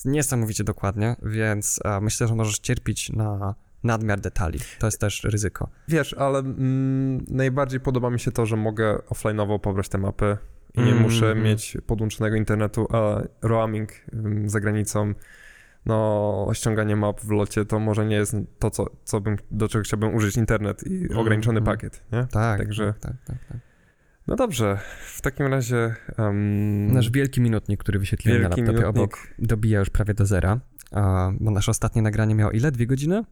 Niesamowicie 0.05 0.63
dokładnie, 0.63 1.15
więc 1.23 1.79
e, 1.85 2.01
myślę, 2.01 2.27
że 2.27 2.35
możesz 2.35 2.59
cierpieć 2.59 3.09
na 3.09 3.55
nadmiar 3.83 4.19
detali. 4.19 4.59
To 4.79 4.87
jest 4.87 4.99
też 5.01 5.23
ryzyko. 5.23 5.69
Wiesz, 5.87 6.13
ale 6.13 6.39
mm, 6.39 7.25
najbardziej 7.27 7.79
podoba 7.79 8.09
mi 8.09 8.19
się 8.19 8.31
to, 8.31 8.45
że 8.45 8.55
mogę 8.55 8.95
offline'owo 9.09 9.59
pobrać 9.59 9.89
te 9.89 9.97
mapy 9.97 10.37
i 10.73 10.79
nie 10.79 10.85
Mhm. 10.85 11.01
muszę 11.03 11.35
mieć 11.35 11.77
podłączonego 11.87 12.35
internetu, 12.35 12.87
a 12.91 13.21
roaming 13.41 13.89
ym, 14.13 14.49
za 14.49 14.59
granicą, 14.59 15.13
no 15.85 16.49
ściąganie 16.53 16.95
map 16.95 17.21
w 17.21 17.31
locie 17.31 17.65
to 17.65 17.79
może 17.79 18.05
nie 18.05 18.15
jest 18.15 18.35
to, 18.59 18.71
co, 18.71 18.85
co 19.03 19.21
bym, 19.21 19.37
do 19.51 19.67
czego 19.67 19.83
chciałbym 19.83 20.15
użyć 20.15 20.37
internet 20.37 20.87
i 20.87 21.13
ograniczony 21.13 21.59
Mhm. 21.59 21.77
pakiet, 21.77 22.03
nie? 22.11 22.27
Tak, 22.31 22.59
Także- 22.59 22.93
tak, 22.99 23.11
tak, 23.11 23.15
tak, 23.25 23.47
tak. 23.47 23.57
No 24.27 24.35
dobrze, 24.35 24.79
w 25.05 25.21
takim 25.21 25.45
razie... 25.45 25.95
Um, 26.17 26.93
Nasz 26.93 27.09
wielki 27.11 27.41
minutnik, 27.41 27.79
który 27.79 27.99
wyświetliłem 27.99 28.41
na 28.41 28.47
laptopie 28.49 28.63
minutnik. 28.71 28.89
obok, 28.89 29.17
dobija 29.39 29.79
już 29.79 29.89
prawie 29.89 30.13
do 30.13 30.25
zera. 30.25 30.59
A, 30.91 31.31
bo 31.39 31.51
nasze 31.51 31.71
ostatnie 31.71 32.01
nagranie 32.01 32.35
miało 32.35 32.51
ile? 32.51 32.71
Dwie 32.71 32.87
godziny? 32.87 33.23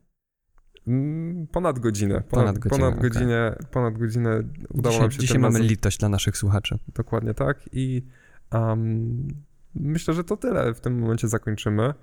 Mm, 0.88 1.48
Ponad 1.48 1.80
godzinę. 1.80 2.22
Ponad, 2.22 2.30
Ponad 2.30 2.60
godzinę, 2.60 2.80
ponad 2.92 3.00
godzinę, 3.02 3.56
ponad 3.72 3.98
godzinę 3.98 4.44
udało 4.70 4.94
dzisiaj 4.94 5.02
nam 5.02 5.12
się 5.12 5.20
dzisiaj 5.20 5.40
mamy 5.40 5.54
razem. 5.54 5.68
litość 5.70 5.98
dla 5.98 6.10
naszych 6.10 6.38
słuchaczy. 6.38 6.80
Dokładnie 6.96 7.34
tak. 7.34 7.70
I 7.72 8.06
um, 8.54 9.28
myślę, 9.76 10.14
że 10.14 10.24
to 10.24 10.38
tyle. 10.38 10.74
W 10.74 10.80
tym 10.82 11.00
momencie 11.00 11.28
zakończymy. 11.28 11.94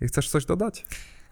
I 0.00 0.06
chcesz 0.06 0.28
coś 0.28 0.44
dodać? 0.44 0.86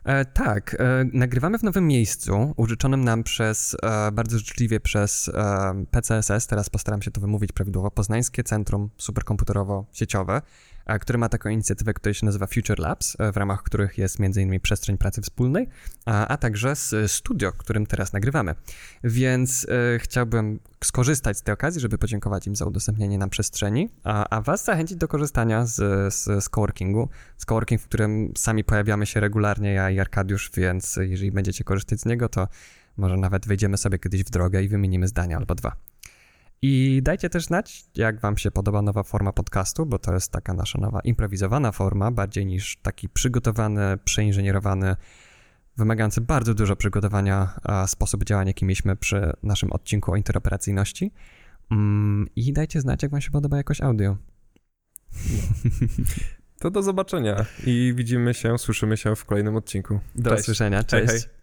E, 0.05 0.24
tak, 0.24 0.76
e, 0.78 1.05
nagrywamy 1.12 1.59
w 1.59 1.62
nowym 1.62 1.86
miejscu, 1.86 2.55
użyczonym 2.57 3.05
nam 3.05 3.22
przez, 3.22 3.76
e, 3.82 4.12
bardzo 4.12 4.38
życzliwie 4.38 4.80
przez 4.80 5.28
e, 5.28 5.84
PCSS, 5.90 6.46
teraz 6.46 6.70
postaram 6.70 7.03
się 7.03 7.11
to 7.11 7.20
wymówić 7.20 7.53
prawidłowo, 7.53 7.90
Poznańskie 7.90 8.44
Centrum 8.44 8.90
Superkomputerowo-Sieciowe, 8.99 10.42
e, 10.89 10.99
które 10.99 11.18
ma 11.18 11.28
taką 11.28 11.49
inicjatywę, 11.49 11.95
która 11.95 12.14
się 12.14 12.26
nazywa 12.26 12.47
Future 12.47 12.78
Labs, 12.78 13.16
e, 13.18 13.32
w 13.32 13.36
ramach 13.36 13.62
których 13.62 13.99
jest 13.99 14.20
m.in. 14.20 14.61
przestrzeń 14.61 14.99
pracy 14.99 15.22
wspólnej, 15.22 15.68
a, 16.07 16.26
a 16.28 16.36
także 16.36 16.76
z 16.76 17.12
studio, 17.12 17.53
którym 17.53 17.86
teraz 17.86 18.12
nagrywamy. 18.12 18.55
Więc 19.05 19.66
e, 19.68 19.99
chciałbym 19.99 20.61
skorzystać 20.84 21.39
z 21.39 21.43
tej 21.43 21.55
okazji, 21.55 21.80
żeby 21.80 21.99
podziękować 21.99 22.47
im 22.47 22.57
za 22.57 22.64
udostępnienie 22.64 23.18
nam 23.18 23.30
przestrzeni, 23.30 23.89
a, 24.05 24.28
a 24.28 24.41
was 24.41 24.64
zachęcić 24.64 24.97
do 24.97 25.09
korzystania 25.09 25.66
z, 25.66 25.74
z, 26.14 26.45
z 26.45 26.49
coworkingu, 26.49 27.09
z 27.36 27.45
coworking, 27.45 27.80
w 27.80 27.84
którym 27.84 28.32
sami 28.36 28.64
pojawiamy 28.64 29.07
się 29.07 29.20
regularnie, 29.20 29.72
ja 29.72 29.91
i 29.91 30.01
Arkadiusz, 30.01 30.51
więc 30.57 30.99
jeżeli 31.03 31.32
będziecie 31.32 31.64
korzystać 31.64 32.01
z 32.01 32.05
niego, 32.05 32.28
to 32.28 32.49
może 32.97 33.16
nawet 33.16 33.47
wejdziemy 33.47 33.76
sobie 33.76 33.99
kiedyś 33.99 34.24
w 34.24 34.30
drogę 34.30 34.62
i 34.62 34.68
wymienimy 34.68 35.09
zdania 35.09 35.36
albo 35.36 35.55
dwa. 35.55 35.76
I 36.62 37.00
dajcie 37.02 37.30
też 37.30 37.44
znać, 37.44 37.84
jak 37.94 38.20
wam 38.20 38.36
się 38.36 38.50
podoba 38.50 38.82
nowa 38.82 39.02
forma 39.02 39.32
podcastu, 39.32 39.86
bo 39.86 39.98
to 39.98 40.14
jest 40.14 40.32
taka 40.32 40.54
nasza 40.54 40.78
nowa 40.80 41.00
improwizowana 41.00 41.72
forma, 41.72 42.11
bardziej 42.11 42.46
niż 42.46 42.76
taki 42.82 43.09
przygotowany, 43.09 43.98
przeinżynierowany, 44.04 44.96
wymagający 45.76 46.20
bardzo 46.20 46.54
dużo 46.54 46.76
przygotowania 46.76 47.61
sposób 47.86 48.24
działania, 48.24 48.50
jaki 48.50 48.64
mieliśmy 48.64 48.96
przy 48.96 49.32
naszym 49.42 49.72
odcinku 49.72 50.12
o 50.12 50.16
interoperacyjności. 50.16 51.12
Mm, 51.70 52.26
I 52.36 52.52
dajcie 52.52 52.80
znać, 52.80 53.02
jak 53.02 53.12
wam 53.12 53.20
się 53.20 53.30
podoba 53.30 53.56
jakość 53.56 53.80
audio. 53.80 54.16
To 56.61 56.70
do 56.70 56.82
zobaczenia 56.82 57.44
i 57.66 57.92
widzimy 57.96 58.34
się, 58.34 58.59
słyszymy 58.59 58.96
się 58.96 59.16
w 59.16 59.24
kolejnym 59.24 59.56
odcinku. 59.56 60.00
Do 60.14 60.30
Cześć. 60.30 60.42
usłyszenia, 60.42 60.76
Hej, 60.78 60.86
cześć. 60.86 61.12
hej. 61.12 61.38